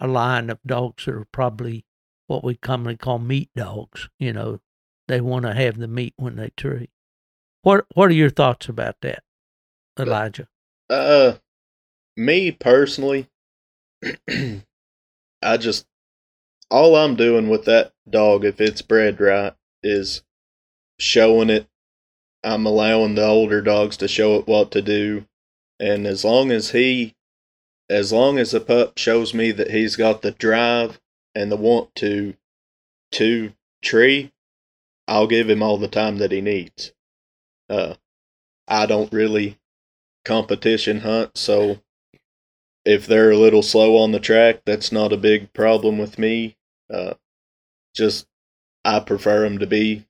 a 0.00 0.08
line 0.08 0.48
of 0.48 0.58
dogs 0.66 1.04
that 1.04 1.14
are 1.14 1.26
probably 1.30 1.84
what 2.26 2.42
we 2.42 2.56
commonly 2.56 2.96
call 2.96 3.18
meat 3.18 3.50
dogs. 3.54 4.08
You 4.18 4.32
know, 4.32 4.60
they 5.08 5.20
want 5.20 5.44
to 5.44 5.52
have 5.52 5.76
the 5.76 5.86
meat 5.86 6.14
when 6.16 6.36
they 6.36 6.50
tree. 6.56 6.88
What 7.60 7.84
What 7.94 8.10
are 8.10 8.14
your 8.14 8.30
thoughts 8.30 8.68
about 8.68 8.96
that? 9.02 9.22
Elijah? 9.98 10.48
Uh, 10.88 11.34
me 12.16 12.50
personally, 12.50 13.28
I 14.28 15.56
just 15.58 15.86
all 16.70 16.96
I'm 16.96 17.14
doing 17.14 17.50
with 17.50 17.66
that 17.66 17.92
dog, 18.08 18.46
if 18.46 18.58
it's 18.58 18.80
bred 18.80 19.20
right, 19.20 19.52
is 19.82 20.22
showing 20.98 21.50
it. 21.50 21.68
I'm 22.44 22.66
allowing 22.66 23.14
the 23.14 23.26
older 23.26 23.60
dogs 23.60 23.96
to 23.98 24.08
show 24.08 24.36
it 24.36 24.46
what 24.46 24.70
to 24.72 24.82
do, 24.82 25.26
and 25.78 26.06
as 26.06 26.24
long 26.24 26.50
as 26.50 26.70
he, 26.70 27.14
as 27.88 28.12
long 28.12 28.38
as 28.38 28.50
the 28.50 28.60
pup 28.60 28.98
shows 28.98 29.32
me 29.32 29.52
that 29.52 29.70
he's 29.70 29.96
got 29.96 30.22
the 30.22 30.32
drive 30.32 31.00
and 31.34 31.50
the 31.50 31.56
want 31.56 31.94
to, 31.96 32.34
to 33.12 33.52
tree, 33.82 34.32
I'll 35.06 35.26
give 35.26 35.48
him 35.48 35.62
all 35.62 35.78
the 35.78 35.88
time 35.88 36.18
that 36.18 36.32
he 36.32 36.40
needs. 36.40 36.92
Uh, 37.68 37.94
I 38.66 38.86
don't 38.86 39.12
really 39.12 39.58
competition 40.24 41.00
hunt, 41.00 41.36
so 41.36 41.80
if 42.84 43.06
they're 43.06 43.30
a 43.30 43.36
little 43.36 43.62
slow 43.62 43.96
on 43.98 44.12
the 44.12 44.20
track, 44.20 44.62
that's 44.64 44.90
not 44.90 45.12
a 45.12 45.16
big 45.16 45.52
problem 45.52 45.98
with 45.98 46.18
me. 46.18 46.56
Uh, 46.92 47.14
just 47.94 48.26
I 48.84 49.00
prefer 49.00 49.42
them 49.42 49.58
to 49.58 49.66
be 49.66 50.06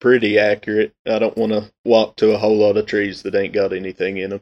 pretty 0.00 0.38
accurate. 0.38 0.94
I 1.06 1.18
don't 1.18 1.36
want 1.36 1.52
to 1.52 1.72
walk 1.84 2.16
to 2.16 2.32
a 2.32 2.38
whole 2.38 2.56
lot 2.56 2.76
of 2.76 2.86
trees 2.86 3.22
that 3.22 3.34
ain't 3.34 3.54
got 3.54 3.72
anything 3.72 4.16
in 4.16 4.30
them. 4.30 4.40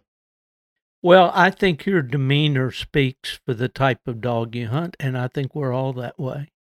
Well, 1.03 1.33
I 1.35 1.51
think 1.51 1.85
your 1.85 2.03
demeanor 2.03 2.71
speaks 2.71 3.41
for 3.45 3.55
the 3.55 3.69
type 3.69 4.07
of 4.07 4.21
dog 4.21 4.55
you 4.55 4.69
hunt, 4.69 4.97
and 5.01 5.19
I 5.19 5.29
think 5.29 5.55
we're 5.55 5.73
all 5.73 5.93
that 5.95 6.19
way. 6.19 6.53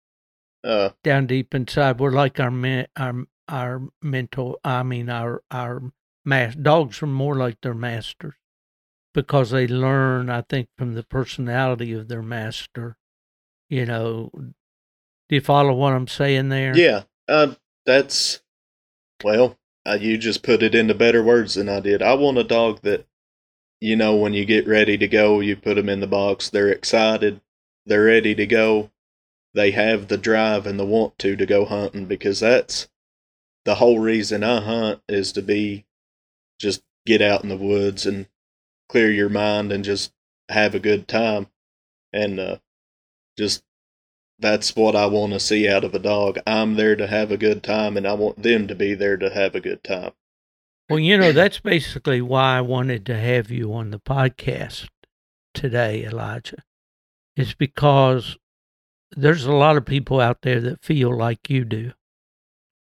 Uh, 0.65 0.91
Down 1.05 1.27
deep 1.27 1.55
inside, 1.55 1.99
we're 2.01 2.11
like 2.11 2.41
our 2.41 2.51
men, 2.51 2.87
our 2.97 3.25
our 3.49 3.83
mental. 4.03 4.59
I 4.65 4.83
mean, 4.83 5.11
our 5.11 5.43
our 5.51 5.83
mas- 6.25 6.55
dogs 6.55 7.03
are 7.03 7.07
more 7.07 7.35
like 7.35 7.61
their 7.61 7.75
masters 7.75 8.35
because 9.15 9.51
they 9.51 9.67
learn. 9.67 10.31
I 10.31 10.43
think 10.43 10.69
from 10.77 10.95
the 10.95 11.03
personality 11.03 11.93
of 11.93 12.09
their 12.09 12.23
master. 12.23 12.97
You 13.69 13.87
know, 13.87 14.31
do 14.35 15.37
you 15.37 15.41
follow 15.41 15.73
what 15.75 15.93
I'm 15.93 16.09
saying 16.09 16.49
there? 16.49 16.77
yeah, 16.77 17.03
uh, 17.29 17.55
that's 17.87 18.41
well, 19.25 19.59
uh, 19.87 19.99
you 20.01 20.19
just 20.19 20.43
put 20.43 20.63
it 20.63 20.75
into 20.75 20.95
better 20.95 21.23
words 21.23 21.55
than 21.55 21.69
I 21.69 21.81
did. 21.81 22.03
I 22.03 22.15
want 22.15 22.39
a 22.39 22.45
dog 22.45 22.81
that, 22.83 23.07
you 23.81 23.97
know, 23.97 24.17
when 24.17 24.35
you 24.35 24.45
get 24.45 24.67
ready 24.67 24.99
to 24.99 25.09
go, 25.09 25.41
you 25.41 25.57
put 25.57 25.75
them 25.75 25.89
in 25.89 26.01
the 26.01 26.07
box. 26.07 26.51
They're 26.51 26.69
excited. 26.69 27.41
They're 27.87 28.05
ready 28.05 28.35
to 28.35 28.47
go. 28.47 28.91
They 29.55 29.73
have 29.73 30.09
the 30.09 30.19
drive 30.19 30.67
and 30.67 30.79
the 30.79 30.85
want 30.85 31.19
to 31.21 31.35
to 31.37 31.47
go 31.47 31.65
hunting 31.65 32.07
because 32.07 32.41
that's 32.41 32.89
the 33.65 33.77
whole 33.77 33.99
reason 33.99 34.45
I 34.45 34.61
hunt 34.61 35.03
is 35.09 35.33
to 35.33 35.43
be 35.43 35.87
just 36.59 36.83
get 37.07 37.23
out 37.23 37.43
in 37.43 37.49
the 37.49 37.57
woods 37.57 38.07
and 38.07 38.29
clear 38.89 39.11
your 39.11 39.29
mind 39.29 39.73
and 39.73 39.85
just 39.85 40.13
have 40.49 40.75
a 40.75 40.81
good 40.81 41.09
time. 41.09 41.49
And 42.13 42.39
uh, 42.39 42.57
just 43.39 43.63
that's 44.41 44.75
what 44.75 44.97
I 44.97 45.07
want 45.07 45.33
to 45.33 45.41
see 45.41 45.69
out 45.69 45.85
of 45.85 45.95
a 45.95 45.99
dog. 45.99 46.39
I'm 46.47 46.75
there 46.75 46.97
to 46.97 47.07
have 47.07 47.31
a 47.31 47.37
good 47.37 47.63
time 47.63 47.97
and 47.97 48.07
I 48.07 48.15
want 48.15 48.43
them 48.43 48.67
to 48.69 48.75
be 48.75 48.95
there 48.95 49.17
to 49.17 49.31
have 49.31 49.55
a 49.55 49.61
good 49.61 49.85
time. 49.85 50.13
Well, 50.89 50.99
you 50.99 51.17
know, 51.17 51.33
that's 51.33 51.61
basically 51.61 52.21
why 52.21 52.59
I 52.59 52.61
wanted 52.63 53.07
to 53.07 53.17
have 53.17 53.51
you 53.51 53.73
on 53.75 53.91
the 53.91 54.01
podcast 54.01 54.89
today, 55.55 56.05
Elijah. 56.05 56.65
It's 57.37 57.55
because 57.55 58.37
there's 59.13 59.45
a 59.45 59.53
lot 59.53 59.77
of 59.77 59.85
people 59.85 60.21
out 60.21 60.43
there 60.43 60.61
that 60.61 60.83
feel 60.83 61.17
like 61.17 61.49
you 61.49 61.65
do. 61.65 61.93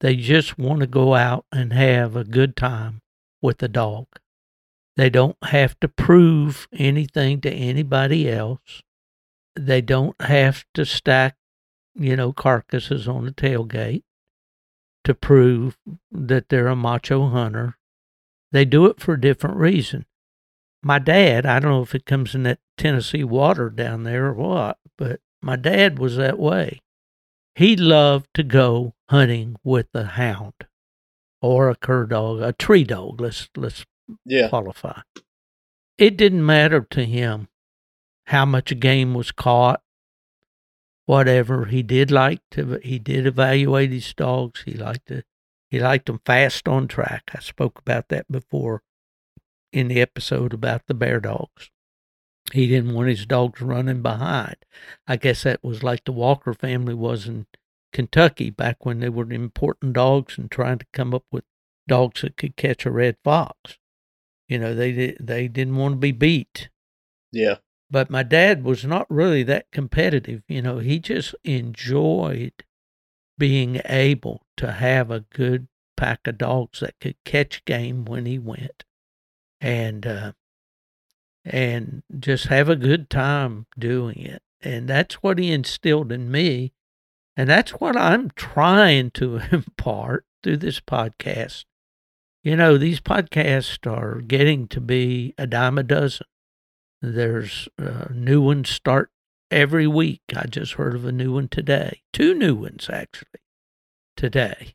They 0.01 0.14
just 0.16 0.59
want 0.59 0.80
to 0.80 0.86
go 0.86 1.14
out 1.14 1.44
and 1.51 1.72
have 1.72 2.14
a 2.14 2.24
good 2.24 2.57
time 2.57 3.01
with 3.42 3.62
a 3.62 3.68
dog. 3.68 4.07
They 4.96 5.11
don't 5.11 5.36
have 5.42 5.78
to 5.80 5.88
prove 5.88 6.68
anything 6.72 7.40
to 7.42 7.51
anybody 7.51 8.30
else. 8.30 8.82
They 9.57 9.80
don't 9.80 10.20
have 10.20 10.64
to 10.74 10.84
stack, 10.84 11.36
you 11.99 12.16
know, 12.16 12.32
carcasses 12.32 13.09
on 13.09 13.24
the 13.24 13.32
tailgate 13.32 14.03
to 15.05 15.14
prove 15.14 15.76
that 16.11 16.49
they're 16.49 16.68
a 16.68 16.76
macho 16.76 17.28
hunter. 17.28 17.76
They 18.53 18.64
do 18.64 18.86
it 18.86 19.01
for 19.01 19.14
a 19.14 19.20
different 19.20 19.57
reason. 19.57 20.07
My 20.82 20.99
dad, 20.99 21.44
I 21.44 21.59
don't 21.59 21.72
know 21.72 21.82
if 21.82 21.94
it 21.94 22.07
comes 22.07 22.34
in 22.34 22.44
that 22.44 22.61
Tennessee 22.76 23.24
water 23.24 23.68
down 23.68 24.05
there 24.05 24.26
or 24.26 24.34
what, 24.34 24.78
but 24.96 25.20
my 25.42 25.57
dad 25.57 25.99
was 25.99 26.16
that 26.16 26.38
way. 26.38 26.80
He 27.55 27.76
loved 27.76 28.28
to 28.34 28.44
go 28.44 28.94
hunting 29.11 29.57
with 29.64 29.88
a 29.94 30.05
hound 30.05 30.55
or 31.42 31.68
a 31.68 31.74
cur 31.74 32.07
dog, 32.07 32.40
a 32.40 32.53
tree 32.53 32.84
dog. 32.84 33.20
Let's 33.20 33.49
let's 33.57 33.84
Yeah. 34.24 34.49
qualify. 34.49 35.01
It 35.99 36.16
didn't 36.16 36.46
matter 36.46 36.80
to 36.90 37.05
him 37.05 37.49
how 38.26 38.44
much 38.44 38.78
game 38.78 39.14
was 39.14 39.32
caught, 39.32 39.82
whatever. 41.09 41.64
He 41.64 41.82
did 41.82 42.11
like 42.11 42.42
to. 42.50 42.78
He 42.82 42.98
did 42.98 43.26
evaluate 43.26 43.90
his 43.90 44.12
dogs. 44.12 44.62
He 44.66 44.74
liked 44.74 45.09
to. 45.09 45.22
He 45.70 45.80
liked 45.80 46.06
them 46.06 46.20
fast 46.24 46.68
on 46.68 46.86
track. 46.86 47.30
I 47.34 47.40
spoke 47.40 47.78
about 47.78 48.09
that 48.09 48.30
before 48.30 48.82
in 49.72 49.88
the 49.88 50.02
episode 50.02 50.52
about 50.52 50.86
the 50.86 50.94
bear 50.94 51.18
dogs. 51.18 51.70
He 52.52 52.66
didn't 52.66 52.94
want 52.94 53.09
his 53.09 53.24
dogs 53.24 53.61
running 53.62 54.02
behind. 54.02 54.56
I 55.06 55.16
guess 55.16 55.42
that 55.42 55.64
was 55.64 55.82
like 55.82 56.04
the 56.04 56.12
Walker 56.12 56.52
family 56.52 56.94
was 56.94 57.26
in 57.26 57.46
Kentucky 57.92 58.50
back 58.50 58.84
when 58.84 59.00
they 59.00 59.09
were 59.09 59.30
importing 59.32 59.94
dogs 59.94 60.36
and 60.36 60.50
trying 60.50 60.78
to 60.78 60.86
come 60.92 61.14
up 61.14 61.24
with 61.32 61.44
dogs 61.86 62.20
that 62.20 62.36
could 62.36 62.56
catch 62.56 62.84
a 62.84 62.90
red 62.90 63.16
fox. 63.24 63.78
You 64.46 64.59
know, 64.59 64.74
they 64.74 65.16
they 65.18 65.48
didn't 65.48 65.76
want 65.76 65.94
to 65.94 65.98
be 65.98 66.12
beat. 66.12 66.68
Yeah. 67.32 67.56
But 67.91 68.11
my 68.11 68.22
dad 68.22 68.64
was 68.64 68.84
not 68.84 69.11
really 69.11 69.43
that 69.45 69.70
competitive. 69.70 70.43
You 70.47 70.62
know, 70.62 70.78
he 70.78 70.99
just 70.99 71.34
enjoyed 71.45 72.53
being 73.39 73.80
able 73.86 74.43
to 74.59 74.72
have 74.72 75.11
a 75.11 75.20
good 75.20 75.68
pack 75.97 76.26
of 76.26 76.39
dogs 76.39 76.80
that 76.80 77.01
could 77.01 77.16
catch 77.24 77.64
game 77.64 78.05
when 78.05 78.26
he 78.26 78.39
went. 78.39 78.84
And 79.61 80.07
uh 80.07 80.32
and 81.45 82.03
just 82.18 82.47
have 82.47 82.68
a 82.68 82.76
good 82.76 83.09
time 83.09 83.66
doing 83.78 84.18
it. 84.18 84.43
And 84.61 84.89
that's 84.89 85.16
what 85.16 85.39
he 85.39 85.51
instilled 85.51 86.12
in 86.12 86.30
me. 86.30 86.72
And 87.36 87.49
that's 87.49 87.72
what 87.72 87.97
I'm 87.97 88.30
trying 88.30 89.12
to 89.12 89.41
impart 89.53 90.26
through 90.43 90.59
this 90.59 90.80
podcast. 90.80 91.64
You 92.43 92.57
know, 92.57 92.76
these 92.76 93.01
podcasts 93.01 93.86
are 93.91 94.20
getting 94.20 94.68
to 94.68 94.80
be 94.80 95.34
a 95.39 95.47
dime 95.47 95.78
a 95.78 95.82
dozen. 95.82 96.26
There's 97.01 97.68
uh, 97.80 98.07
new 98.12 98.40
ones 98.40 98.70
start 98.70 99.11
every 99.51 99.86
week. 99.86 100.22
I 100.34 100.46
just 100.46 100.74
heard 100.74 100.94
of 100.94 101.05
a 101.05 101.12
new 101.12 101.32
one 101.32 101.49
today. 101.49 102.03
Two 102.12 102.34
new 102.34 102.55
ones 102.55 102.88
actually 102.92 103.40
today. 104.16 104.74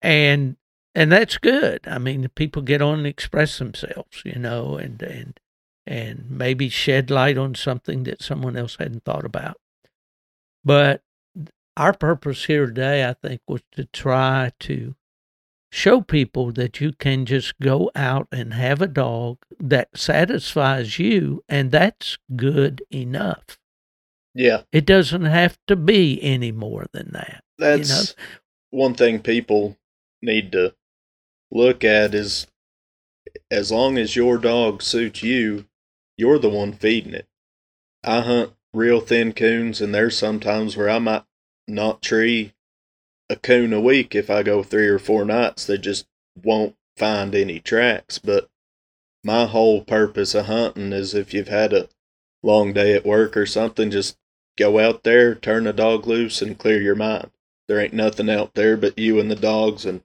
And 0.00 0.56
and 0.94 1.10
that's 1.10 1.38
good. 1.38 1.80
I 1.86 1.98
mean, 1.98 2.28
people 2.36 2.62
get 2.62 2.80
on 2.80 2.98
and 2.98 3.06
express 3.06 3.58
themselves, 3.58 4.22
you 4.24 4.38
know, 4.38 4.76
and 4.76 5.02
and 5.02 5.40
and 5.86 6.26
maybe 6.30 6.68
shed 6.68 7.10
light 7.10 7.36
on 7.36 7.54
something 7.54 8.04
that 8.04 8.22
someone 8.22 8.56
else 8.56 8.76
hadn't 8.78 9.04
thought 9.04 9.24
about. 9.24 9.56
But 10.64 11.02
our 11.76 11.92
purpose 11.92 12.44
here 12.44 12.66
today, 12.66 13.06
I 13.06 13.14
think, 13.14 13.40
was 13.48 13.62
to 13.72 13.84
try 13.86 14.52
to 14.60 14.94
show 15.74 16.00
people 16.00 16.52
that 16.52 16.80
you 16.80 16.92
can 16.92 17.26
just 17.26 17.58
go 17.58 17.90
out 17.96 18.28
and 18.30 18.54
have 18.54 18.80
a 18.80 18.86
dog 18.86 19.38
that 19.58 19.88
satisfies 19.96 21.00
you, 21.00 21.42
and 21.48 21.72
that's 21.72 22.16
good 22.36 22.80
enough. 22.92 23.58
Yeah. 24.34 24.62
It 24.70 24.86
doesn't 24.86 25.24
have 25.24 25.58
to 25.66 25.74
be 25.74 26.22
any 26.22 26.52
more 26.52 26.86
than 26.92 27.10
that. 27.12 27.42
That's 27.58 28.14
one 28.70 28.94
thing 28.94 29.18
people 29.18 29.76
need 30.22 30.52
to 30.52 30.74
look 31.50 31.82
at 31.82 32.14
is 32.14 32.46
as 33.50 33.72
long 33.72 33.98
as 33.98 34.14
your 34.14 34.38
dog 34.38 34.80
suits 34.80 35.24
you, 35.24 35.66
you're 36.16 36.38
the 36.38 36.48
one 36.48 36.72
feeding 36.72 37.14
it. 37.14 37.26
I 38.04 38.20
hunt 38.20 38.52
real 38.72 39.00
thin 39.00 39.32
coons, 39.32 39.80
and 39.80 39.92
there's 39.92 40.16
sometimes 40.16 40.76
where 40.76 40.88
I 40.88 41.00
might 41.00 41.24
not 41.66 42.00
tree 42.00 42.53
a 43.30 43.36
coon 43.36 43.72
a 43.72 43.80
week 43.80 44.14
if 44.14 44.30
I 44.30 44.42
go 44.42 44.62
three 44.62 44.86
or 44.86 44.98
four 44.98 45.24
nights. 45.24 45.66
They 45.66 45.78
just 45.78 46.06
won't 46.42 46.76
find 46.96 47.34
any 47.34 47.60
tracks. 47.60 48.18
But 48.18 48.48
my 49.22 49.46
whole 49.46 49.82
purpose 49.82 50.34
of 50.34 50.46
hunting 50.46 50.92
is 50.92 51.14
if 51.14 51.32
you've 51.32 51.48
had 51.48 51.72
a 51.72 51.88
long 52.42 52.72
day 52.72 52.94
at 52.94 53.06
work 53.06 53.36
or 53.36 53.46
something, 53.46 53.90
just 53.90 54.16
go 54.56 54.78
out 54.78 55.02
there, 55.02 55.34
turn 55.34 55.64
the 55.64 55.72
dog 55.72 56.06
loose, 56.06 56.42
and 56.42 56.58
clear 56.58 56.80
your 56.80 56.94
mind. 56.94 57.30
There 57.66 57.80
ain't 57.80 57.94
nothing 57.94 58.28
out 58.28 58.54
there 58.54 58.76
but 58.76 58.98
you 58.98 59.18
and 59.18 59.30
the 59.30 59.36
dogs 59.36 59.86
and 59.86 60.02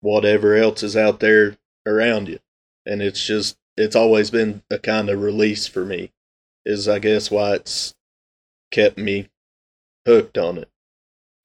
whatever 0.00 0.54
else 0.54 0.82
is 0.82 0.96
out 0.96 1.20
there 1.20 1.58
around 1.86 2.28
you. 2.28 2.38
And 2.86 3.02
it's 3.02 3.24
just, 3.24 3.58
it's 3.76 3.96
always 3.96 4.30
been 4.30 4.62
a 4.70 4.78
kind 4.78 5.10
of 5.10 5.20
release 5.20 5.66
for 5.66 5.84
me, 5.84 6.12
is 6.64 6.88
I 6.88 6.98
guess 6.98 7.30
why 7.30 7.54
it's 7.54 7.94
kept 8.70 8.96
me 8.96 9.28
hooked 10.06 10.38
on 10.38 10.58
it. 10.58 10.70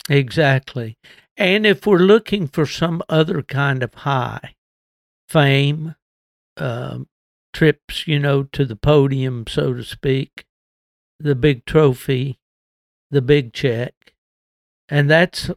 Exactly. 0.10 0.98
And 1.38 1.66
if 1.66 1.86
we're 1.86 1.98
looking 1.98 2.48
for 2.48 2.66
some 2.66 3.02
other 3.10 3.42
kind 3.42 3.82
of 3.84 3.94
high, 3.94 4.56
fame, 5.30 5.96
um, 6.58 7.08
trips, 7.54 8.08
you 8.08 8.20
know, 8.20 8.44
to 8.44 8.66
the 8.66 8.76
podium, 8.76 9.46
so 9.48 9.74
to 9.74 9.84
speak, 9.84 10.46
the 11.20 11.36
big 11.36 11.66
trophy, 11.66 12.40
the 13.12 13.22
big 13.22 13.54
check. 13.54 13.94
And 14.90 15.10
that's 15.10 15.50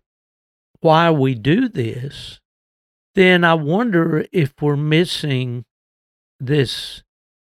why 0.81 1.11
we 1.11 1.35
do 1.35 1.69
this. 1.69 2.41
Then 3.15 3.45
I 3.45 3.55
wonder 3.55 4.27
if 4.33 4.55
we're 4.61 4.77
missing 4.77 5.65
this 6.39 7.03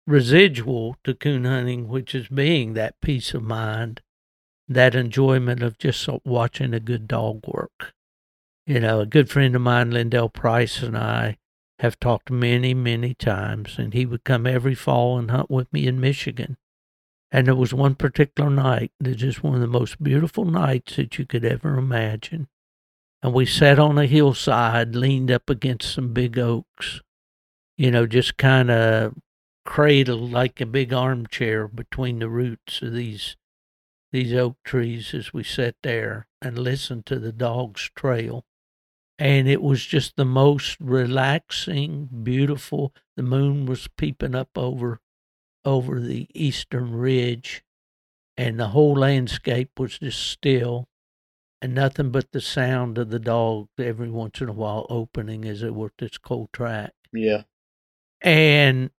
residual 0.07 0.97
to 1.05 1.15
coon 1.15 1.45
hunting, 1.45 1.89
which 1.89 2.15
is 2.15 2.29
being 2.29 2.75
that 2.75 3.01
peace 3.01 3.35
of 3.35 3.43
mind, 3.43 4.03
that 4.71 4.95
enjoyment 4.95 5.63
of 5.63 5.77
just 5.79 6.09
watching 6.25 6.73
a 6.73 6.81
good 6.81 7.09
dog 7.09 7.45
work. 7.47 7.93
You 8.67 8.79
know, 8.79 9.01
a 9.01 9.07
good 9.07 9.29
friend 9.29 9.57
of 9.57 9.63
mine, 9.63 9.91
Lindell 9.91 10.29
Price, 10.29 10.81
and 10.81 10.97
I 10.97 11.39
have 11.81 11.99
talked 11.99 12.31
many, 12.31 12.73
many 12.73 13.15
times, 13.15 13.79
and 13.79 13.93
he 13.93 14.07
would 14.07 14.23
come 14.23 14.47
every 14.47 14.77
fall 14.77 15.19
and 15.19 15.29
hunt 15.31 15.51
with 15.51 15.73
me 15.73 15.89
in 15.89 16.01
Michigan. 16.01 16.57
And 17.33 17.49
there 17.49 17.57
was 17.57 17.75
one 17.75 17.97
particular 17.97 18.49
night 18.49 18.93
that 19.01 19.17
just 19.17 19.43
one 19.43 19.57
of 19.57 19.61
the 19.61 19.67
most 19.67 20.01
beautiful 20.01 20.45
nights 20.45 20.97
that 20.97 21.19
you 21.19 21.27
could 21.27 21.45
ever 21.45 21.77
imagine. 21.77 22.47
And 23.23 23.35
we 23.35 23.47
sat 23.47 23.79
on 23.81 23.99
a 23.99 24.07
hillside, 24.07 24.95
leaned 24.95 25.33
up 25.33 25.51
against 25.51 25.93
some 25.93 26.13
big 26.13 26.39
oaks, 26.39 27.01
you 27.77 27.91
know, 27.91 28.07
just 28.07 28.37
kind 28.37 28.71
of 28.71 29.15
cradled 29.65 30.31
like 30.31 30.61
a 30.61 30.67
big 30.67 30.93
armchair 30.93 31.67
between 31.67 32.21
the 32.21 32.29
roots 32.29 32.83
of 32.83 32.93
these 32.93 33.37
these 34.13 34.33
oak 34.35 34.57
trees 34.65 35.15
as 35.15 35.33
we 35.33 35.43
sat 35.45 35.77
there 35.83 36.27
and 36.43 36.59
listened 36.59 37.07
to 37.07 37.19
the 37.19 37.33
dogs 37.33 37.91
trail 37.95 38.45
and 39.19 39.47
it 39.49 39.61
was 39.61 39.85
just 39.85 40.17
the 40.17 40.25
most 40.25 40.77
relaxing 40.81 42.09
beautiful 42.23 42.95
the 43.17 43.23
moon 43.23 43.67
was 43.67 43.89
peeping 43.97 44.35
up 44.35 44.51
over 44.57 45.01
over 45.65 46.01
the 46.01 46.27
eastern 46.35 46.93
ridge 46.93 47.63
and 48.37 48.59
the 48.59 48.69
whole 48.69 48.95
landscape 48.95 49.71
was 49.79 49.99
just 49.99 50.21
still 50.21 50.89
and 51.63 51.75
nothing 51.75 52.11
but 52.11 52.33
the 52.33 52.41
sound 52.41 52.97
of 52.97 53.11
the 53.11 53.19
dog 53.19 53.69
every 53.79 54.11
once 54.11 54.41
in 54.41 54.49
a 54.49 54.53
while 54.53 54.87
opening 54.89 55.45
as 55.45 55.63
it 55.63 55.75
worked 55.75 56.01
its 56.03 56.17
cold 56.17 56.49
track 56.53 56.95
Yeah. 57.13 57.43
and 58.23 58.91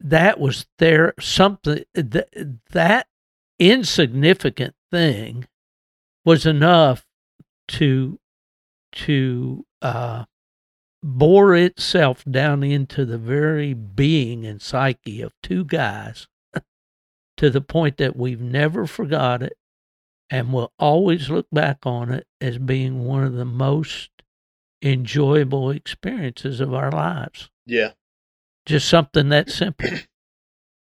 that 0.00 0.40
was 0.40 0.66
there 0.78 1.14
something 1.20 1.84
that 1.94 2.28
that 2.72 3.06
insignificant 3.58 4.74
thing 4.90 5.46
was 6.24 6.46
enough 6.46 7.06
to 7.68 8.18
to 8.92 9.66
uh, 9.82 10.24
bore 11.02 11.54
itself 11.54 12.24
down 12.24 12.62
into 12.62 13.04
the 13.04 13.18
very 13.18 13.74
being 13.74 14.46
and 14.46 14.62
psyche 14.62 15.20
of 15.20 15.32
two 15.42 15.64
guys 15.64 16.28
to 17.36 17.50
the 17.50 17.60
point 17.60 17.96
that 17.96 18.16
we've 18.16 18.40
never 18.40 18.86
forgot 18.86 19.42
it 19.42 19.56
and 20.30 20.52
will 20.52 20.72
always 20.78 21.28
look 21.28 21.46
back 21.52 21.78
on 21.84 22.10
it 22.10 22.26
as 22.40 22.58
being 22.58 23.04
one 23.04 23.24
of 23.24 23.34
the 23.34 23.44
most 23.44 24.10
enjoyable 24.82 25.70
experiences 25.70 26.60
of 26.60 26.72
our 26.72 26.90
lives. 26.90 27.50
Yeah. 27.66 27.92
Just 28.66 28.88
something 28.88 29.28
that 29.28 29.50
simple, 29.50 29.90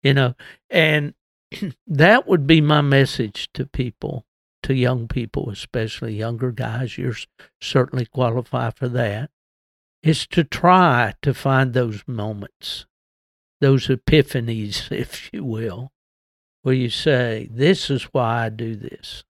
you 0.03 0.15
know. 0.15 0.35
And 0.71 1.15
that 1.87 2.27
would 2.27 2.47
be 2.47 2.61
my 2.61 2.81
message 2.81 3.49
to 3.55 3.67
people, 3.67 4.25
to 4.63 4.75
young 4.75 5.09
people, 5.09 5.51
especially 5.51 6.15
younger 6.15 6.53
guys. 6.53 6.99
You're 6.99 7.17
certainly 7.61 8.07
qualified 8.07 8.77
for 8.77 8.89
that. 8.89 9.31
Is 10.03 10.27
to 10.29 10.43
try 10.43 11.15
to 11.23 11.33
find 11.33 11.73
those 11.73 12.03
moments, 12.09 12.87
those 13.61 13.87
epiphanies, 13.87 14.91
if 14.93 15.31
you 15.33 15.45
will, 15.45 15.93
where 16.63 16.75
you 16.75 16.91
say, 16.91 17.49
This 17.51 17.91
is 17.91 18.05
why 18.05 18.47
I 18.47 18.49
do 18.49 18.75
this. 18.75 19.25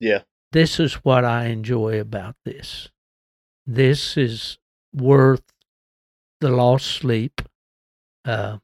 Yeah. 0.00 0.22
This 0.52 0.80
is 0.80 0.94
what 0.94 1.24
I 1.24 1.46
enjoy 1.46 2.00
about 2.00 2.34
this. 2.44 2.88
This 3.66 4.16
is 4.16 4.58
worth 4.92 5.42
the 6.40 6.48
lost 6.48 6.86
sleep, 6.86 7.42
uh, 8.24 8.58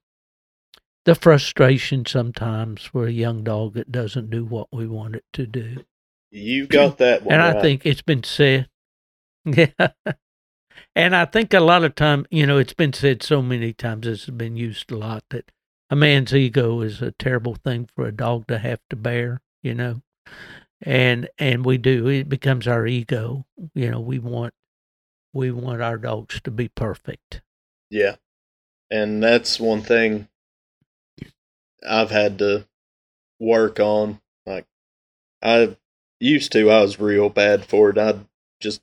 the 1.07 1.15
frustration 1.15 2.05
sometimes 2.05 2.83
for 2.83 3.07
a 3.07 3.13
young 3.13 3.45
dog 3.45 3.75
that 3.75 3.93
doesn't 3.93 4.29
do 4.29 4.45
what 4.45 4.67
we 4.73 4.89
want 4.89 5.15
it 5.15 5.25
to 5.33 5.47
do. 5.47 5.85
You've 6.33 6.69
got 6.69 6.99
that 6.99 7.23
one. 7.23 7.33
and 7.33 7.43
I 7.43 7.63
think 7.63 7.87
it's 7.87 8.03
been 8.03 8.23
said. 8.23 8.69
Yeah. 9.45 9.69
And 10.97 11.15
I 11.15 11.25
think 11.25 11.55
a 11.55 11.61
lot 11.61 11.85
of 11.85 11.95
time, 11.95 12.27
you 12.33 12.47
know, 12.47 12.59
it's 12.59 12.73
been 12.73 12.93
said 12.93 13.23
so 13.23 13.41
many 13.41 13.73
times, 13.73 14.09
it's 14.09 14.27
been 14.27 14.57
used 14.57 14.91
a 14.91 14.97
lot 14.97 15.23
that 15.31 15.53
a 15.89 15.95
man's 15.95 16.35
ego 16.35 16.81
is 16.81 17.01
a 17.01 17.13
terrible 17.13 17.55
thing 17.55 17.89
for 17.95 18.07
a 18.07 18.13
dog 18.13 18.49
to 18.49 18.59
have 18.59 18.81
to 18.91 18.97
bear, 18.97 19.41
you 19.63 19.73
know. 19.73 20.03
And 20.83 21.29
and 21.39 21.65
we 21.65 21.79
do. 21.79 22.09
It 22.09 22.29
becomes 22.29 22.67
our 22.67 22.89
ego. 22.89 23.47
You 23.73 23.93
know, 23.93 24.01
we 24.01 24.19
want 24.19 24.53
we 25.33 25.53
want 25.53 25.81
our 25.81 25.97
dogs 25.97 26.41
to 26.43 26.51
be 26.51 26.67
perfect. 26.67 27.41
Yeah. 27.89 28.17
And 28.91 29.23
that's 29.23 29.61
one 29.61 29.83
thing 29.83 30.27
I've 31.89 32.11
had 32.11 32.39
to 32.39 32.67
work 33.39 33.81
on. 33.81 34.21
Like, 34.45 34.67
I 35.43 35.77
used 36.21 36.53
to, 36.53 36.71
I 36.71 36.81
was 36.83 37.01
real 37.01 37.29
bad 37.29 37.65
for 37.65 37.91
it. 37.91 37.99
I'd 37.99 38.27
just 38.61 38.83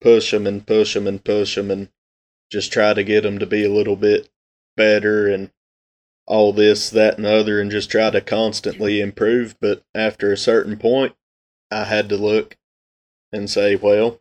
push 0.00 0.30
them 0.30 0.46
and 0.46 0.66
push 0.66 0.94
them 0.94 1.06
and 1.06 1.22
push 1.22 1.54
them 1.54 1.70
and 1.70 1.88
just 2.50 2.72
try 2.72 2.94
to 2.94 3.04
get 3.04 3.22
them 3.22 3.38
to 3.38 3.46
be 3.46 3.64
a 3.64 3.72
little 3.72 3.96
bit 3.96 4.28
better 4.76 5.28
and 5.28 5.50
all 6.26 6.52
this, 6.52 6.90
that, 6.90 7.16
and 7.16 7.24
the 7.24 7.32
other, 7.32 7.60
and 7.60 7.70
just 7.70 7.90
try 7.90 8.10
to 8.10 8.20
constantly 8.20 9.00
improve. 9.00 9.56
But 9.60 9.82
after 9.94 10.32
a 10.32 10.36
certain 10.36 10.76
point, 10.76 11.14
I 11.70 11.84
had 11.84 12.08
to 12.10 12.16
look 12.16 12.56
and 13.32 13.50
say, 13.50 13.76
well, 13.76 14.20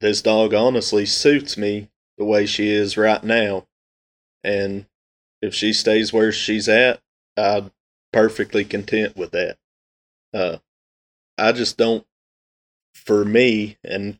this 0.00 0.20
dog 0.20 0.52
honestly 0.52 1.06
suits 1.06 1.56
me 1.56 1.88
the 2.18 2.24
way 2.24 2.46
she 2.46 2.70
is 2.70 2.96
right 2.96 3.22
now. 3.22 3.66
And 4.42 4.86
if 5.40 5.54
she 5.54 5.72
stays 5.72 6.12
where 6.12 6.32
she's 6.32 6.68
at, 6.68 7.00
I'm 7.36 7.72
perfectly 8.12 8.64
content 8.64 9.16
with 9.16 9.32
that. 9.32 9.58
Uh, 10.32 10.58
I 11.38 11.52
just 11.52 11.76
don't, 11.76 12.06
for 12.94 13.24
me, 13.24 13.76
and 13.84 14.18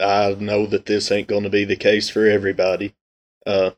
I 0.00 0.34
know 0.38 0.66
that 0.66 0.86
this 0.86 1.10
ain't 1.10 1.28
going 1.28 1.42
to 1.44 1.50
be 1.50 1.64
the 1.64 1.76
case 1.76 2.08
for 2.08 2.26
everybody. 2.26 2.94
Uh, 3.46 3.70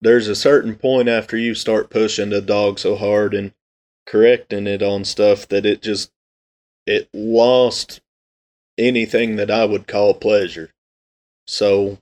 there's 0.00 0.28
a 0.28 0.36
certain 0.36 0.76
point 0.76 1.08
after 1.08 1.36
you 1.36 1.54
start 1.54 1.90
pushing 1.90 2.30
the 2.30 2.42
dog 2.42 2.78
so 2.78 2.96
hard 2.96 3.34
and 3.34 3.52
correcting 4.06 4.66
it 4.66 4.82
on 4.82 5.04
stuff 5.04 5.48
that 5.48 5.64
it 5.64 5.82
just 5.82 6.10
it 6.86 7.08
lost 7.14 8.00
anything 8.76 9.36
that 9.36 9.50
I 9.50 9.64
would 9.64 9.86
call 9.86 10.14
pleasure. 10.14 10.72
So 11.46 11.98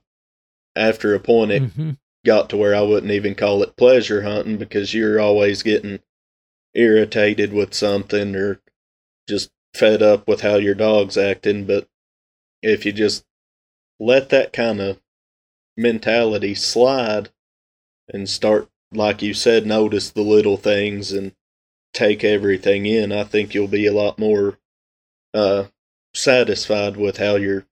after 0.75 1.13
a 1.13 1.19
point, 1.19 1.51
it 1.51 1.63
hmm 1.71 1.91
got 2.25 2.49
to 2.49 2.57
where 2.57 2.75
I 2.75 2.81
wouldn't 2.81 3.11
even 3.11 3.35
call 3.35 3.61
it 3.63 3.75
pleasure 3.75 4.23
hunting 4.23 4.57
because 4.57 4.93
you're 4.93 5.19
always 5.19 5.63
getting 5.63 5.99
irritated 6.73 7.53
with 7.53 7.73
something 7.73 8.35
or 8.35 8.61
just 9.27 9.51
fed 9.73 10.01
up 10.01 10.27
with 10.27 10.41
how 10.41 10.55
your 10.55 10.75
dog's 10.75 11.17
acting. 11.17 11.65
But 11.65 11.87
if 12.61 12.85
you 12.85 12.91
just 12.91 13.25
let 13.99 14.29
that 14.29 14.53
kind 14.53 14.79
of 14.79 14.99
mentality 15.77 16.55
slide 16.55 17.29
and 18.07 18.29
start, 18.29 18.69
like 18.91 19.21
you 19.21 19.33
said, 19.33 19.65
notice 19.65 20.09
the 20.09 20.21
little 20.21 20.57
things 20.57 21.11
and 21.11 21.33
take 21.93 22.23
everything 22.23 22.85
in, 22.85 23.11
I 23.11 23.23
think 23.23 23.53
you'll 23.53 23.67
be 23.67 23.85
a 23.85 23.93
lot 23.93 24.17
more 24.17 24.59
uh, 25.33 25.65
satisfied 26.13 26.95
with 26.97 27.17
how 27.17 27.35
your 27.35 27.65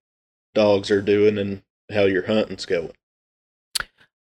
dogs 0.53 0.91
are 0.91 1.01
doing 1.01 1.37
and 1.37 1.63
how 1.91 2.03
your 2.03 2.25
hunting's 2.27 2.65
going. 2.65 2.93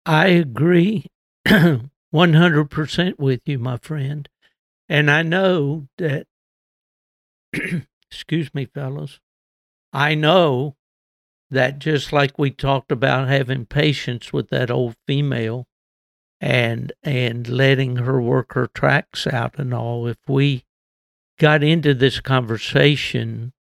I 0.05 0.27
agree 0.27 1.05
100% 1.47 3.19
with 3.19 3.41
you, 3.45 3.59
my 3.59 3.77
friend. 3.77 4.27
And 4.89 5.09
I 5.09 5.21
know 5.21 5.87
that, 5.97 6.27
excuse 8.11 8.53
me, 8.53 8.65
fellows, 8.65 9.19
I 9.93 10.15
know 10.15 10.75
that 11.49 11.79
just 11.79 12.13
like 12.13 12.39
we 12.39 12.49
talked 12.49 12.91
about 12.91 13.27
having 13.27 13.65
patience 13.65 14.33
with 14.33 14.49
that 14.49 14.71
old 14.71 14.95
female 15.05 15.67
and 16.39 16.91
and 17.03 17.47
letting 17.47 17.97
her 17.97 18.19
work 18.19 18.53
her 18.53 18.67
tracks 18.67 19.27
out 19.27 19.59
and 19.59 19.73
all 19.73 20.07
if 20.07 20.17
we 20.27 20.63
got 21.37 21.61
into 21.61 21.93
this 21.93 22.19
conversation 22.19 23.53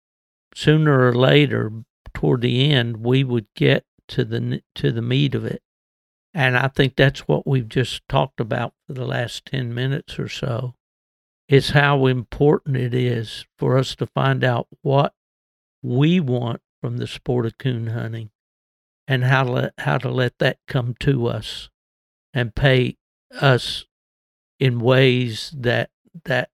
sooner 0.56 1.08
or 1.08 1.14
later 1.14 1.72
toward 2.14 2.42
the 2.42 2.72
end 2.72 2.98
we 2.98 3.24
would 3.24 3.48
get 3.56 3.84
to 4.08 4.24
the 4.24 4.62
to 4.76 4.92
the 4.92 5.02
meat 5.02 5.36
of 5.36 5.44
it 5.44 5.62
and 6.34 6.58
I 6.58 6.68
think 6.68 6.96
that's 6.96 7.22
what 7.22 7.48
we've 7.48 7.68
just 7.70 8.08
talked 8.08 8.40
about 8.40 8.74
for 8.88 8.94
the 8.94 9.06
last 9.06 9.46
10 9.46 9.74
minutes 9.74 10.20
or 10.20 10.28
so 10.30 10.76
is 11.48 11.72
how 11.72 12.06
important 12.06 12.78
it 12.78 12.94
is 12.94 13.46
for 13.58 13.78
us 13.78 13.96
to 13.96 14.06
find 14.06 14.44
out 14.44 14.68
what 14.82 15.14
we 15.82 16.20
want 16.20 16.62
from 16.82 16.98
the 16.98 17.08
sport 17.08 17.46
of 17.46 17.58
coon 17.58 17.88
hunting 17.88 18.30
and 19.08 19.24
how 19.24 19.44
to 19.44 19.52
let, 19.52 19.74
how 19.80 19.98
to 19.98 20.10
let 20.10 20.38
that 20.38 20.60
come 20.68 20.96
to 21.00 21.26
us 21.28 21.70
and 22.34 22.54
pay 22.54 22.96
us 23.42 23.86
in 24.60 24.80
ways 24.80 25.54
that 25.58 25.90
that 26.26 26.50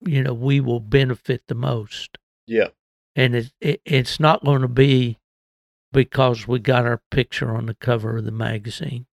you 0.00 0.22
know 0.22 0.34
we 0.34 0.60
will 0.60 0.80
benefit 0.80 1.42
the 1.48 1.54
most 1.54 2.18
Yeah. 2.46 2.68
and 3.14 3.34
it, 3.34 3.52
it 3.60 3.80
it's 3.84 4.18
not 4.18 4.44
going 4.44 4.62
to 4.62 4.68
be 4.68 5.18
because 5.92 6.48
we 6.48 6.58
got 6.58 6.86
our 6.86 7.02
picture 7.10 7.54
on 7.54 7.66
the 7.66 7.74
cover 7.74 8.18
of 8.18 8.24
the 8.24 8.32
magazine 8.32 9.06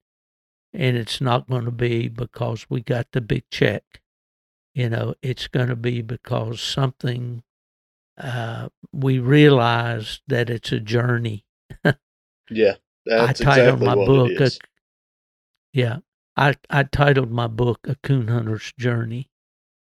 and 0.74 0.96
it's 0.98 1.20
not 1.20 1.50
going 1.50 1.66
to 1.66 1.72
be 1.72 2.08
because 2.08 2.68
we 2.70 2.82
got 2.82 3.08
the 3.12 3.22
big 3.22 3.44
check 3.52 3.84
you 4.74 4.90
know 4.90 5.14
it's 5.22 5.48
going 5.48 5.68
to 5.70 5.76
be 5.76 6.02
because 6.02 6.62
something 6.62 7.44
uh, 8.18 8.68
we 8.92 9.20
realized 9.20 10.22
that 10.28 10.50
it's 10.50 10.72
a 10.72 10.80
journey 10.80 11.46
Yeah. 12.50 12.76
That's 13.06 13.42
I 13.42 13.44
titled 13.44 13.82
exactly 13.82 13.88
my 13.88 13.96
book. 14.06 14.42
A, 14.42 14.52
yeah, 15.74 15.98
I 16.36 16.56
I 16.70 16.84
titled 16.84 17.32
my 17.32 17.48
book 17.48 17.80
"A 17.88 17.96
Coon 18.04 18.28
Hunter's 18.28 18.74
Journey," 18.78 19.30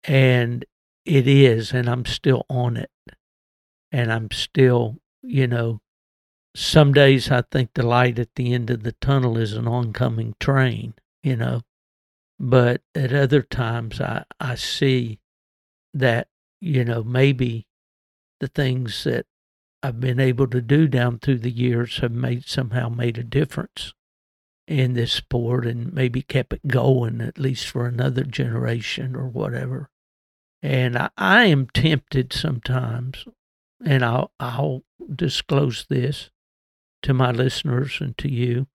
and 0.04 0.64
it 1.04 1.26
is, 1.26 1.72
and 1.72 1.88
I'm 1.88 2.04
still 2.04 2.44
on 2.48 2.76
it, 2.76 2.90
and 3.90 4.12
I'm 4.12 4.30
still, 4.30 4.98
you 5.22 5.46
know, 5.46 5.80
some 6.54 6.92
days 6.92 7.30
I 7.30 7.42
think 7.42 7.74
the 7.74 7.86
light 7.86 8.18
at 8.18 8.34
the 8.34 8.52
end 8.52 8.70
of 8.70 8.82
the 8.82 8.92
tunnel 8.92 9.38
is 9.38 9.52
an 9.52 9.68
oncoming 9.68 10.34
train, 10.40 10.94
you 11.22 11.36
know, 11.36 11.62
but 12.38 12.82
at 12.94 13.12
other 13.12 13.42
times 13.42 14.00
I 14.00 14.24
I 14.40 14.54
see 14.56 15.20
that 15.94 16.28
you 16.60 16.84
know 16.84 17.02
maybe 17.04 17.66
the 18.40 18.48
things 18.48 19.04
that 19.04 19.26
I've 19.82 20.00
been 20.00 20.20
able 20.20 20.46
to 20.48 20.60
do 20.60 20.88
down 20.88 21.18
through 21.18 21.38
the 21.38 21.50
years 21.50 21.98
have 21.98 22.12
made 22.12 22.46
somehow 22.48 22.88
made 22.88 23.18
a 23.18 23.24
difference 23.24 23.94
in 24.66 24.94
this 24.94 25.12
sport 25.12 25.66
and 25.66 25.92
maybe 25.92 26.22
kept 26.22 26.52
it 26.52 26.68
going 26.68 27.20
at 27.20 27.38
least 27.38 27.66
for 27.68 27.86
another 27.86 28.24
generation 28.24 29.16
or 29.16 29.28
whatever. 29.28 29.90
And 30.62 30.96
I, 30.96 31.10
I 31.16 31.44
am 31.46 31.68
tempted 31.68 32.32
sometimes, 32.32 33.24
and 33.84 34.04
I'll 34.04 34.32
I'll 34.38 34.82
disclose 35.14 35.86
this 35.88 36.30
to 37.02 37.14
my 37.14 37.30
listeners 37.30 37.98
and 38.00 38.16
to 38.18 38.30
you, 38.30 38.66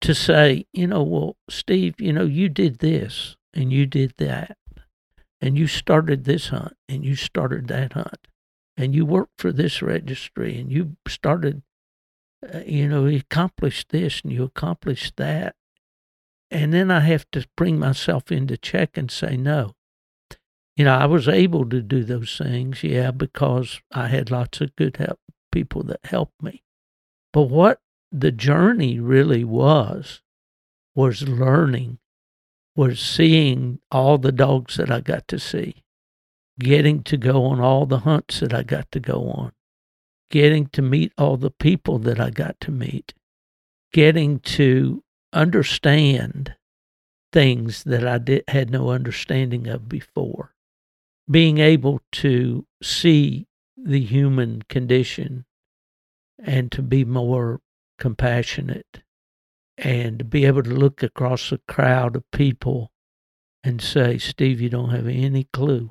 to 0.00 0.14
say, 0.14 0.66
you 0.72 0.86
know, 0.86 1.02
well, 1.02 1.36
Steve, 1.48 2.00
you 2.00 2.12
know, 2.12 2.24
you 2.24 2.48
did 2.48 2.78
this 2.78 3.36
and 3.54 3.72
you 3.72 3.86
did 3.86 4.14
that, 4.18 4.56
and 5.40 5.58
you 5.58 5.66
started 5.66 6.24
this 6.24 6.48
hunt 6.48 6.76
and 6.88 7.04
you 7.04 7.16
started 7.16 7.68
that 7.68 7.94
hunt 7.94 8.28
and 8.76 8.94
you 8.94 9.04
worked 9.04 9.40
for 9.40 9.52
this 9.52 9.82
registry 9.82 10.58
and 10.58 10.70
you 10.70 10.96
started 11.06 11.62
uh, 12.54 12.60
you 12.66 12.88
know 12.88 13.06
you 13.06 13.18
accomplished 13.18 13.90
this 13.90 14.22
and 14.22 14.32
you 14.32 14.44
accomplished 14.44 15.16
that. 15.16 15.54
And 16.50 16.72
then 16.72 16.90
i 16.90 17.00
have 17.00 17.26
to 17.32 17.46
bring 17.56 17.78
myself 17.78 18.32
into 18.32 18.56
check 18.56 18.96
and 18.96 19.10
say 19.10 19.36
no. 19.36 19.74
You 20.76 20.84
know 20.84 20.94
i 20.94 21.06
was 21.06 21.28
able 21.28 21.68
to 21.68 21.82
do 21.82 22.04
those 22.04 22.38
things 22.38 22.82
yeah 22.82 23.10
because 23.10 23.80
i 23.92 24.08
had 24.08 24.30
lots 24.30 24.60
of 24.60 24.74
good 24.76 24.96
help 24.96 25.20
people 25.52 25.82
that 25.84 26.00
helped 26.04 26.42
me 26.42 26.62
but 27.32 27.44
what 27.44 27.80
the 28.12 28.32
journey 28.32 28.98
really 28.98 29.44
was 29.44 30.20
was 30.94 31.28
learning 31.28 31.98
was 32.76 33.00
seeing 33.00 33.78
all 33.90 34.18
the 34.18 34.32
dogs 34.32 34.76
that 34.76 34.90
i 34.90 35.00
got 35.00 35.26
to 35.28 35.38
see 35.38 35.84
getting 36.60 37.02
to 37.02 37.16
go 37.16 37.46
on 37.46 37.58
all 37.58 37.86
the 37.86 38.00
hunts 38.00 38.38
that 38.40 38.54
I 38.54 38.62
got 38.62 38.92
to 38.92 39.00
go 39.00 39.30
on, 39.30 39.52
getting 40.30 40.66
to 40.68 40.82
meet 40.82 41.12
all 41.18 41.36
the 41.36 41.50
people 41.50 41.98
that 42.00 42.20
I 42.20 42.30
got 42.30 42.60
to 42.60 42.70
meet, 42.70 43.14
getting 43.92 44.38
to 44.40 45.02
understand 45.32 46.54
things 47.32 47.82
that 47.84 48.06
I 48.06 48.18
did, 48.18 48.44
had 48.48 48.70
no 48.70 48.90
understanding 48.90 49.66
of 49.66 49.88
before, 49.88 50.54
being 51.28 51.58
able 51.58 52.00
to 52.12 52.66
see 52.82 53.46
the 53.76 54.00
human 54.00 54.62
condition 54.68 55.46
and 56.44 56.70
to 56.72 56.82
be 56.82 57.04
more 57.04 57.60
compassionate 57.98 59.02
and 59.76 60.18
to 60.20 60.24
be 60.24 60.44
able 60.44 60.62
to 60.62 60.70
look 60.70 61.02
across 61.02 61.52
a 61.52 61.58
crowd 61.68 62.16
of 62.16 62.30
people 62.32 62.90
and 63.62 63.80
say, 63.80 64.18
Steve, 64.18 64.60
you 64.60 64.68
don't 64.68 64.90
have 64.90 65.06
any 65.06 65.44
clue 65.52 65.90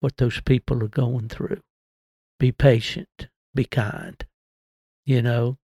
what 0.00 0.16
those 0.16 0.40
people 0.40 0.82
are 0.82 0.88
going 0.88 1.28
through. 1.28 1.60
Be 2.38 2.52
patient, 2.52 3.28
be 3.54 3.64
kind, 3.64 4.24
you 5.06 5.22
know, 5.22 5.58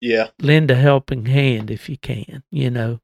Yeah. 0.00 0.30
lend 0.40 0.70
a 0.70 0.76
helping 0.76 1.26
hand 1.26 1.70
if 1.70 1.88
you 1.88 1.96
can, 1.98 2.42
you 2.50 2.70
know. 2.70 3.00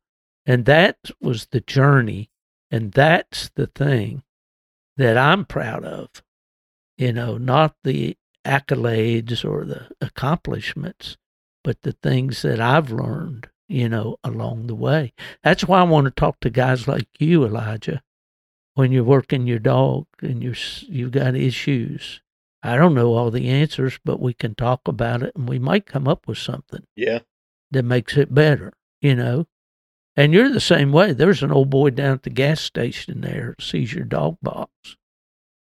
And 0.47 0.65
that 0.67 0.99
was 1.21 1.47
the 1.47 1.61
journey. 1.61 2.31
And 2.71 2.93
that's 2.93 3.51
the 3.55 3.67
thing 3.67 4.23
that 4.97 5.17
I'm 5.17 5.45
proud 5.45 5.85
of, 5.85 6.09
you 6.97 7.13
know, 7.13 7.39
not 7.39 7.77
the 7.85 8.17
accolades 8.45 9.45
or 9.45 9.65
the 9.65 9.89
accomplishments, 10.01 11.17
but 11.65 11.83
the 11.83 11.93
things 11.93 12.43
that 12.43 12.61
I've 12.61 12.91
learned, 12.91 13.49
you 13.69 13.89
know, 13.89 14.17
along 14.25 14.67
the 14.67 14.75
way. 14.75 15.13
That's 15.43 15.65
why 15.67 15.81
I 15.81 15.85
want 15.85 16.07
to 16.07 16.11
talk 16.11 16.41
to 16.41 16.51
guys 16.51 16.89
like 16.89 17.09
you, 17.19 17.45
Elijah, 17.45 18.03
when 18.75 18.93
you're 18.93 19.05
working 19.05 19.47
your 19.47 19.59
dog 19.59 20.07
and 20.21 20.43
you're 20.43 20.55
you've 20.83 21.13
got 21.13 21.35
issues. 21.37 22.21
I 22.63 22.77
don't 22.77 22.95
know 22.95 23.15
all 23.15 23.31
the 23.31 23.49
answers, 23.49 23.99
but 24.05 24.21
we 24.21 24.35
can 24.35 24.55
talk 24.55 24.87
about 24.87 25.23
it 25.23 25.35
and 25.35 25.49
we 25.49 25.59
might 25.59 25.85
come 25.87 26.07
up 26.07 26.29
with 26.29 26.39
something 26.39 26.85
Yeah. 26.95 27.21
that 27.73 27.83
makes 27.85 28.17
it 28.17 28.33
better, 28.33 28.73
you 29.01 29.17
know. 29.17 29.47
And 30.15 30.33
you're 30.33 30.49
the 30.51 30.61
same 30.61 30.93
way. 30.93 31.13
There's 31.13 31.43
an 31.43 31.51
old 31.51 31.71
boy 31.71 31.91
down 31.91 32.13
at 32.15 32.23
the 32.23 32.31
gas 32.31 32.61
station 32.61 33.21
there 33.23 33.57
sees 33.59 33.93
your 33.95 34.05
dog 34.05 34.37
box. 34.43 34.71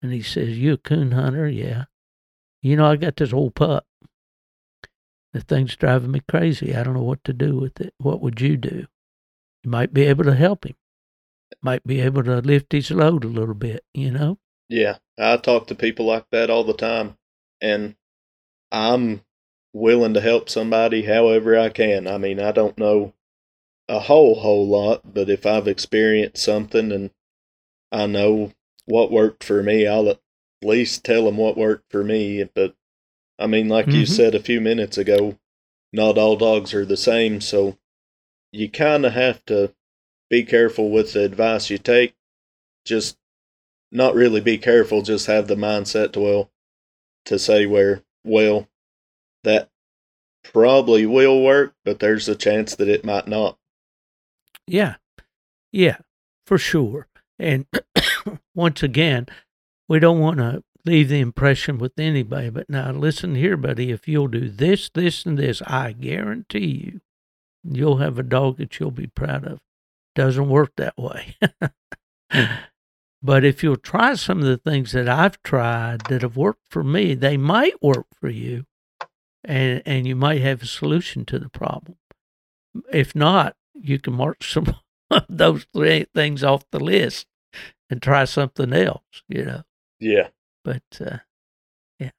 And 0.02 0.12
he 0.12 0.22
says, 0.22 0.60
You 0.60 0.74
a 0.74 0.78
coon 0.78 1.12
hunter? 1.14 1.48
Yeah. 1.48 1.86
You 2.64 2.78
know, 2.78 2.86
I 2.86 2.96
got 2.96 3.18
this 3.18 3.34
old 3.34 3.56
pup. 3.56 3.86
The 5.34 5.42
thing's 5.42 5.76
driving 5.76 6.12
me 6.12 6.22
crazy. 6.30 6.74
I 6.74 6.84
don't 6.84 6.94
know 6.94 7.04
what 7.04 7.24
to 7.26 7.34
do 7.34 7.58
with 7.58 7.82
it. 7.82 7.94
What 7.98 8.22
would 8.22 8.40
you 8.40 8.56
do? 8.56 8.88
You 9.64 9.70
might 9.70 9.94
be 9.94 10.04
able 10.04 10.24
to 10.24 10.34
help 10.34 10.66
him. 10.66 10.76
Might 11.62 11.86
be 11.86 12.00
able 12.00 12.24
to 12.24 12.38
lift 12.38 12.72
his 12.72 12.90
load 12.90 13.26
a 13.26 13.28
little 13.28 13.54
bit, 13.54 13.84
you 13.94 14.12
know? 14.12 14.40
Yeah. 14.70 14.98
I 15.20 15.38
talk 15.38 15.68
to 15.68 15.76
people 15.76 16.06
like 16.06 16.26
that 16.32 16.50
all 16.50 16.64
the 16.64 16.74
time. 16.74 17.18
And 17.62 17.96
I'm 18.72 19.22
willing 19.74 20.14
to 20.14 20.22
help 20.22 20.50
somebody 20.50 21.04
however 21.04 21.60
I 21.60 21.68
can. 21.70 22.08
I 22.08 22.18
mean, 22.18 22.40
I 22.40 22.52
don't 22.52 22.78
know 22.78 23.14
a 23.90 24.00
whole, 24.00 24.36
whole 24.36 24.68
lot, 24.68 25.14
but 25.14 25.30
if 25.30 25.46
I've 25.46 25.68
experienced 25.68 26.44
something 26.44 26.92
and 26.94 27.12
I 27.92 28.06
know 28.06 28.54
what 28.86 29.12
worked 29.12 29.44
for 29.44 29.62
me, 29.62 29.86
I'll 29.86 30.18
least 30.64 31.04
tell 31.04 31.26
them 31.26 31.38
what 31.38 31.58
worked 31.58 31.92
for 31.92 32.04
me. 32.04 32.44
But 32.44 32.76
I 33.40 33.48
mean, 33.48 33.70
like 33.70 33.88
you 33.88 34.04
Mhm. 34.04 34.08
said 34.08 34.36
a 34.36 34.40
few 34.40 34.62
minutes 34.62 34.98
ago, 34.98 35.38
not 35.92 36.18
all 36.18 36.36
dogs 36.36 36.74
are 36.74 36.86
the 36.86 36.98
same. 36.98 37.42
So 37.42 37.78
you 38.52 38.70
kind 38.70 39.06
of 39.06 39.14
have 39.14 39.44
to 39.46 39.74
be 40.30 40.44
careful 40.44 40.90
with 40.90 41.14
the 41.14 41.24
advice 41.24 41.70
you 41.70 41.78
take. 41.78 42.16
Just 42.86 43.18
not 43.92 44.16
really 44.16 44.42
be 44.42 44.58
careful, 44.58 45.02
just 45.02 45.28
have 45.28 45.48
the 45.48 45.56
mindset 45.56 46.14
to, 46.14 46.20
well, 46.20 46.52
to 47.26 47.38
say 47.38 47.66
where, 47.66 48.04
well, 48.24 48.68
that 49.44 49.70
probably 50.44 51.06
will 51.06 51.42
work, 51.44 51.76
but 51.86 52.00
there's 52.00 52.28
a 52.28 52.36
chance 52.36 52.76
that 52.76 52.90
it 52.90 53.06
might 53.06 53.28
not. 53.28 53.58
Yeah. 54.68 54.96
Yeah, 55.72 55.98
for 56.46 56.58
sure. 56.58 57.08
And 57.40 57.66
once 58.56 58.84
again, 58.84 59.28
we 59.88 60.00
don't 60.00 60.20
want 60.20 60.38
to 60.38 60.64
leave 60.86 61.10
the 61.10 61.20
impression 61.20 61.78
with 61.78 61.98
anybody, 61.98 62.50
but 62.50 62.70
now 62.70 62.92
listen 62.92 63.36
here, 63.36 63.58
buddy, 63.58 63.92
if 63.92 64.08
you'll 64.08 64.28
do 64.28 64.50
this, 64.50 64.90
this, 64.90 65.26
and 65.26 65.38
this, 65.38 65.62
I 65.62 65.94
guarantee 65.94 66.92
you, 66.94 67.02
you'll 67.64 67.98
have 67.98 68.20
a 68.20 68.24
dog 68.24 68.58
that 68.58 68.80
you'll 68.80 68.92
be 68.92 69.08
proud 69.08 69.46
of. 69.46 69.60
Doesn't 70.16 70.50
work 70.50 70.74
that 70.78 70.98
way. 70.98 71.36
but 73.24 73.44
if 73.44 73.64
you'll 73.64 73.78
try 73.78 74.14
some 74.16 74.40
of 74.40 74.46
the 74.46 74.58
things 74.58 74.92
that 74.92 75.10
I've 75.10 75.42
tried 75.42 76.02
that 76.10 76.22
have 76.22 76.38
worked 76.38 76.68
for 76.70 76.84
me, 76.84 77.16
they 77.16 77.38
might 77.38 77.82
work 77.82 78.08
for 78.20 78.30
you. 78.30 78.66
And 79.46 79.82
and 79.86 80.08
you 80.08 80.16
might 80.16 80.42
have 80.42 80.62
a 80.62 80.68
solution 80.68 81.26
to 81.26 81.38
the 81.38 81.50
problem. 81.50 81.98
If 82.94 83.14
not, 83.14 83.58
you 83.74 84.00
can 84.00 84.14
mark 84.14 84.44
some 84.44 84.76
of 85.10 85.26
those 85.28 85.66
three 85.74 86.06
things 86.14 86.44
off 86.44 86.64
the 86.72 86.80
list 86.80 87.28
and 87.90 88.02
try 88.02 88.26
something 88.26 88.72
else, 88.72 89.24
you 89.28 89.44
know. 89.44 89.64
Yeah. 90.00 90.30
But 90.64 90.84
uh, 91.00 91.18
yeah. 92.00 92.12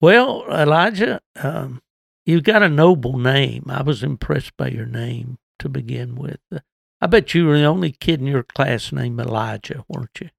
Well, 0.00 0.44
Elijah, 0.50 1.20
um, 1.36 1.82
you've 2.24 2.44
got 2.44 2.62
a 2.62 2.68
noble 2.68 3.18
name. 3.18 3.64
I 3.68 3.82
was 3.82 4.02
impressed 4.02 4.56
by 4.56 4.68
your 4.68 4.86
name 4.86 5.38
to 5.58 5.68
begin 5.68 6.14
with. 6.14 6.40
Uh, 6.52 6.60
I 7.00 7.06
bet 7.06 7.34
you 7.34 7.46
were 7.46 7.58
the 7.58 7.64
only 7.64 7.92
kid 7.92 8.20
in 8.20 8.26
your 8.26 8.42
class 8.42 8.92
named 8.92 9.20
Elijah, 9.20 9.84
weren't 9.88 10.20
you? 10.20 10.30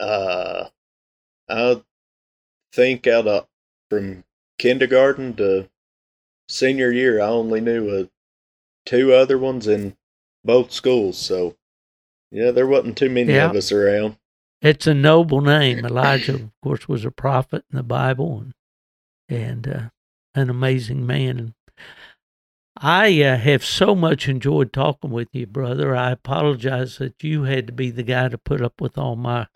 Uh, 0.00 0.68
I 1.48 1.82
think 2.72 3.06
out 3.06 3.26
of 3.26 3.46
from 3.90 4.24
kindergarten 4.58 5.34
to 5.36 5.68
senior 6.48 6.90
year, 6.90 7.20
I 7.20 7.26
only 7.26 7.60
knew 7.60 7.90
uh, 7.90 8.04
two 8.86 9.12
other 9.12 9.38
ones, 9.38 9.66
in 9.66 9.96
both 10.44 10.72
schools. 10.72 11.18
So, 11.18 11.56
yeah, 12.30 12.50
there 12.50 12.66
wasn't 12.66 12.96
too 12.98 13.10
many 13.10 13.32
Yeah. 13.34 13.50
of 13.50 13.56
us 13.56 13.72
around. 13.72 14.16
It's 14.62 14.86
a 14.86 14.94
noble 14.94 15.40
name. 15.40 15.84
Elijah, 15.84 16.34
of 16.34 16.50
course, 16.62 16.88
was 16.88 17.04
a 17.04 17.10
prophet 17.10 17.64
in 17.70 17.76
the 17.76 17.82
Bible 17.82 18.38
and 18.38 18.54
and 19.28 19.68
uh, 19.68 19.80
an 20.34 20.48
amazing 20.48 21.04
man. 21.04 21.54
I 22.76 23.22
uh, 23.22 23.36
have 23.36 23.64
so 23.64 23.94
much 23.94 24.28
enjoyed 24.28 24.72
talking 24.72 25.10
with 25.10 25.28
you, 25.32 25.46
brother. 25.46 25.94
I 25.96 26.12
apologize 26.12 26.98
that 26.98 27.22
you 27.22 27.42
had 27.42 27.66
to 27.66 27.72
be 27.72 27.90
the 27.90 28.02
guy 28.02 28.28
to 28.28 28.38
put 28.38 28.62
up 28.62 28.80
with 28.80 28.96
all 28.96 29.16
my 29.16 29.46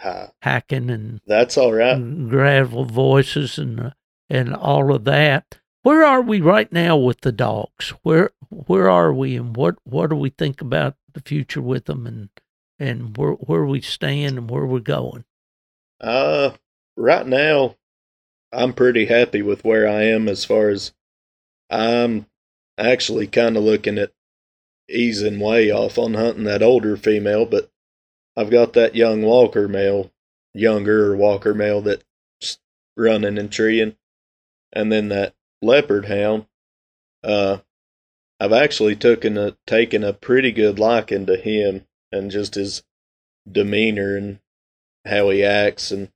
hacking 0.42 0.90
and 0.90 1.20
that's 1.26 1.57
all 1.57 1.72
right. 1.72 1.98
gravel 2.28 2.84
voices 2.84 3.59
and 3.59 3.80
uh, 3.80 3.90
and 4.28 4.54
all 4.54 4.92
of 4.92 5.04
that. 5.04 5.61
Where 5.82 6.04
are 6.04 6.20
we 6.20 6.40
right 6.40 6.72
now 6.72 6.96
with 6.96 7.20
the 7.20 7.30
dogs? 7.30 7.90
Where 8.02 8.30
where 8.50 8.90
are 8.90 9.12
we, 9.12 9.36
and 9.36 9.57
what 9.57 9.76
what 9.84 10.11
do 10.11 10.16
we 10.16 10.30
think 10.30 10.61
about 10.61 10.96
the 11.12 11.20
future 11.20 11.62
with 11.62 11.84
them, 11.84 12.07
and 12.09 12.28
and 12.79 13.16
where 13.16 13.33
where 13.33 13.64
we 13.64 13.81
stand 13.81 14.39
and 14.39 14.51
where 14.51 14.66
we're 14.66 14.81
going? 14.81 15.24
Uh, 16.01 16.51
right 16.97 17.27
now, 17.27 17.77
I'm 18.53 18.72
pretty 18.72 19.07
happy 19.07 19.43
with 19.43 19.64
where 19.64 19.89
I 19.89 20.03
am 20.05 20.29
as 20.29 20.45
far 20.45 20.68
as 20.68 20.93
I'm 21.70 22.27
actually 22.79 23.27
kind 23.27 23.57
of 23.57 23.64
looking 23.64 23.99
at 23.99 24.12
easing 24.89 25.41
way 25.41 25.70
off 25.70 25.99
on 25.99 26.14
hunting 26.14 26.45
that 26.45 26.62
older 26.62 26.97
female, 26.97 27.47
but 27.47 27.70
I've 28.37 28.51
got 28.51 28.74
that 28.74 28.95
young 28.95 29.22
Walker 29.22 29.66
male, 29.66 30.12
younger 30.55 31.16
Walker 31.16 31.55
male 31.55 31.81
that's 31.81 32.59
running 32.97 33.39
and 33.39 33.51
treeing, 33.51 33.97
and 34.72 34.93
then 34.93 35.09
that 35.09 35.35
leopard 35.62 36.07
hound. 36.07 36.47
Uh, 37.24 37.59
I've 38.39 38.53
actually 38.53 38.95
taken 38.95 39.39
a 39.39 39.57
taken 39.66 40.05
a 40.05 40.12
pretty 40.12 40.53
good 40.53 40.79
liking 40.79 41.27
to 41.27 41.37
him 41.37 41.87
and 42.17 42.31
just 42.31 42.55
his 42.55 42.83
demeanor 43.51 44.17
and 44.17 44.41
how 45.07 45.31
he 45.31 45.45
acts 45.45 45.91
and 45.91 46.11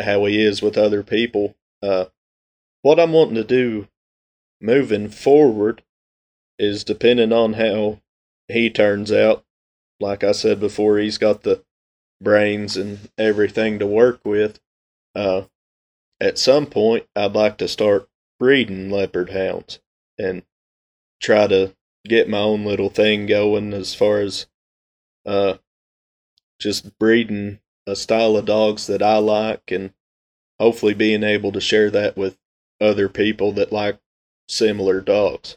how 0.00 0.24
he 0.24 0.42
is 0.42 0.60
with 0.62 0.76
other 0.76 1.02
people. 1.02 1.56
Uh, 1.82 2.06
what 2.82 2.98
I'm 2.98 3.12
wanting 3.12 3.36
to 3.36 3.44
do 3.44 3.88
moving 4.60 5.08
forward 5.08 5.82
is 6.58 6.84
depending 6.84 7.32
on 7.32 7.54
how 7.54 8.00
he 8.48 8.70
turns 8.70 9.12
out. 9.12 9.44
Like 10.00 10.24
I 10.24 10.32
said 10.32 10.60
before, 10.60 10.98
he's 10.98 11.18
got 11.18 11.42
the 11.42 11.62
brains 12.20 12.76
and 12.76 13.10
everything 13.16 13.78
to 13.78 13.86
work 13.86 14.20
with. 14.24 14.60
Uh, 15.14 15.42
at 16.20 16.38
some 16.38 16.66
point, 16.66 17.06
I'd 17.14 17.34
like 17.34 17.58
to 17.58 17.68
start 17.68 18.08
breeding 18.38 18.90
leopard 18.90 19.30
hounds 19.30 19.80
and 20.18 20.42
try 21.20 21.46
to 21.46 21.74
get 22.04 22.28
my 22.28 22.38
own 22.38 22.64
little 22.64 22.90
thing 22.90 23.26
going 23.26 23.72
as 23.72 23.94
far 23.94 24.20
as 24.20 24.46
uh, 25.26 25.54
just 26.58 26.98
breeding 26.98 27.60
a 27.86 27.96
style 27.96 28.36
of 28.36 28.44
dogs 28.44 28.86
that 28.86 29.02
I 29.02 29.18
like 29.18 29.70
and 29.70 29.92
hopefully 30.58 30.94
being 30.94 31.22
able 31.22 31.52
to 31.52 31.60
share 31.60 31.90
that 31.90 32.16
with 32.16 32.36
other 32.80 33.08
people 33.08 33.52
that 33.52 33.72
like 33.72 33.98
similar 34.48 35.00
dogs. 35.00 35.56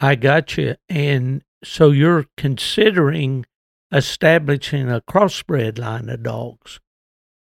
I 0.00 0.16
got 0.16 0.56
you. 0.56 0.76
And 0.88 1.42
so 1.62 1.90
you're 1.90 2.26
considering 2.36 3.46
establishing 3.92 4.90
a 4.90 5.00
crossbred 5.00 5.78
line 5.78 6.08
of 6.08 6.22
dogs 6.22 6.80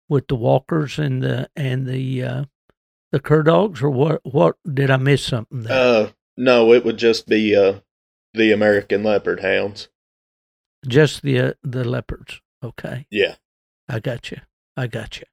with 0.08 0.28
the 0.28 0.36
walkers 0.36 0.98
and 0.98 1.22
the 1.22 1.50
and 1.56 1.86
the 1.86 2.24
uh, 2.24 2.44
the 3.12 3.20
cur 3.20 3.44
dogs, 3.44 3.82
or 3.82 3.90
what? 3.90 4.22
What 4.24 4.56
did 4.72 4.90
I 4.90 4.98
miss 4.98 5.24
something 5.24 5.64
there? 5.64 6.06
Uh 6.06 6.10
no, 6.36 6.74
it 6.74 6.84
would 6.84 6.98
just 6.98 7.28
be 7.28 7.56
uh 7.56 7.80
the 8.34 8.52
American 8.52 9.04
leopard 9.04 9.42
hounds. 9.42 9.90
Just 10.88 11.22
the 11.22 11.40
uh, 11.40 11.54
the 11.64 11.84
leopards. 11.84 12.42
Okay, 12.64 13.06
Yeah. 13.10 13.36
I 13.88 14.00
got 14.00 14.32
you. 14.32 14.38
I 14.78 14.88
got 14.88 15.20
you. 15.20 15.26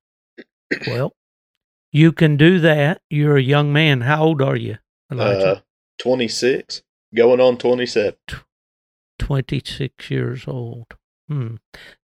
Well, 0.87 1.15
you 1.93 2.13
can 2.13 2.37
do 2.37 2.59
that. 2.61 3.03
You're 3.11 3.37
a 3.37 3.43
young 3.43 3.73
man. 3.73 4.03
How 4.03 4.25
old 4.25 4.43
are 4.43 4.57
you, 4.57 4.79
Elijah? 5.11 5.47
Uh 5.47 5.61
26 5.99 6.83
going 7.15 7.41
on 7.41 7.57
27. 7.57 8.15
26 9.19 10.11
years 10.11 10.45
old. 10.47 10.87
Hmm. 11.29 11.57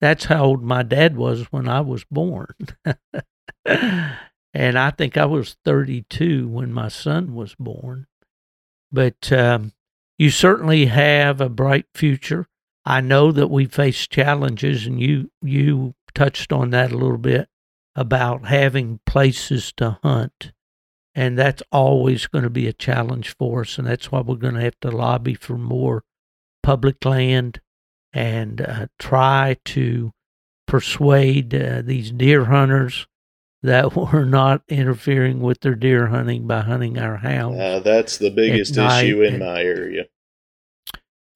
That's 0.00 0.24
how 0.26 0.44
old 0.44 0.62
my 0.62 0.82
dad 0.82 1.16
was 1.16 1.52
when 1.52 1.68
I 1.68 1.80
was 1.80 2.04
born. 2.04 2.54
and 3.64 4.78
I 4.78 4.90
think 4.90 5.16
I 5.16 5.26
was 5.26 5.56
32 5.64 6.48
when 6.48 6.72
my 6.72 6.88
son 6.88 7.34
was 7.34 7.54
born. 7.58 8.06
But 8.92 9.30
um, 9.32 9.72
you 10.18 10.30
certainly 10.30 10.86
have 10.86 11.40
a 11.40 11.48
bright 11.48 11.86
future. 11.94 12.46
I 12.84 13.00
know 13.00 13.30
that 13.32 13.48
we 13.48 13.66
face 13.66 14.06
challenges, 14.06 14.86
and 14.86 15.00
you 15.00 15.30
you 15.42 15.94
touched 16.14 16.52
on 16.52 16.70
that 16.70 16.92
a 16.92 16.96
little 16.96 17.18
bit 17.18 17.48
about 17.94 18.46
having 18.46 19.00
places 19.06 19.72
to 19.76 19.98
hunt. 20.02 20.52
And 21.14 21.36
that's 21.36 21.62
always 21.72 22.26
going 22.26 22.44
to 22.44 22.50
be 22.50 22.68
a 22.68 22.72
challenge 22.72 23.34
for 23.36 23.62
us. 23.62 23.78
And 23.78 23.86
that's 23.86 24.12
why 24.12 24.20
we're 24.20 24.36
going 24.36 24.54
to 24.54 24.60
have 24.60 24.78
to 24.80 24.90
lobby 24.90 25.34
for 25.34 25.58
more 25.58 26.04
public 26.62 27.04
land 27.04 27.60
and 28.12 28.60
uh, 28.60 28.86
try 28.98 29.56
to 29.66 30.12
persuade 30.66 31.54
uh, 31.54 31.82
these 31.84 32.12
deer 32.12 32.44
hunters 32.46 33.06
that 33.62 33.94
we're 34.12 34.24
not 34.24 34.62
interfering 34.68 35.40
with 35.40 35.60
their 35.60 35.74
deer 35.74 36.06
hunting 36.06 36.46
by 36.46 36.60
hunting 36.60 36.98
our 36.98 37.16
hounds. 37.16 37.58
Uh, 37.58 37.80
that's 37.80 38.18
the 38.18 38.30
biggest 38.30 38.76
issue 38.76 39.22
in 39.22 39.34
and- 39.34 39.44
my 39.44 39.62
area. 39.62 40.04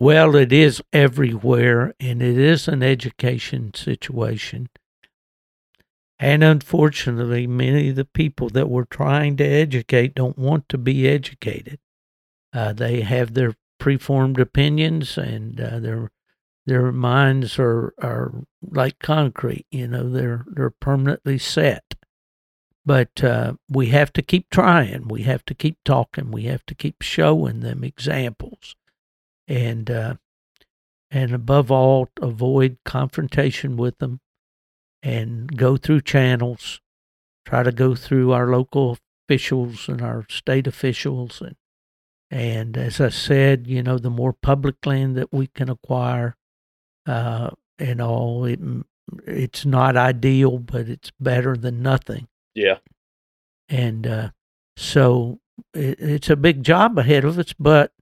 Well, 0.04 0.36
it 0.36 0.52
is 0.52 0.82
everywhere, 0.92 1.94
and 1.98 2.20
it 2.20 2.36
is 2.36 2.68
an 2.68 2.82
education 2.82 3.72
situation. 3.72 4.68
And 6.18 6.44
unfortunately, 6.44 7.46
many 7.46 7.88
of 7.88 7.96
the 7.96 8.04
people 8.04 8.50
that 8.50 8.68
we're 8.68 8.84
trying 8.84 9.38
to 9.38 9.44
educate 9.44 10.14
don't 10.14 10.36
want 10.36 10.68
to 10.68 10.76
be 10.76 11.08
educated. 11.08 11.78
Uh, 12.52 12.74
they 12.74 13.00
have 13.00 13.32
their 13.32 13.54
preformed 13.78 14.38
opinions, 14.38 15.16
and 15.16 15.58
uh, 15.58 15.78
their 15.78 16.10
their 16.66 16.92
minds 16.92 17.58
are 17.58 17.94
are 17.96 18.44
like 18.60 18.98
concrete. 18.98 19.64
You 19.70 19.88
know, 19.88 20.10
they're 20.10 20.44
they're 20.48 20.68
permanently 20.68 21.38
set. 21.38 21.94
But 22.84 23.24
uh, 23.24 23.54
we 23.70 23.86
have 23.86 24.12
to 24.12 24.20
keep 24.20 24.50
trying. 24.50 25.08
We 25.08 25.22
have 25.22 25.46
to 25.46 25.54
keep 25.54 25.78
talking. 25.82 26.30
We 26.30 26.42
have 26.42 26.66
to 26.66 26.74
keep 26.74 27.00
showing 27.00 27.60
them 27.60 27.82
examples 27.82 28.76
and 29.48 29.90
uh, 29.90 30.14
and 31.10 31.32
above 31.32 31.70
all, 31.70 32.08
avoid 32.20 32.78
confrontation 32.84 33.76
with 33.76 33.98
them, 33.98 34.20
and 35.02 35.56
go 35.56 35.76
through 35.76 36.02
channels. 36.02 36.80
Try 37.46 37.62
to 37.62 37.72
go 37.72 37.94
through 37.94 38.32
our 38.32 38.48
local 38.50 38.98
officials 39.28 39.88
and 39.88 40.02
our 40.02 40.26
state 40.30 40.66
officials, 40.66 41.40
and 41.42 41.56
and 42.30 42.76
as 42.76 43.00
I 43.00 43.10
said, 43.10 43.66
you 43.66 43.82
know, 43.82 43.98
the 43.98 44.10
more 44.10 44.32
public 44.32 44.84
land 44.86 45.16
that 45.16 45.32
we 45.32 45.48
can 45.48 45.70
acquire, 45.70 46.36
uh, 47.06 47.50
and 47.78 48.00
all, 48.00 48.44
it 48.44 48.60
it's 49.26 49.66
not 49.66 49.96
ideal, 49.96 50.58
but 50.58 50.88
it's 50.88 51.12
better 51.20 51.56
than 51.56 51.82
nothing 51.82 52.26
Yeah. 52.54 52.78
and 53.68 54.06
uh, 54.06 54.30
so 54.76 55.40
it, 55.74 56.00
it's 56.00 56.30
a 56.30 56.36
big 56.36 56.62
job 56.64 56.98
ahead 56.98 57.24
of 57.24 57.38
us. 57.38 57.54
But 57.58 57.92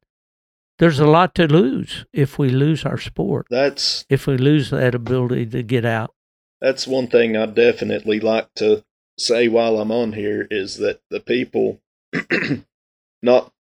there's 0.78 0.98
a 0.98 1.06
lot 1.06 1.34
to 1.36 1.46
lose 1.46 2.04
if 2.12 2.38
we 2.38 2.48
lose 2.48 2.84
our 2.84 2.98
sport, 2.98 3.46
That's 3.50 4.04
if 4.08 4.26
we 4.26 4.36
lose 4.36 4.70
that 4.70 4.94
ability 4.94 5.46
to 5.46 5.62
get 5.62 5.84
out. 5.84 6.14
that's 6.60 6.86
one 6.86 7.06
thing 7.08 7.36
I 7.36 7.46
definitely 7.46 8.20
like 8.20 8.52
to 8.56 8.84
say 9.18 9.48
while 9.48 9.78
I'm 9.78 9.92
on 9.92 10.12
here 10.14 10.46
is 10.50 10.78
that 10.78 11.00
the 11.10 11.20
people, 11.20 11.80
not 13.22 13.52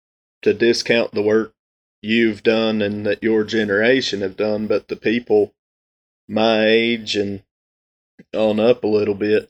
to 0.41 0.53
discount 0.53 1.11
the 1.11 1.21
work 1.21 1.53
you've 2.01 2.41
done 2.43 2.81
and 2.81 3.05
that 3.05 3.21
your 3.21 3.43
generation 3.43 4.21
have 4.21 4.35
done, 4.37 4.67
but 4.67 4.87
the 4.87 4.95
people 4.95 5.53
my 6.27 6.65
age 6.65 7.15
and 7.15 7.43
on 8.33 8.59
up 8.59 8.83
a 8.83 8.87
little 8.87 9.13
bit, 9.15 9.49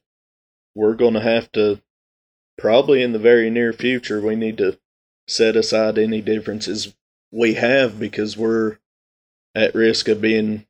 we're 0.75 0.95
going 0.95 1.13
to 1.13 1.21
have 1.21 1.51
to 1.51 1.81
probably 2.57 3.01
in 3.03 3.11
the 3.11 3.19
very 3.19 3.49
near 3.49 3.71
future, 3.73 4.19
we 4.21 4.35
need 4.35 4.57
to 4.57 4.77
set 5.27 5.55
aside 5.55 5.97
any 5.97 6.21
differences 6.21 6.93
we 7.31 7.55
have 7.55 7.99
because 7.99 8.37
we're 8.37 8.77
at 9.55 9.75
risk 9.75 10.07
of 10.07 10.21
being 10.21 10.65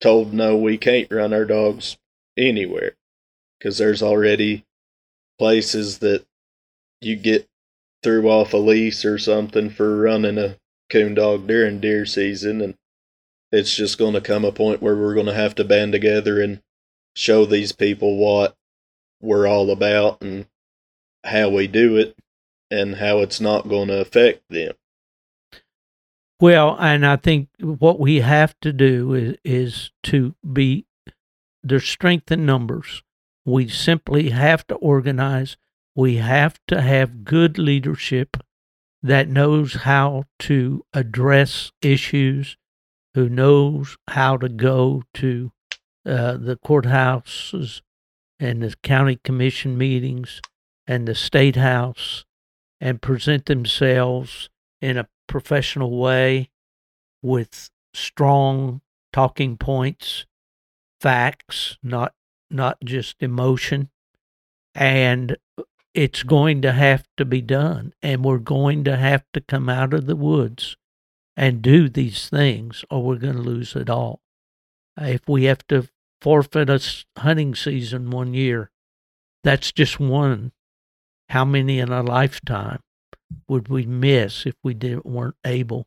told 0.00 0.32
no, 0.32 0.56
we 0.56 0.78
can't 0.78 1.10
run 1.10 1.32
our 1.32 1.44
dogs 1.44 1.96
anywhere. 2.36 2.96
Because 3.58 3.78
there's 3.78 4.02
already 4.02 4.64
places 5.38 5.98
that 5.98 6.24
you 7.00 7.16
get 7.16 7.48
threw 8.02 8.28
off 8.28 8.54
a 8.54 8.56
lease 8.56 9.04
or 9.04 9.18
something 9.18 9.68
for 9.70 10.00
running 10.00 10.38
a 10.38 10.56
coon 10.90 11.14
dog 11.14 11.46
during 11.46 11.80
deer 11.80 12.04
season 12.06 12.60
and 12.60 12.74
it's 13.52 13.74
just 13.74 13.98
going 13.98 14.14
to 14.14 14.20
come 14.20 14.44
a 14.44 14.52
point 14.52 14.80
where 14.80 14.96
we're 14.96 15.14
going 15.14 15.26
to 15.26 15.34
have 15.34 15.54
to 15.54 15.64
band 15.64 15.92
together 15.92 16.40
and 16.40 16.62
show 17.14 17.44
these 17.44 17.72
people 17.72 18.16
what 18.16 18.54
we're 19.20 19.46
all 19.46 19.70
about 19.70 20.20
and 20.22 20.46
how 21.24 21.48
we 21.48 21.66
do 21.66 21.96
it 21.96 22.16
and 22.70 22.96
how 22.96 23.18
it's 23.18 23.40
not 23.40 23.68
going 23.68 23.88
to 23.88 24.00
affect 24.00 24.42
them 24.48 24.72
Well, 26.40 26.74
and 26.80 27.04
I 27.04 27.16
think 27.16 27.48
what 27.60 28.00
we 28.00 28.20
have 28.20 28.58
to 28.62 28.72
do 28.72 29.12
is, 29.12 29.36
is 29.44 29.90
to 30.04 30.34
be 30.52 30.86
there's 31.62 31.86
strength 31.86 32.32
in 32.32 32.46
numbers. 32.46 33.02
We 33.44 33.68
simply 33.68 34.30
have 34.30 34.66
to 34.68 34.74
organize. 34.76 35.58
We 35.94 36.16
have 36.16 36.58
to 36.68 36.80
have 36.80 37.24
good 37.24 37.58
leadership 37.58 38.38
that 39.02 39.28
knows 39.28 39.74
how 39.74 40.24
to 40.40 40.84
address 40.94 41.72
issues, 41.82 42.56
who 43.14 43.28
knows 43.28 43.98
how 44.08 44.38
to 44.38 44.48
go 44.48 45.02
to 45.14 45.52
uh, 46.06 46.38
the 46.38 46.58
courthouses 46.64 47.82
and 48.38 48.62
the 48.62 48.74
county 48.82 49.18
commission 49.22 49.76
meetings 49.76 50.40
and 50.86 51.06
the 51.06 51.14
state 51.14 51.56
house 51.56 52.24
and 52.80 53.02
present 53.02 53.44
themselves 53.44 54.48
in 54.80 54.96
a 54.96 55.06
professional 55.30 55.96
way 55.96 56.50
with 57.22 57.70
strong 57.94 58.80
talking 59.12 59.56
points, 59.56 60.26
facts, 61.00 61.78
not 61.82 62.14
not 62.50 62.78
just 62.84 63.22
emotion. 63.22 63.90
And 64.74 65.36
it's 65.94 66.24
going 66.24 66.62
to 66.62 66.72
have 66.72 67.04
to 67.16 67.24
be 67.24 67.40
done. 67.40 67.92
And 68.02 68.24
we're 68.24 68.38
going 68.38 68.82
to 68.84 68.96
have 68.96 69.24
to 69.32 69.40
come 69.40 69.68
out 69.68 69.94
of 69.94 70.06
the 70.06 70.16
woods 70.16 70.76
and 71.36 71.62
do 71.62 71.88
these 71.88 72.28
things, 72.28 72.84
or 72.90 73.02
we're 73.02 73.16
going 73.16 73.36
to 73.36 73.40
lose 73.40 73.76
it 73.76 73.88
all. 73.88 74.20
If 75.00 75.28
we 75.28 75.44
have 75.44 75.64
to 75.68 75.88
forfeit 76.20 76.68
a 76.68 76.80
hunting 77.16 77.54
season 77.54 78.10
one 78.10 78.34
year, 78.34 78.70
that's 79.44 79.70
just 79.70 80.00
one. 80.00 80.50
How 81.28 81.44
many 81.44 81.78
in 81.78 81.92
a 81.92 82.02
lifetime 82.02 82.80
would 83.48 83.68
we 83.68 83.86
miss 83.86 84.46
if 84.46 84.54
we 84.62 84.74
didn't 84.74 85.06
weren't 85.06 85.36
able 85.44 85.86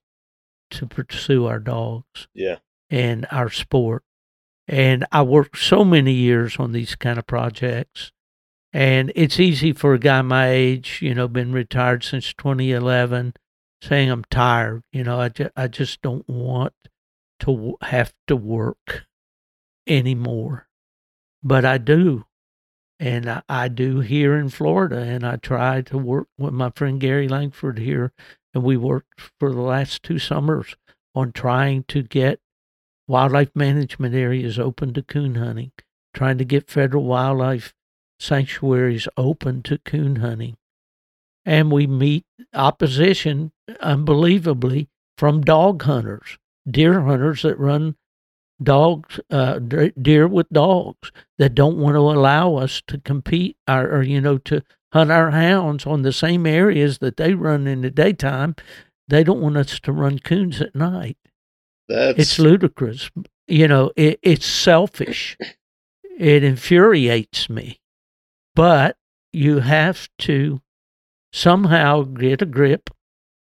to 0.71 0.85
pursue 0.87 1.45
our 1.45 1.59
dogs? 1.59 2.27
Yeah. 2.33 2.57
And 2.89 3.25
our 3.31 3.49
sport. 3.49 4.03
And 4.67 5.05
I 5.11 5.23
worked 5.23 5.57
so 5.57 5.83
many 5.83 6.13
years 6.13 6.57
on 6.57 6.71
these 6.71 6.95
kind 6.95 7.19
of 7.19 7.27
projects. 7.27 8.11
And 8.71 9.11
it's 9.15 9.39
easy 9.39 9.73
for 9.73 9.93
a 9.93 9.99
guy 9.99 10.21
my 10.21 10.49
age, 10.49 10.99
you 11.01 11.13
know, 11.13 11.27
been 11.27 11.51
retired 11.51 12.03
since 12.03 12.33
2011, 12.33 13.33
saying 13.81 14.09
I'm 14.09 14.23
tired. 14.25 14.83
You 14.91 15.03
know, 15.03 15.19
I, 15.19 15.29
ju- 15.29 15.51
I 15.55 15.67
just 15.67 16.01
don't 16.01 16.27
want 16.27 16.73
to 17.41 17.45
w- 17.45 17.77
have 17.81 18.13
to 18.27 18.35
work 18.35 19.05
anymore. 19.85 20.67
But 21.43 21.65
I 21.65 21.77
do. 21.77 22.25
And 23.03 23.29
I, 23.29 23.41
I 23.49 23.67
do 23.67 23.99
here 23.99 24.37
in 24.37 24.47
Florida. 24.47 24.99
And 24.99 25.25
I 25.25 25.35
try 25.35 25.81
to 25.81 25.97
work 25.97 26.29
with 26.37 26.53
my 26.53 26.69
friend 26.69 27.01
Gary 27.01 27.27
Langford 27.27 27.77
here. 27.77 28.13
And 28.53 28.63
we 28.63 28.77
worked 28.77 29.19
for 29.41 29.51
the 29.51 29.61
last 29.61 30.03
two 30.03 30.17
summers 30.17 30.77
on 31.13 31.33
trying 31.33 31.83
to 31.89 32.01
get 32.01 32.39
wildlife 33.05 33.53
management 33.53 34.15
areas 34.15 34.57
open 34.57 34.93
to 34.93 35.03
coon 35.03 35.35
hunting, 35.35 35.73
trying 36.13 36.37
to 36.37 36.45
get 36.45 36.69
federal 36.69 37.03
wildlife 37.03 37.73
sanctuaries 38.21 39.09
open 39.17 39.63
to 39.63 39.79
coon 39.79 40.17
hunting. 40.17 40.55
And 41.45 41.73
we 41.73 41.87
meet 41.87 42.23
opposition, 42.53 43.51
unbelievably, 43.81 44.87
from 45.17 45.41
dog 45.41 45.81
hunters, 45.81 46.37
deer 46.65 47.01
hunters 47.01 47.41
that 47.41 47.59
run 47.59 47.97
dogs, 48.63 49.19
uh, 49.29 49.59
deer 49.59 50.27
with 50.27 50.49
dogs 50.49 51.11
that 51.37 51.55
don't 51.55 51.77
want 51.77 51.95
to 51.95 51.99
allow 51.99 52.55
us 52.55 52.81
to 52.87 52.97
compete 52.99 53.57
or, 53.67 53.97
or, 53.97 54.03
you 54.03 54.21
know, 54.21 54.37
to 54.39 54.63
hunt 54.91 55.11
our 55.11 55.31
hounds 55.31 55.85
on 55.85 56.01
the 56.01 56.13
same 56.13 56.45
areas 56.45 56.99
that 56.99 57.17
they 57.17 57.33
run 57.33 57.67
in 57.67 57.81
the 57.81 57.89
daytime. 57.89 58.55
They 59.07 59.23
don't 59.23 59.41
want 59.41 59.57
us 59.57 59.79
to 59.81 59.91
run 59.91 60.19
coons 60.19 60.61
at 60.61 60.75
night. 60.75 61.17
That's 61.89 62.19
It's 62.19 62.39
ludicrous. 62.39 63.09
You 63.47 63.67
know, 63.67 63.91
it, 63.95 64.19
it's 64.21 64.45
selfish. 64.45 65.37
It 66.17 66.43
infuriates 66.43 67.49
me. 67.49 67.79
But 68.55 68.97
you 69.33 69.59
have 69.59 70.09
to 70.19 70.61
somehow 71.31 72.03
get 72.03 72.41
a 72.41 72.45
grip 72.45 72.91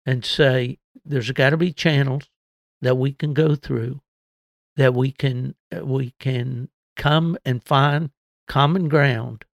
and 0.04 0.24
say, 0.24 0.78
there's 1.04 1.30
got 1.30 1.50
to 1.50 1.56
be 1.56 1.72
channels 1.72 2.28
that 2.82 2.96
we 2.96 3.12
can 3.12 3.32
go 3.32 3.54
through, 3.54 4.00
that 4.78 4.94
we 4.94 5.10
can 5.12 5.54
we 5.82 6.14
can 6.18 6.70
come 6.96 7.36
and 7.44 7.62
find 7.62 8.10
common 8.46 8.88
ground 8.88 9.44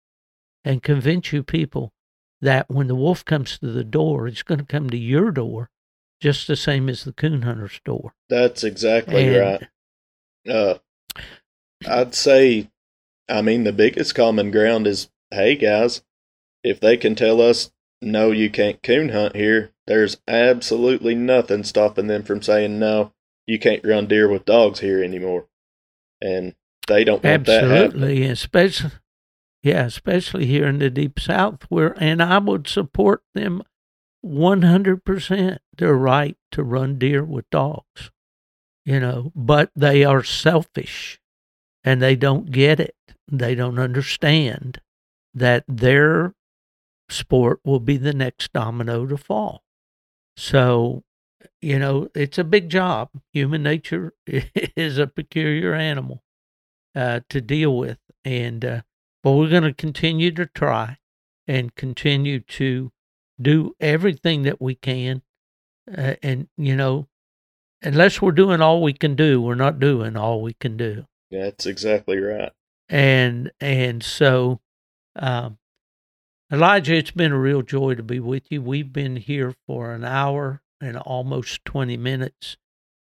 and 0.64 0.82
convince 0.82 1.32
you 1.32 1.42
people 1.42 1.92
that 2.40 2.70
when 2.70 2.86
the 2.86 2.94
wolf 2.94 3.24
comes 3.24 3.58
to 3.58 3.66
the 3.72 3.82
door, 3.84 4.28
it's 4.28 4.42
going 4.44 4.60
to 4.60 4.64
come 4.66 4.88
to 4.90 4.96
your 4.96 5.30
door 5.32 5.70
just 6.20 6.46
the 6.46 6.54
same 6.56 6.88
as 6.88 7.02
the 7.04 7.12
coon 7.12 7.42
hunter's 7.42 7.80
door. 7.84 8.14
that's 8.28 8.62
exactly 8.62 9.26
And- 9.34 9.36
right. 9.36 9.68
Uh, 10.48 10.78
I'd 11.88 12.14
say, 12.14 12.70
I 13.28 13.40
mean, 13.42 13.64
the 13.64 13.72
biggest 13.72 14.14
common 14.14 14.50
ground 14.50 14.86
is, 14.86 15.08
hey 15.30 15.56
guys, 15.56 16.02
if 16.62 16.80
they 16.80 16.96
can 16.96 17.14
tell 17.14 17.40
us 17.40 17.72
no, 18.02 18.30
you 18.30 18.50
can't 18.50 18.82
coon 18.82 19.08
hunt 19.10 19.34
here, 19.36 19.72
there's 19.86 20.18
absolutely 20.28 21.14
nothing 21.14 21.64
stopping 21.64 22.06
them 22.06 22.22
from 22.22 22.42
saying 22.42 22.78
no, 22.78 23.12
you 23.46 23.58
can't 23.58 23.84
run 23.84 24.06
deer 24.06 24.28
with 24.28 24.44
dogs 24.44 24.80
here 24.80 25.02
anymore, 25.02 25.46
and 26.20 26.54
they 26.86 27.04
don't 27.04 27.22
want 27.22 27.46
that. 27.46 27.64
Absolutely, 27.64 28.24
especially 28.24 28.90
yeah, 29.62 29.86
especially 29.86 30.44
here 30.44 30.66
in 30.66 30.78
the 30.78 30.90
deep 30.90 31.18
south 31.18 31.62
where 31.70 31.94
and 31.98 32.22
I 32.22 32.38
would 32.38 32.68
support 32.68 33.22
them 33.34 33.62
100% 34.24 35.58
their 35.78 35.94
right 35.94 36.36
to 36.52 36.62
run 36.62 36.98
deer 36.98 37.24
with 37.24 37.48
dogs. 37.50 38.10
You 38.84 39.00
know, 39.00 39.32
but 39.34 39.70
they 39.74 40.04
are 40.04 40.22
selfish 40.22 41.18
and 41.82 42.02
they 42.02 42.14
don't 42.14 42.50
get 42.50 42.78
it. 42.78 42.96
They 43.30 43.54
don't 43.54 43.78
understand 43.78 44.82
that 45.32 45.64
their 45.66 46.34
sport 47.08 47.60
will 47.64 47.80
be 47.80 47.96
the 47.96 48.12
next 48.12 48.52
domino 48.52 49.06
to 49.06 49.16
fall. 49.16 49.64
So, 50.36 51.04
you 51.60 51.78
know, 51.78 52.08
it's 52.14 52.38
a 52.38 52.44
big 52.44 52.68
job. 52.70 53.10
Human 53.32 53.62
nature 53.62 54.12
is 54.26 54.98
a 54.98 55.06
peculiar 55.06 55.74
animal 55.74 56.22
uh, 56.94 57.20
to 57.30 57.40
deal 57.40 57.76
with, 57.76 57.98
and 58.24 58.64
uh, 58.64 58.80
but 59.22 59.32
we're 59.32 59.50
going 59.50 59.62
to 59.64 59.74
continue 59.74 60.30
to 60.32 60.46
try 60.46 60.98
and 61.46 61.74
continue 61.74 62.40
to 62.40 62.92
do 63.40 63.74
everything 63.80 64.42
that 64.42 64.60
we 64.60 64.74
can, 64.74 65.22
uh, 65.96 66.14
and 66.22 66.48
you 66.56 66.76
know, 66.76 67.08
unless 67.82 68.22
we're 68.22 68.32
doing 68.32 68.60
all 68.60 68.82
we 68.82 68.92
can 68.92 69.14
do, 69.14 69.40
we're 69.42 69.54
not 69.54 69.78
doing 69.80 70.16
all 70.16 70.40
we 70.42 70.54
can 70.54 70.76
do 70.76 71.06
That's 71.30 71.66
exactly 71.66 72.18
right. 72.18 72.52
and 72.88 73.50
and 73.60 74.02
so 74.02 74.60
um 75.16 75.58
elijah 76.52 76.94
it's 76.94 77.10
been 77.10 77.32
a 77.32 77.38
real 77.38 77.62
joy 77.62 77.94
to 77.94 78.02
be 78.02 78.20
with 78.20 78.50
you 78.50 78.60
we've 78.62 78.92
been 78.92 79.16
here 79.16 79.54
for 79.66 79.92
an 79.92 80.04
hour 80.04 80.60
and 80.84 80.96
almost 80.98 81.64
20 81.64 81.96
minutes 81.96 82.56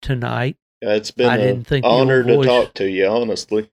tonight 0.02 0.56
It's 0.80 1.10
been 1.10 1.28
I 1.28 1.34
an 1.36 1.40
didn't 1.40 1.66
think 1.66 1.84
your 1.84 1.92
honor 1.92 2.22
to 2.24 2.34
voice- 2.34 2.46
talk 2.46 2.74
to 2.74 2.88
you, 2.90 3.06
honestly. 3.06 3.70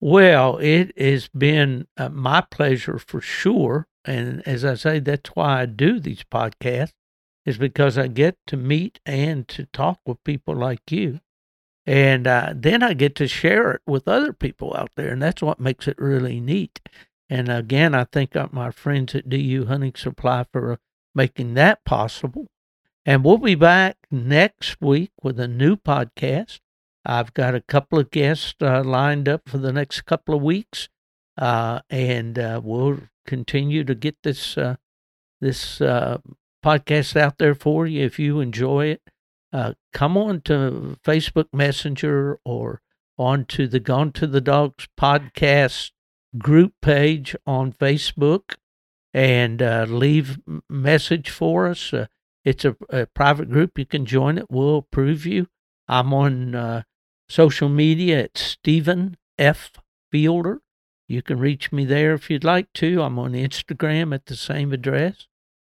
well 0.00 0.58
it 0.58 0.96
has 0.98 1.28
been 1.28 1.86
uh, 1.96 2.08
my 2.08 2.40
pleasure 2.40 2.98
for 2.98 3.20
sure 3.20 3.86
and 4.04 4.42
as 4.46 4.64
i 4.64 4.74
say 4.74 4.98
that's 4.98 5.30
why 5.30 5.62
i 5.62 5.66
do 5.66 6.00
these 6.00 6.24
podcasts 6.24 6.92
is 7.46 7.58
because 7.58 7.96
i 7.98 8.06
get 8.06 8.36
to 8.46 8.56
meet 8.56 9.00
and 9.06 9.46
to 9.48 9.66
talk 9.66 10.00
with 10.06 10.22
people 10.24 10.54
like 10.54 10.90
you 10.90 11.20
and 11.84 12.28
uh, 12.28 12.52
then 12.54 12.80
I 12.84 12.94
get 12.94 13.16
to 13.16 13.26
share 13.26 13.72
it 13.72 13.82
with 13.88 14.06
other 14.06 14.32
people 14.32 14.72
out 14.76 14.90
there, 14.94 15.08
and 15.10 15.20
that's 15.20 15.42
what 15.42 15.58
makes 15.58 15.88
it 15.88 15.98
really 15.98 16.38
neat. 16.38 16.78
And 17.28 17.48
again, 17.48 17.92
I 17.92 18.04
thank 18.04 18.36
my 18.52 18.70
friends 18.70 19.16
at 19.16 19.28
DU 19.28 19.66
Hunting 19.66 19.94
Supply 19.96 20.46
for 20.52 20.74
uh, 20.74 20.76
making 21.14 21.54
that 21.54 21.84
possible. 21.84 22.46
And 23.04 23.24
we'll 23.24 23.38
be 23.38 23.54
back 23.54 23.96
next 24.10 24.80
week 24.80 25.10
with 25.22 25.38
a 25.40 25.48
new 25.48 25.76
podcast. 25.76 26.60
I've 27.04 27.34
got 27.34 27.54
a 27.54 27.60
couple 27.60 27.98
of 27.98 28.10
guests 28.10 28.54
uh, 28.60 28.84
lined 28.84 29.28
up 29.28 29.48
for 29.48 29.58
the 29.58 29.72
next 29.72 30.02
couple 30.02 30.36
of 30.36 30.42
weeks, 30.42 30.88
uh, 31.36 31.80
and 31.90 32.38
uh, 32.38 32.60
we'll 32.62 33.00
continue 33.26 33.82
to 33.84 33.94
get 33.94 34.16
this 34.22 34.56
uh, 34.56 34.76
this 35.40 35.80
uh, 35.80 36.18
podcast 36.64 37.16
out 37.16 37.38
there 37.38 37.56
for 37.56 37.86
you 37.86 38.04
if 38.04 38.20
you 38.20 38.38
enjoy 38.38 38.86
it 38.86 39.02
uh, 39.52 39.74
come 39.92 40.16
on 40.16 40.40
to 40.42 40.96
Facebook 41.04 41.46
Messenger 41.52 42.38
or 42.44 42.80
onto 43.18 43.66
the 43.66 43.80
Gone 43.80 44.12
to 44.12 44.26
the 44.26 44.40
Dogs 44.40 44.88
podcast 44.98 45.90
group 46.38 46.72
page 46.80 47.36
on 47.46 47.72
Facebook 47.72 48.54
and 49.14 49.62
uh, 49.62 49.86
leave 49.88 50.38
message 50.68 51.30
for 51.30 51.68
us. 51.68 51.92
Uh, 51.92 52.06
it's 52.44 52.64
a, 52.64 52.76
a 52.90 53.06
private 53.06 53.50
group. 53.50 53.78
You 53.78 53.86
can 53.86 54.06
join 54.06 54.38
it. 54.38 54.50
We'll 54.50 54.78
approve 54.78 55.26
you. 55.26 55.48
I'm 55.88 56.12
on 56.14 56.54
uh, 56.54 56.82
social 57.28 57.68
media 57.68 58.24
at 58.24 58.38
Stephen 58.38 59.16
F. 59.38 59.72
Fielder. 60.10 60.60
You 61.08 61.22
can 61.22 61.38
reach 61.38 61.72
me 61.72 61.84
there 61.84 62.14
if 62.14 62.30
you'd 62.30 62.44
like 62.44 62.72
to. 62.74 63.02
I'm 63.02 63.18
on 63.18 63.32
Instagram 63.32 64.14
at 64.14 64.26
the 64.26 64.36
same 64.36 64.72
address. 64.72 65.26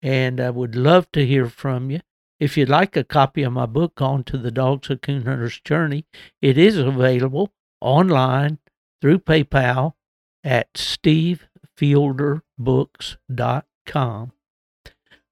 And 0.02 0.40
I 0.40 0.50
would 0.50 0.76
love 0.76 1.12
to 1.14 1.26
hear 1.26 1.50
from 1.50 1.90
you. 1.90 2.02
If 2.40 2.58
you'd 2.58 2.70
like 2.70 2.98
a 2.98 3.04
copy 3.04 3.44
of 3.44 3.54
my 3.54 3.66
book, 3.66 3.96
Gone 3.96 4.24
to 4.26 4.38
the 4.38 4.52
Dogs 4.52 4.90
of 4.90 5.02
Coon 5.02 5.26
Hunter's 5.26 5.62
Journey, 5.62 6.06
it 6.42 6.58
is 6.58 6.78
available 6.78 7.54
online 7.80 8.60
through 9.02 9.20
PayPal 9.20 9.94
at 10.44 10.78
stevefielderbooks.com. 12.60 14.32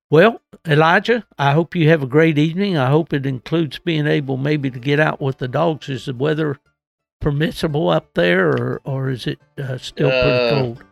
Well, 0.10 0.42
Elijah, 0.68 1.26
I 1.38 1.54
hope 1.54 1.74
you 1.76 1.88
have 1.90 2.04
a 2.04 2.08
great 2.08 2.38
evening. 2.38 2.78
I 2.78 2.90
hope 2.90 3.14
it 3.14 3.26
includes 3.26 3.80
being 3.80 4.08
able 4.08 4.36
maybe 4.36 4.70
to 4.70 4.80
get 4.80 5.00
out 5.00 5.22
with 5.22 5.38
the 5.38 5.48
dogs. 5.48 5.88
Is 5.88 6.06
the 6.06 6.14
weather 6.14 6.58
permissible 7.22 7.88
up 7.90 8.14
there, 8.14 8.50
or, 8.50 8.82
or 8.84 9.10
is 9.10 9.26
it 9.26 9.40
uh, 9.58 9.78
still 9.78 10.10
pretty 10.10 10.30
Uh, 10.30 10.50
cold? 10.50 10.84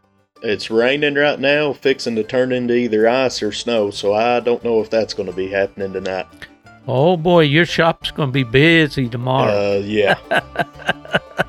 It's 0.41 0.71
raining 0.71 1.15
right 1.15 1.37
now, 1.37 1.73
fixing 1.73 2.15
to 2.15 2.23
turn 2.23 2.53
into 2.53 2.73
either 2.73 3.09
ice 3.09 3.43
or 3.43 3.51
snow, 3.51 3.91
so 3.91 4.13
I 4.13 4.39
don't 4.39 4.63
know 4.63 4.79
if 4.79 4.89
that's 4.89 5.13
going 5.13 5.27
to 5.29 5.35
be 5.35 5.49
happening 5.49 5.91
tonight. 5.91 6.27
Oh 6.87 7.17
boy, 7.17 7.41
your 7.41 7.65
shop's 7.65 8.11
going 8.11 8.29
to 8.29 8.33
be 8.33 8.43
busy 8.45 9.09
tomorrow. 9.09 9.73
Uh, 9.73 9.81
yeah. 9.83 10.17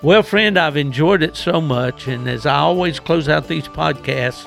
Well, 0.00 0.22
friend, 0.22 0.56
I've 0.56 0.76
enjoyed 0.76 1.24
it 1.24 1.34
so 1.34 1.60
much. 1.60 2.06
And 2.06 2.28
as 2.28 2.46
I 2.46 2.58
always 2.58 3.00
close 3.00 3.28
out 3.28 3.48
these 3.48 3.66
podcasts, 3.66 4.46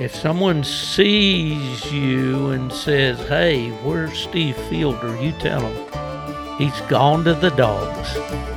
if 0.00 0.14
someone 0.14 0.64
sees 0.64 1.92
you 1.92 2.48
and 2.48 2.72
says, 2.72 3.18
Hey, 3.28 3.70
where's 3.82 4.16
Steve 4.18 4.56
Fielder? 4.68 5.20
You 5.22 5.32
tell 5.32 5.60
them 5.60 6.56
he's 6.56 6.80
gone 6.82 7.24
to 7.24 7.34
the 7.34 7.50
dogs. 7.50 8.53